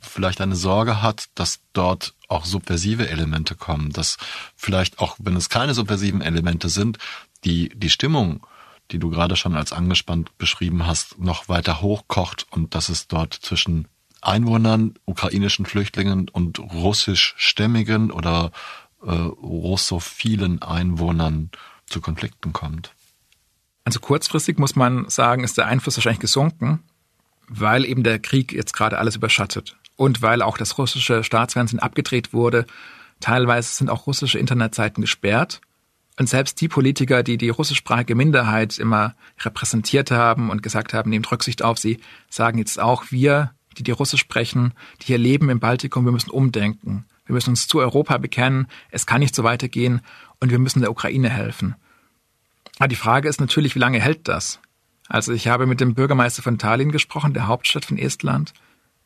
vielleicht 0.00 0.40
eine 0.40 0.56
Sorge 0.56 1.02
hat, 1.02 1.28
dass 1.34 1.60
dort 1.72 2.14
auch 2.28 2.44
subversive 2.44 3.08
Elemente 3.08 3.54
kommen, 3.54 3.92
dass 3.92 4.18
vielleicht 4.56 4.98
auch, 4.98 5.16
wenn 5.18 5.36
es 5.36 5.48
keine 5.48 5.74
subversiven 5.74 6.22
Elemente 6.22 6.68
sind, 6.68 6.98
die, 7.44 7.70
die 7.74 7.90
Stimmung, 7.90 8.46
die 8.90 8.98
du 8.98 9.10
gerade 9.10 9.36
schon 9.36 9.54
als 9.54 9.72
angespannt 9.72 10.36
beschrieben 10.38 10.86
hast, 10.86 11.18
noch 11.18 11.48
weiter 11.48 11.80
hochkocht 11.80 12.46
und 12.50 12.74
dass 12.74 12.88
es 12.88 13.08
dort 13.08 13.34
zwischen 13.34 13.88
Einwohnern, 14.20 14.94
ukrainischen 15.06 15.66
Flüchtlingen 15.66 16.28
und 16.28 16.58
russischstämmigen 16.58 18.10
oder 18.10 18.52
äh, 19.02 19.10
russophilen 19.10 20.60
Einwohnern 20.62 21.50
zu 21.86 22.00
Konflikten 22.00 22.52
kommt. 22.52 22.92
Also 23.84 24.00
kurzfristig 24.00 24.58
muss 24.58 24.76
man 24.76 25.08
sagen, 25.08 25.44
ist 25.44 25.56
der 25.58 25.66
Einfluss 25.66 25.96
wahrscheinlich 25.96 26.20
gesunken, 26.20 26.80
weil 27.48 27.84
eben 27.84 28.02
der 28.02 28.18
Krieg 28.18 28.52
jetzt 28.52 28.72
gerade 28.72 28.98
alles 28.98 29.16
überschattet 29.16 29.76
und 29.96 30.22
weil 30.22 30.42
auch 30.42 30.56
das 30.56 30.78
russische 30.78 31.24
Staatsfernsehen 31.24 31.80
abgedreht 31.80 32.32
wurde. 32.32 32.66
Teilweise 33.20 33.72
sind 33.74 33.90
auch 33.90 34.06
russische 34.06 34.38
Internetseiten 34.38 35.00
gesperrt. 35.02 35.60
Und 36.18 36.28
selbst 36.28 36.60
die 36.60 36.68
Politiker, 36.68 37.22
die 37.22 37.38
die 37.38 37.48
russischsprachige 37.48 38.14
Minderheit 38.14 38.78
immer 38.78 39.14
repräsentiert 39.40 40.10
haben 40.10 40.50
und 40.50 40.62
gesagt 40.62 40.92
haben, 40.92 41.10
nehmt 41.10 41.30
Rücksicht 41.32 41.62
auf 41.62 41.78
sie, 41.78 41.98
sagen 42.28 42.58
jetzt 42.58 42.78
auch, 42.78 43.04
wir, 43.10 43.52
die 43.78 43.82
die 43.82 43.90
Russisch 43.90 44.20
sprechen, 44.20 44.74
die 45.00 45.06
hier 45.06 45.18
leben 45.18 45.48
im 45.48 45.60
Baltikum, 45.60 46.04
wir 46.04 46.12
müssen 46.12 46.30
umdenken. 46.30 47.06
Wir 47.24 47.34
müssen 47.34 47.50
uns 47.50 47.68
zu 47.68 47.78
Europa 47.78 48.18
bekennen. 48.18 48.66
Es 48.90 49.06
kann 49.06 49.20
nicht 49.20 49.34
so 49.34 49.44
weitergehen 49.44 50.00
und 50.40 50.50
wir 50.50 50.58
müssen 50.58 50.80
der 50.80 50.90
Ukraine 50.90 51.30
helfen. 51.30 51.74
Aber 52.80 52.88
die 52.88 52.96
Frage 52.96 53.28
ist 53.28 53.40
natürlich, 53.40 53.74
wie 53.74 53.78
lange 53.78 54.00
hält 54.00 54.26
das? 54.26 54.58
Also 55.06 55.34
ich 55.34 55.48
habe 55.48 55.66
mit 55.66 55.82
dem 55.82 55.94
Bürgermeister 55.94 56.42
von 56.42 56.56
Tallinn 56.56 56.92
gesprochen, 56.92 57.34
der 57.34 57.46
Hauptstadt 57.46 57.84
von 57.84 57.98
Estland. 57.98 58.54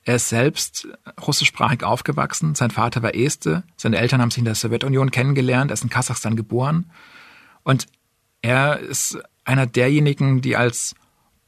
Er 0.05 0.15
ist 0.15 0.29
selbst 0.29 0.87
russischsprachig 1.21 1.83
aufgewachsen. 1.83 2.55
Sein 2.55 2.71
Vater 2.71 3.03
war 3.03 3.17
Este. 3.17 3.65
Seine 3.77 3.99
Eltern 3.99 4.23
haben 4.23 4.31
sich 4.31 4.39
in 4.39 4.45
der 4.45 4.55
Sowjetunion 4.55 5.11
kennengelernt. 5.11 5.73
Er 5.73 5.75
ist 5.75 5.83
in 5.83 5.91
Kasachstan 5.91 6.37
geboren. 6.37 6.89
Und 7.65 7.87
er 8.43 8.79
ist 8.79 9.19
einer 9.45 9.67
derjenigen, 9.67 10.41
die 10.41 10.57
als 10.57 10.95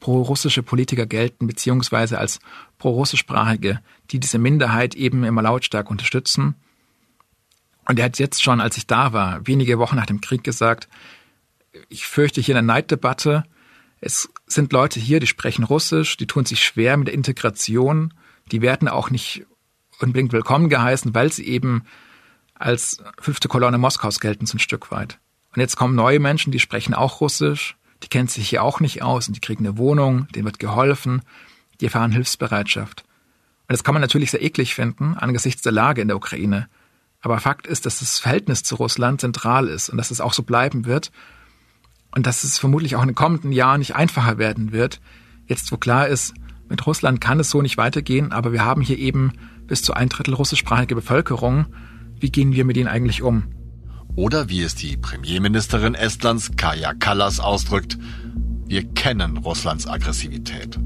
pro-russische 0.01 0.63
Politiker 0.63 1.05
gelten, 1.05 1.47
beziehungsweise 1.47 2.17
als 2.17 2.41
pro-russischsprachige, 2.77 3.79
die 4.11 4.19
diese 4.19 4.37
Minderheit 4.37 4.95
eben 4.95 5.23
immer 5.23 5.43
lautstark 5.43 5.89
unterstützen. 5.89 6.55
Und 7.87 7.99
er 7.99 8.05
hat 8.05 8.19
jetzt 8.19 8.43
schon, 8.43 8.59
als 8.59 8.75
ich 8.75 8.85
da 8.85 9.13
war, 9.13 9.47
wenige 9.47 9.79
Wochen 9.79 9.95
nach 9.95 10.07
dem 10.07 10.19
Krieg 10.19 10.43
gesagt, 10.43 10.89
ich 11.89 12.05
fürchte 12.05 12.41
hier 12.41 12.57
eine 12.57 12.65
Neiddebatte. 12.65 13.43
Es 13.99 14.29
sind 14.45 14.73
Leute 14.73 14.99
hier, 14.99 15.19
die 15.19 15.27
sprechen 15.27 15.63
Russisch, 15.63 16.17
die 16.17 16.27
tun 16.27 16.45
sich 16.45 16.63
schwer 16.63 16.97
mit 16.97 17.07
der 17.07 17.15
Integration. 17.15 18.13
Die 18.51 18.61
werden 18.61 18.87
auch 18.87 19.09
nicht 19.09 19.45
unbedingt 19.99 20.31
willkommen 20.31 20.69
geheißen, 20.69 21.15
weil 21.15 21.31
sie 21.31 21.45
eben 21.47 21.83
als 22.53 23.03
fünfte 23.19 23.47
Kolonne 23.47 23.77
Moskaus 23.77 24.19
gelten, 24.19 24.45
so 24.45 24.55
ein 24.55 24.59
Stück 24.59 24.91
weit. 24.91 25.19
Und 25.55 25.61
jetzt 25.61 25.75
kommen 25.75 25.95
neue 25.95 26.19
Menschen, 26.19 26.51
die 26.51 26.59
sprechen 26.59 26.93
auch 26.93 27.21
Russisch, 27.21 27.75
die 28.03 28.07
kennen 28.07 28.27
sich 28.27 28.49
hier 28.49 28.63
auch 28.63 28.79
nicht 28.79 29.01
aus 29.01 29.27
und 29.27 29.35
die 29.35 29.41
kriegen 29.41 29.65
eine 29.65 29.77
Wohnung, 29.77 30.27
denen 30.29 30.45
wird 30.45 30.59
geholfen, 30.59 31.21
die 31.81 31.85
erfahren 31.85 32.11
Hilfsbereitschaft. 32.11 33.01
Und 33.67 33.73
das 33.73 33.83
kann 33.83 33.93
man 33.93 34.01
natürlich 34.01 34.31
sehr 34.31 34.41
eklig 34.41 34.75
finden 34.75 35.15
angesichts 35.15 35.61
der 35.61 35.71
Lage 35.71 36.01
in 36.01 36.07
der 36.07 36.17
Ukraine. 36.17 36.69
Aber 37.21 37.39
Fakt 37.39 37.67
ist, 37.67 37.85
dass 37.85 37.99
das 37.99 38.19
Verhältnis 38.19 38.63
zu 38.63 38.75
Russland 38.75 39.21
zentral 39.21 39.67
ist 39.67 39.89
und 39.89 39.97
dass 39.97 40.11
es 40.11 40.21
auch 40.21 40.33
so 40.33 40.43
bleiben 40.43 40.85
wird 40.85 41.11
und 42.17 42.25
dass 42.25 42.43
es 42.43 42.57
vermutlich 42.57 42.95
auch 42.95 43.03
in 43.03 43.09
den 43.09 43.15
kommenden 43.15 43.51
Jahren 43.51 43.77
nicht 43.77 43.95
einfacher 43.95 44.39
werden 44.39 44.71
wird. 44.71 44.99
Jetzt, 45.45 45.71
wo 45.71 45.77
klar 45.77 46.07
ist, 46.07 46.33
mit 46.67 46.85
Russland 46.87 47.21
kann 47.21 47.39
es 47.39 47.51
so 47.51 47.61
nicht 47.61 47.77
weitergehen, 47.77 48.31
aber 48.31 48.51
wir 48.51 48.65
haben 48.65 48.81
hier 48.81 48.97
eben 48.97 49.33
bis 49.67 49.83
zu 49.83 49.93
ein 49.93 50.09
Drittel 50.09 50.33
russischsprachige 50.33 50.95
Bevölkerung. 50.95 51.67
Wie 52.19 52.31
gehen 52.31 52.53
wir 52.53 52.65
mit 52.65 52.75
ihnen 52.75 52.87
eigentlich 52.87 53.21
um? 53.21 53.43
Oder 54.15 54.49
wie 54.49 54.63
es 54.63 54.73
die 54.73 54.97
Premierministerin 54.97 55.93
Estlands 55.93 56.53
Kaja 56.57 56.95
Kallas 56.95 57.39
ausdrückt, 57.39 57.99
wir 58.65 58.83
kennen 58.83 59.37
Russlands 59.37 59.85
Aggressivität. 59.85 60.79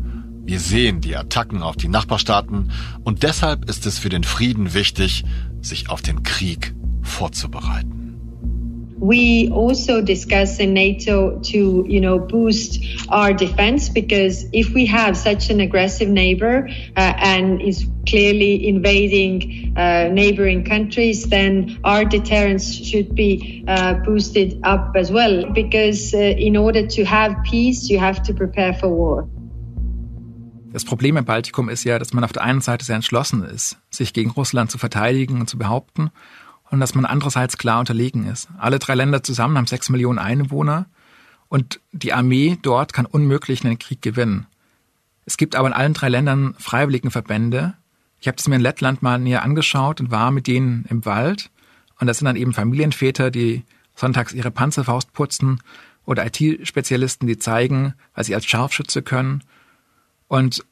Wir 0.44 0.60
sehen 0.60 1.00
die 1.00 1.16
Attacken 1.16 1.64
auf 1.64 1.78
die 1.78 1.88
Nachbarstaaten 1.88 2.72
und 3.06 3.24
deshalb 3.24 3.70
ist 3.70 3.86
es 3.86 4.00
für 4.00 4.10
den 4.10 4.26
Frieden 4.26 4.74
wichtig, 4.74 5.24
sich 5.62 5.90
auf 5.90 6.02
den 6.02 6.24
Krieg 6.24 6.76
vorzubereiten. 7.04 8.01
We 9.02 9.50
also 9.50 10.00
discuss 10.00 10.60
in 10.60 10.76
NATO 10.76 11.40
to, 11.40 11.86
you 11.90 12.00
know, 12.00 12.20
boost 12.20 12.80
our 13.10 13.34
defense 13.34 13.90
because 13.90 14.46
if 14.54 14.76
we 14.76 14.86
have 14.86 15.18
such 15.18 15.50
an 15.50 15.60
aggressive 15.60 16.08
neighbor 16.08 16.70
uh, 16.96 17.14
and 17.18 17.62
is 17.64 17.88
clearly 18.08 18.68
invading 18.68 19.74
uh, 19.76 20.08
neighboring 20.12 20.64
countries, 20.64 21.28
then 21.30 21.80
our 21.84 22.06
deterrence 22.06 22.76
should 22.76 23.16
be 23.16 23.66
uh, 23.68 23.96
boosted 24.06 24.60
up 24.64 24.96
as 24.96 25.12
well. 25.12 25.52
Because 25.52 26.14
uh, 26.14 26.20
in 26.20 26.56
order 26.56 26.86
to 26.86 27.04
have 27.04 27.36
peace, 27.44 27.90
you 27.90 27.98
have 27.98 28.22
to 28.22 28.34
prepare 28.36 28.74
for 28.76 28.90
war. 28.90 29.28
Das 30.74 30.86
Problem 30.86 31.18
im 31.18 31.26
Baltikum 31.26 31.70
ist 31.70 31.84
ja, 31.84 32.00
dass 32.00 32.14
man 32.14 32.24
auf 32.24 32.32
der 32.32 32.44
einen 32.44 32.62
Seite 32.62 32.86
sehr 32.86 32.96
entschlossen 32.96 33.44
ist, 33.44 33.78
sich 33.90 34.14
gegen 34.14 34.30
Russland 34.30 34.72
zu 34.72 34.78
verteidigen 34.78 35.42
und 35.42 35.50
zu 35.50 35.58
behaupten 35.58 36.12
und 36.72 36.80
dass 36.80 36.96
man 36.96 37.06
andererseits 37.06 37.58
klar 37.58 37.80
unterlegen 37.80 38.26
ist. 38.26 38.50
Alle 38.58 38.80
drei 38.80 38.96
Länder 38.96 39.22
zusammen 39.22 39.58
haben 39.58 39.68
sechs 39.68 39.90
Millionen 39.90 40.20
Einwohner 40.20 40.88
und 41.50 41.82
die 41.92 42.14
Armee 42.14 42.58
dort 42.62 42.94
kann 42.94 43.06
unmöglich 43.06 43.64
einen 43.64 43.78
Krieg 43.78 44.02
gewinnen. 44.02 44.48
Es 45.26 45.38
gibt 45.38 45.56
aber 45.56 45.68
in 45.68 45.74
allen 45.74 45.94
drei 45.94 46.10
Ländern 46.10 46.56
Freiwilligenverbände. 46.58 47.76
Ich 48.20 48.28
habe 48.28 48.38
das 48.38 48.48
mir 48.48 48.56
in 48.56 48.62
Lettland 48.62 49.02
mal 49.04 49.20
näher 49.20 49.44
angeschaut 49.44 50.00
und 50.00 50.12
war 50.12 50.32
mit 50.32 50.48
denen 50.48 50.86
im 50.90 51.06
Wald. 51.06 51.52
Und 52.00 52.08
das 52.08 52.18
sind 52.18 52.26
dann 52.26 52.38
eben 52.38 52.54
Familienväter, 52.54 53.32
die 53.32 53.64
sonntags 53.96 54.34
ihre 54.34 54.50
Panzerfaust 54.50 55.14
putzen 55.14 55.60
oder 56.06 56.26
IT-Spezialisten, 56.26 57.28
die 57.28 57.38
zeigen, 57.38 57.94
was 58.16 58.28
sie 58.28 58.36
als 58.36 58.46
Scharfschütze 58.46 59.02
können. 59.02 59.44
Und 60.28 60.66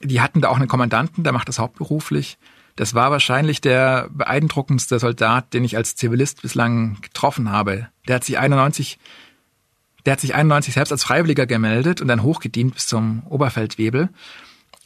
die 0.00 0.20
hatten 0.20 0.42
da 0.42 0.50
auch 0.50 0.56
einen 0.56 0.68
Kommandanten, 0.68 1.24
der 1.24 1.32
macht 1.32 1.48
das 1.48 1.58
hauptberuflich. 1.58 2.38
Das 2.76 2.94
war 2.94 3.10
wahrscheinlich 3.10 3.62
der 3.62 4.08
beeindruckendste 4.10 4.98
Soldat, 4.98 5.54
den 5.54 5.64
ich 5.64 5.76
als 5.76 5.96
Zivilist 5.96 6.42
bislang 6.42 6.98
getroffen 7.00 7.50
habe. 7.50 7.88
Der 8.06 8.16
hat 8.16 8.24
sich 8.24 8.38
91, 8.38 8.98
der 10.04 10.12
hat 10.12 10.20
sich 10.20 10.34
91 10.34 10.74
selbst 10.74 10.92
als 10.92 11.02
Freiwilliger 11.02 11.46
gemeldet 11.46 12.02
und 12.02 12.08
dann 12.08 12.22
hochgedient 12.22 12.74
bis 12.74 12.86
zum 12.86 13.22
Oberfeldwebel 13.26 14.10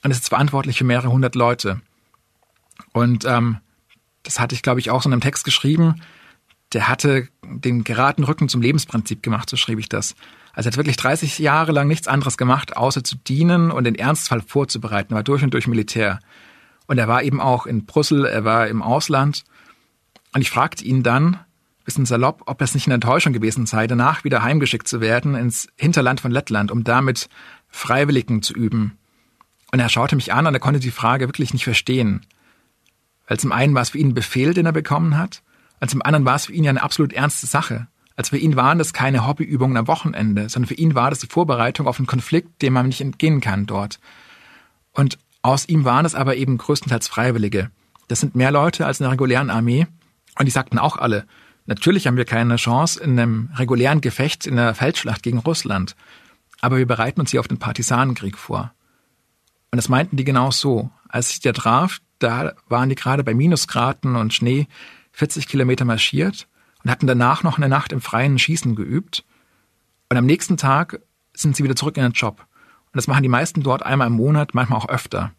und 0.03 0.11
ist 0.11 0.19
jetzt 0.19 0.29
verantwortlich 0.29 0.79
für 0.79 0.85
mehrere 0.85 1.11
hundert 1.11 1.35
Leute. 1.35 1.81
Und 2.93 3.25
ähm, 3.25 3.59
das 4.23 4.39
hatte 4.39 4.55
ich, 4.55 4.63
glaube 4.63 4.81
ich, 4.81 4.91
auch 4.91 5.03
so 5.03 5.09
in 5.09 5.13
einem 5.13 5.21
Text 5.21 5.45
geschrieben. 5.45 6.01
Der 6.73 6.89
hatte 6.89 7.29
den 7.45 7.83
geraden 7.83 8.23
Rücken 8.23 8.49
zum 8.49 8.63
Lebensprinzip 8.63 9.23
gemacht, 9.23 9.51
so 9.51 9.57
schrieb 9.57 9.81
ich 9.81 9.89
das. 9.89 10.15
Also 10.53 10.69
er 10.69 10.73
hat 10.73 10.77
wirklich 10.77 10.97
30 10.97 11.41
Jahre 11.41 11.73
lang 11.73 11.89
nichts 11.89 12.07
anderes 12.07 12.37
gemacht, 12.37 12.77
außer 12.77 13.03
zu 13.03 13.17
dienen 13.17 13.73
und 13.73 13.85
den 13.85 13.97
Ernstfall 13.97 14.43
vorzubereiten, 14.43 15.13
er 15.13 15.17
war 15.17 15.23
durch 15.25 15.43
und 15.43 15.55
durch 15.55 15.67
Militär. 15.67 16.21
Und 16.91 16.99
er 16.99 17.07
war 17.07 17.23
eben 17.23 17.41
auch 17.41 17.67
in 17.67 17.87
Brüssel, 17.87 18.25
er 18.25 18.45
war 18.45 18.67
im 18.67 18.83
Ausland. 18.83 19.45
Und 20.33 20.41
ich 20.41 20.51
fragte 20.51 20.85
ihn 20.85 21.05
dann, 21.05 21.39
bisschen 21.85 22.05
salopp, 22.05 22.43
ob 22.47 22.61
es 22.61 22.75
nicht 22.75 22.89
eine 22.89 22.95
Enttäuschung 22.95 23.33
gewesen 23.33 23.65
sei, 23.65 23.87
danach 23.87 24.25
wieder 24.25 24.43
heimgeschickt 24.43 24.89
zu 24.89 25.01
werden 25.01 25.37
ins 25.37 25.69
Hinterland 25.77 26.21
von 26.21 26.33
Lettland, 26.33 26.73
um 26.73 26.83
damit 26.83 27.29
Freiwilligen 27.69 28.43
zu 28.43 28.55
üben. 28.55 28.99
Und 29.71 29.79
er 29.79 29.89
schaute 29.89 30.17
mich 30.17 30.33
an 30.33 30.49
und 30.49 30.55
er 30.55 30.59
konnte 30.59 30.81
die 30.81 30.91
Frage 30.91 31.29
wirklich 31.29 31.53
nicht 31.53 31.63
verstehen. 31.63 32.27
Weil 33.29 33.39
zum 33.39 33.53
einen 33.53 33.73
war 33.73 33.83
es 33.83 33.91
für 33.91 33.99
ihn 33.99 34.09
ein 34.09 34.15
Befehl, 34.15 34.53
den 34.53 34.67
er 34.67 34.73
bekommen 34.73 35.17
hat, 35.17 35.45
und 35.79 35.93
zum 35.93 36.03
anderen 36.03 36.25
war 36.25 36.35
es 36.35 36.47
für 36.47 36.53
ihn 36.53 36.65
ja 36.65 36.71
eine 36.71 36.83
absolut 36.83 37.13
ernste 37.13 37.47
Sache. 37.47 37.87
Als 38.17 38.31
für 38.31 38.37
ihn 38.39 38.57
waren 38.57 38.79
das 38.79 38.93
keine 38.93 39.29
Hobbyübungen 39.29 39.77
am 39.77 39.87
Wochenende, 39.87 40.49
sondern 40.49 40.67
für 40.67 40.75
ihn 40.75 40.97
war 40.97 41.11
das 41.11 41.21
die 41.21 41.29
Vorbereitung 41.29 41.87
auf 41.87 42.01
einen 42.01 42.09
Konflikt, 42.09 42.63
dem 42.63 42.73
man 42.73 42.89
nicht 42.89 43.01
entgehen 43.01 43.41
kann 43.41 43.67
dort. 43.67 44.01
Und 44.91 45.19
aus 45.43 45.69
ihm 45.69 45.85
waren 45.85 46.05
es 46.05 46.15
aber 46.15 46.37
eben 46.37 46.59
größtenteils 46.59 47.09
Freiwillige. 47.09 47.71
Das 48.09 48.21
sind 48.21 48.35
mehr 48.35 48.51
Leute 48.51 48.87
als 48.87 49.01
in 49.01 49.05
der 49.05 49.13
regulären 49.13 49.51
Armee. 49.51 49.87
Und 50.39 50.47
die 50.47 50.53
sagten 50.53 50.79
auch 50.79 50.97
alle, 50.97 51.27
natürlich 51.67 52.07
haben 52.07 52.17
wir 52.17 52.25
keine 52.25 52.57
Chance 52.57 53.03
in 53.03 53.19
einem 53.19 53.51
regulären 53.55 54.01
Gefecht 54.01 54.47
in 54.47 54.57
der 54.57 54.75
Feldschlacht 54.75 55.23
gegen 55.23 55.39
Russland. 55.39 55.97
Aber 56.61 56.77
wir 56.77 56.87
bereiten 56.87 57.21
uns 57.21 57.31
hier 57.31 57.41
auf 57.41 57.49
den 57.49 57.59
Partisanenkrieg 57.59 58.37
vor. 58.37 58.73
Und 59.71 59.77
das 59.77 59.89
meinten 59.89 60.17
die 60.17 60.25
genau 60.25 60.51
so. 60.51 60.91
Als 61.09 61.31
ich 61.31 61.41
der 61.41 61.55
traf, 61.55 62.01
da 62.19 62.53
waren 62.69 62.89
die 62.89 62.95
gerade 62.95 63.25
bei 63.25 63.35
Minusgraden 63.35 64.17
und 64.17 64.35
Schnee 64.35 64.67
40 65.13 65.49
Kilometer 65.49 65.85
marschiert 65.85 66.49
und 66.85 66.91
hatten 66.91 67.07
danach 67.07 67.43
noch 67.43 67.57
eine 67.57 67.69
Nacht 67.69 67.93
im 67.93 68.01
freien 68.01 68.39
Schießen 68.39 68.75
geübt. 68.75 69.25
Und 70.09 70.17
am 70.17 70.27
nächsten 70.27 70.57
Tag 70.57 71.01
sind 71.35 71.57
sie 71.57 71.65
wieder 71.65 71.77
zurück 71.77 71.97
in 71.97 72.03
den 72.03 72.13
Job. 72.13 72.47
Und 72.93 72.97
das 72.97 73.07
machen 73.07 73.23
die 73.23 73.29
meisten 73.29 73.63
dort 73.63 73.85
einmal 73.85 74.09
im 74.09 74.15
Monat, 74.15 74.55
manchmal 74.55 74.79
auch 74.79 74.89
öfter. 74.89 75.33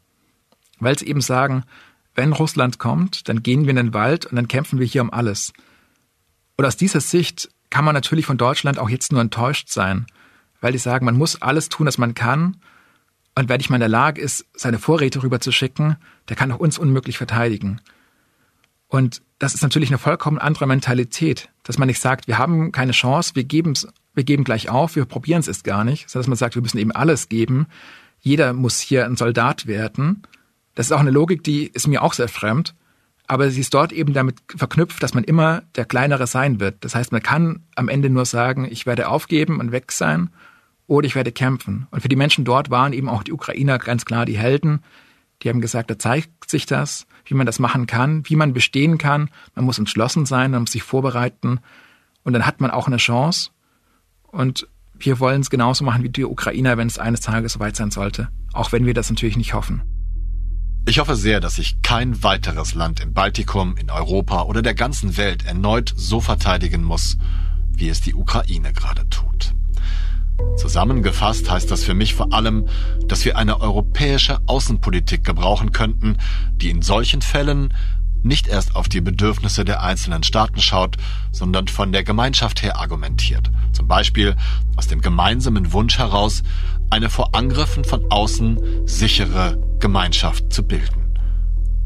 Weil 0.80 0.98
sie 0.98 1.08
eben 1.08 1.22
sagen, 1.22 1.64
wenn 2.16 2.34
Russland 2.34 2.80
kommt, 2.80 3.28
dann 3.30 3.44
gehen 3.44 3.64
wir 3.64 3.72
in 3.72 3.76
den 3.76 3.94
Wald 3.94 4.26
und 4.26 4.36
dann 4.36 4.48
kämpfen 4.48 4.80
wir 4.80 4.86
hier 4.86 5.02
um 5.02 5.12
alles. 5.12 5.54
Und 6.58 6.66
aus 6.66 6.78
dieser 6.78 7.02
Sicht 7.02 7.50
kann 7.70 7.86
man 7.86 7.94
natürlich 7.94 8.26
von 8.26 8.38
Deutschland 8.38 8.80
auch 8.80 8.90
jetzt 8.90 9.12
nur 9.12 9.22
enttäuscht 9.22 9.70
sein, 9.70 10.06
weil 10.60 10.74
die 10.74 10.78
sagen, 10.78 11.06
man 11.06 11.18
muss 11.18 11.42
alles 11.42 11.70
tun, 11.70 11.88
was 11.88 11.98
man 11.98 12.14
kann. 12.14 12.58
Und 13.36 13.50
wenn 13.50 13.62
ich 13.62 13.70
mal 13.70 13.78
in 13.78 13.82
der 13.82 13.90
Lage 13.90 14.22
ist, 14.22 14.46
seine 14.54 14.78
Vorräte 14.78 15.24
rüberzuschicken, 15.24 15.96
der 16.30 16.36
kann 16.36 16.52
auch 16.52 16.60
uns 16.60 16.78
unmöglich 16.78 17.18
verteidigen. 17.18 17.82
Und 18.88 19.22
das 19.40 19.54
ist 19.56 19.64
natürlich 19.64 19.90
eine 19.90 19.98
vollkommen 19.98 20.38
andere 20.38 20.68
Mentalität, 20.68 21.50
dass 21.64 21.78
man 21.78 21.88
nicht 21.88 22.02
sagt, 22.02 22.28
wir 22.28 22.38
haben 22.38 22.72
keine 22.72 22.92
Chance, 22.92 23.36
wir 23.36 23.46
geben 23.46 23.74
wir 24.14 24.24
geben 24.24 24.44
gleich 24.44 24.70
auf, 24.70 24.96
wir 24.96 25.06
probieren 25.06 25.40
es 25.40 25.48
erst 25.48 25.64
gar 25.64 25.84
nicht, 25.84 26.10
sondern 26.10 26.24
dass 26.24 26.30
man 26.30 26.38
sagt, 26.38 26.56
wir 26.56 26.62
müssen 26.62 26.78
eben 26.78 26.92
alles 26.92 27.30
geben. 27.30 27.68
Jeder 28.20 28.54
muss 28.54 28.80
hier 28.80 29.06
ein 29.06 29.16
Soldat 29.16 29.68
werden. 29.68 30.24
Das 30.76 30.88
ist 30.88 30.92
auch 30.92 31.00
eine 31.00 31.12
Logik, 31.12 31.44
die 31.44 31.68
ist 31.68 31.88
mir 31.88 32.02
auch 32.02 32.14
sehr 32.14 32.28
fremd. 32.28 32.76
Aber 33.28 33.50
sie 33.50 33.62
ist 33.62 33.74
dort 33.74 33.94
eben 33.94 34.14
damit 34.14 34.40
verknüpft, 34.54 35.02
dass 35.02 35.14
man 35.14 35.24
immer 35.24 35.64
der 35.76 35.86
Kleinere 35.86 36.28
sein 36.28 36.60
wird. 36.60 36.84
Das 36.84 36.96
heißt, 36.96 37.14
man 37.14 37.24
kann 37.24 37.64
am 37.76 37.88
Ende 37.88 38.10
nur 38.10 38.26
sagen, 38.26 38.68
ich 38.70 38.86
werde 38.86 39.08
aufgeben 39.08 39.60
und 39.60 39.72
weg 39.72 39.94
sein 39.94 40.30
oder 40.86 41.08
ich 41.08 41.16
werde 41.16 41.32
kämpfen. 41.32 41.88
Und 41.92 42.02
für 42.02 42.10
die 42.10 42.18
Menschen 42.18 42.44
dort 42.44 42.70
waren 42.70 42.92
eben 42.92 43.08
auch 43.08 43.24
die 43.24 43.32
Ukrainer 43.32 43.80
ganz 43.80 44.04
klar 44.04 44.26
die 44.26 44.38
Helden. 44.38 44.84
Die 45.42 45.50
haben 45.50 45.62
gesagt, 45.62 45.90
da 45.90 45.98
zeigt 45.98 46.50
sich 46.50 46.66
das, 46.66 47.08
wie 47.24 47.34
man 47.34 47.46
das 47.46 47.60
machen 47.60 47.88
kann, 47.88 48.24
wie 48.26 48.36
man 48.36 48.52
bestehen 48.52 48.98
kann. 48.98 49.30
Man 49.56 49.64
muss 49.64 49.80
entschlossen 49.80 50.26
sein, 50.26 50.52
man 50.52 50.64
muss 50.64 50.74
sich 50.74 50.84
vorbereiten 50.84 51.62
Und 52.24 52.34
dann 52.34 52.46
hat 52.46 52.60
man 52.60 52.70
auch 52.70 52.88
eine 52.88 52.98
Chance. 52.98 53.52
Und 54.32 54.68
wir 54.94 55.20
wollen 55.20 55.42
es 55.42 55.50
genauso 55.50 55.84
machen 55.84 56.04
wie 56.04 56.10
die 56.10 56.26
Ukrainer, 56.26 56.78
wenn 56.78 56.88
es 56.88 57.00
eines 57.00 57.22
Tages 57.22 57.54
soweit 57.54 57.76
sein 57.76 57.92
sollte. 57.92 58.30
Auch 58.54 58.72
wenn 58.72 58.86
wir 58.86 58.94
das 58.94 59.10
natürlich 59.10 59.38
nicht 59.38 59.54
hoffen. 59.54 59.82
Ich 60.88 61.00
hoffe 61.00 61.16
sehr, 61.16 61.40
dass 61.40 61.56
sich 61.56 61.82
kein 61.84 62.24
weiteres 62.24 62.74
Land 62.74 63.02
im 63.02 63.14
Baltikum, 63.14 63.78
in 63.78 63.92
Europa 63.92 64.44
oder 64.44 64.62
der 64.62 64.74
ganzen 64.74 65.16
Welt 65.16 65.46
erneut 65.46 65.94
so 65.96 66.20
verteidigen 66.22 66.84
muss, 66.84 67.18
wie 67.72 67.90
es 67.90 68.02
die 68.02 68.16
Ukraine 68.16 68.74
gerade 68.74 69.08
tut. 69.10 69.54
Zusammengefasst 70.58 71.50
heißt 71.50 71.70
das 71.70 71.84
für 71.84 71.94
mich 71.94 72.16
vor 72.16 72.34
allem, 72.34 72.68
dass 73.06 73.26
wir 73.26 73.38
eine 73.38 73.62
europäische 73.62 74.40
Außenpolitik 74.48 75.24
gebrauchen 75.24 75.72
könnten, 75.72 76.18
die 76.56 76.72
in 76.72 76.82
solchen 76.82 77.22
Fällen 77.22 77.74
nicht 78.24 78.48
erst 78.48 78.76
auf 78.76 78.90
die 78.90 79.02
Bedürfnisse 79.02 79.66
der 79.66 79.82
einzelnen 79.82 80.24
Staaten 80.24 80.62
schaut, 80.62 80.98
sondern 81.32 81.68
von 81.68 81.92
der 81.92 82.04
Gemeinschaft 82.04 82.62
her 82.62 82.78
argumentiert. 82.78 83.52
Zum 83.72 83.88
Beispiel 83.88 84.36
aus 84.76 84.88
dem 84.88 85.02
gemeinsamen 85.02 85.74
Wunsch 85.74 85.98
heraus, 85.98 86.44
eine 86.90 87.10
vor 87.10 87.34
Angriffen 87.34 87.84
von 87.84 88.12
außen 88.12 88.88
sichere 88.88 89.58
Gemeinschaft 89.80 90.52
zu 90.54 90.64
bilden. 90.64 91.18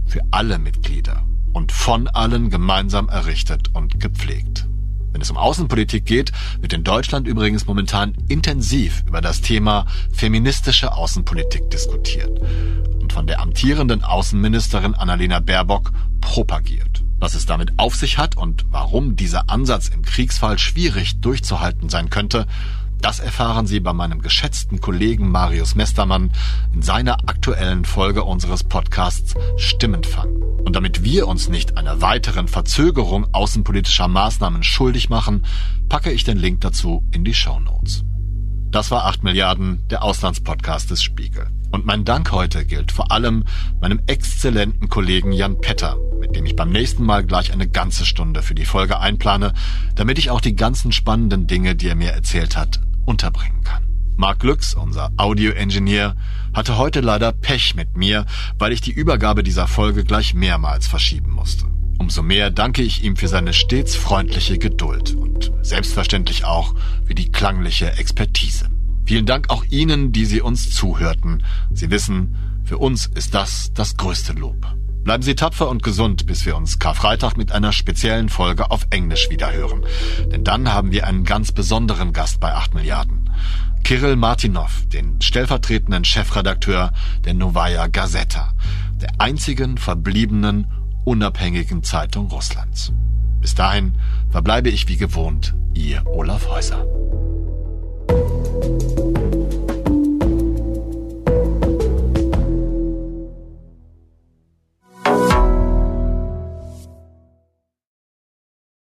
Für 0.07 0.21
alle 0.31 0.59
Mitglieder 0.59 1.23
und 1.53 1.71
von 1.71 2.07
allen 2.07 2.49
gemeinsam 2.49 3.07
errichtet 3.07 3.69
und 3.73 3.99
gepflegt. 3.99 4.67
Wenn 5.15 5.21
es 5.21 5.31
um 5.31 5.37
Außenpolitik 5.37 6.05
geht, 6.05 6.33
wird 6.59 6.73
in 6.73 6.83
Deutschland 6.83 7.25
übrigens 7.25 7.67
momentan 7.67 8.17
intensiv 8.27 9.01
über 9.07 9.21
das 9.21 9.39
Thema 9.39 9.85
feministische 10.11 10.91
Außenpolitik 10.91 11.69
diskutiert 11.71 12.37
und 12.99 13.13
von 13.13 13.25
der 13.25 13.39
amtierenden 13.39 14.03
Außenministerin 14.03 14.93
Annalena 14.93 15.39
Baerbock 15.39 15.93
propagiert. 16.19 17.05
Was 17.17 17.33
es 17.33 17.45
damit 17.45 17.79
auf 17.79 17.95
sich 17.95 18.17
hat 18.17 18.35
und 18.35 18.65
warum 18.71 19.15
dieser 19.15 19.49
Ansatz 19.49 19.87
im 19.87 20.01
Kriegsfall 20.01 20.59
schwierig 20.59 21.21
durchzuhalten 21.21 21.87
sein 21.87 22.09
könnte, 22.09 22.45
das 23.01 23.19
erfahren 23.19 23.67
Sie 23.67 23.79
bei 23.79 23.93
meinem 23.93 24.21
geschätzten 24.21 24.81
Kollegen 24.81 25.29
Marius 25.29 25.75
Mestermann 25.75 26.31
in 26.73 26.81
seiner 26.81 27.19
aktuellen 27.27 27.85
Folge 27.85 28.23
unseres 28.23 28.63
Podcasts 28.63 29.35
Stimmenfang. 29.57 30.29
Und 30.65 30.75
damit 30.75 31.03
wir 31.03 31.27
uns 31.27 31.47
nicht 31.47 31.77
einer 31.77 32.01
weiteren 32.01 32.47
Verzögerung 32.47 33.27
außenpolitischer 33.33 34.07
Maßnahmen 34.07 34.63
schuldig 34.63 35.09
machen, 35.09 35.45
packe 35.89 36.11
ich 36.11 36.23
den 36.23 36.37
Link 36.37 36.61
dazu 36.61 37.03
in 37.11 37.23
die 37.23 37.35
Show 37.35 37.59
Notes. 37.59 38.03
Das 38.71 38.91
war 38.91 39.05
8 39.05 39.23
Milliarden, 39.23 39.87
der 39.89 40.03
Auslandspodcast 40.03 40.91
des 40.91 41.01
Spiegel. 41.01 41.47
Und 41.71 41.85
mein 41.85 42.05
Dank 42.05 42.31
heute 42.31 42.65
gilt 42.65 42.91
vor 42.91 43.11
allem 43.11 43.45
meinem 43.79 44.01
exzellenten 44.07 44.89
Kollegen 44.89 45.31
Jan 45.31 45.59
Petter, 45.59 45.97
mit 46.19 46.35
dem 46.35 46.45
ich 46.45 46.55
beim 46.55 46.71
nächsten 46.71 47.03
Mal 47.03 47.25
gleich 47.25 47.53
eine 47.53 47.67
ganze 47.67 48.05
Stunde 48.05 48.41
für 48.41 48.55
die 48.55 48.65
Folge 48.65 48.99
einplane, 48.99 49.53
damit 49.95 50.17
ich 50.17 50.29
auch 50.29 50.41
die 50.41 50.55
ganzen 50.55 50.91
spannenden 50.91 51.47
Dinge, 51.47 51.75
die 51.75 51.87
er 51.87 51.95
mir 51.95 52.11
erzählt 52.11 52.57
hat, 52.57 52.81
unterbringen 53.05 53.63
kann. 53.63 53.83
Mark 54.17 54.39
Glücks, 54.39 54.73
unser 54.73 55.11
Audio-Engineer, 55.17 56.15
hatte 56.53 56.77
heute 56.77 57.01
leider 57.01 57.33
Pech 57.33 57.75
mit 57.75 57.97
mir, 57.97 58.25
weil 58.57 58.71
ich 58.71 58.81
die 58.81 58.93
Übergabe 58.93 59.43
dieser 59.43 59.67
Folge 59.67 60.03
gleich 60.03 60.33
mehrmals 60.33 60.87
verschieben 60.87 61.31
musste. 61.31 61.65
Umso 61.97 62.23
mehr 62.23 62.49
danke 62.49 62.81
ich 62.81 63.03
ihm 63.03 63.15
für 63.15 63.27
seine 63.27 63.53
stets 63.53 63.95
freundliche 63.95 64.57
Geduld 64.57 65.15
und 65.15 65.51
selbstverständlich 65.61 66.45
auch 66.45 66.75
für 67.05 67.15
die 67.15 67.29
klangliche 67.29 67.91
Expertise. 67.93 68.69
Vielen 69.05 69.25
Dank 69.25 69.49
auch 69.49 69.63
Ihnen, 69.65 70.11
die 70.11 70.25
Sie 70.25 70.41
uns 70.41 70.71
zuhörten. 70.71 71.43
Sie 71.71 71.91
wissen, 71.91 72.35
für 72.63 72.77
uns 72.77 73.05
ist 73.05 73.33
das 73.35 73.71
das 73.73 73.97
größte 73.97 74.33
Lob. 74.33 74.74
Bleiben 75.05 75.21
Sie 75.21 75.35
tapfer 75.35 75.69
und 75.69 75.83
gesund, 75.83 76.25
bis 76.25 76.47
wir 76.47 76.57
uns 76.57 76.79
Karfreitag 76.79 77.37
mit 77.37 77.51
einer 77.51 77.71
speziellen 77.71 78.27
Folge 78.27 78.71
auf 78.71 78.87
Englisch 78.89 79.29
wiederhören. 79.29 79.85
Denn 80.31 80.43
dann 80.43 80.73
haben 80.73 80.91
wir 80.91 81.05
einen 81.05 81.23
ganz 81.23 81.51
besonderen 81.51 82.11
Gast 82.11 82.39
bei 82.39 82.55
8 82.55 82.73
Milliarden. 82.73 83.29
Kirill 83.83 84.15
Martinov, 84.15 84.87
den 84.87 85.21
stellvertretenden 85.21 86.05
Chefredakteur 86.05 86.91
der 87.23 87.35
Novaya 87.35 87.85
Gazeta, 87.85 88.55
der 88.99 89.09
einzigen 89.19 89.77
verbliebenen 89.77 90.71
unabhängigen 91.03 91.83
Zeitung 91.83 92.31
Russlands. 92.31 92.91
Bis 93.41 93.53
dahin 93.53 93.99
verbleibe 94.31 94.69
ich 94.69 94.87
wie 94.87 94.97
gewohnt, 94.97 95.53
Ihr 95.75 96.03
Olaf 96.07 96.47
Häuser. 96.47 96.83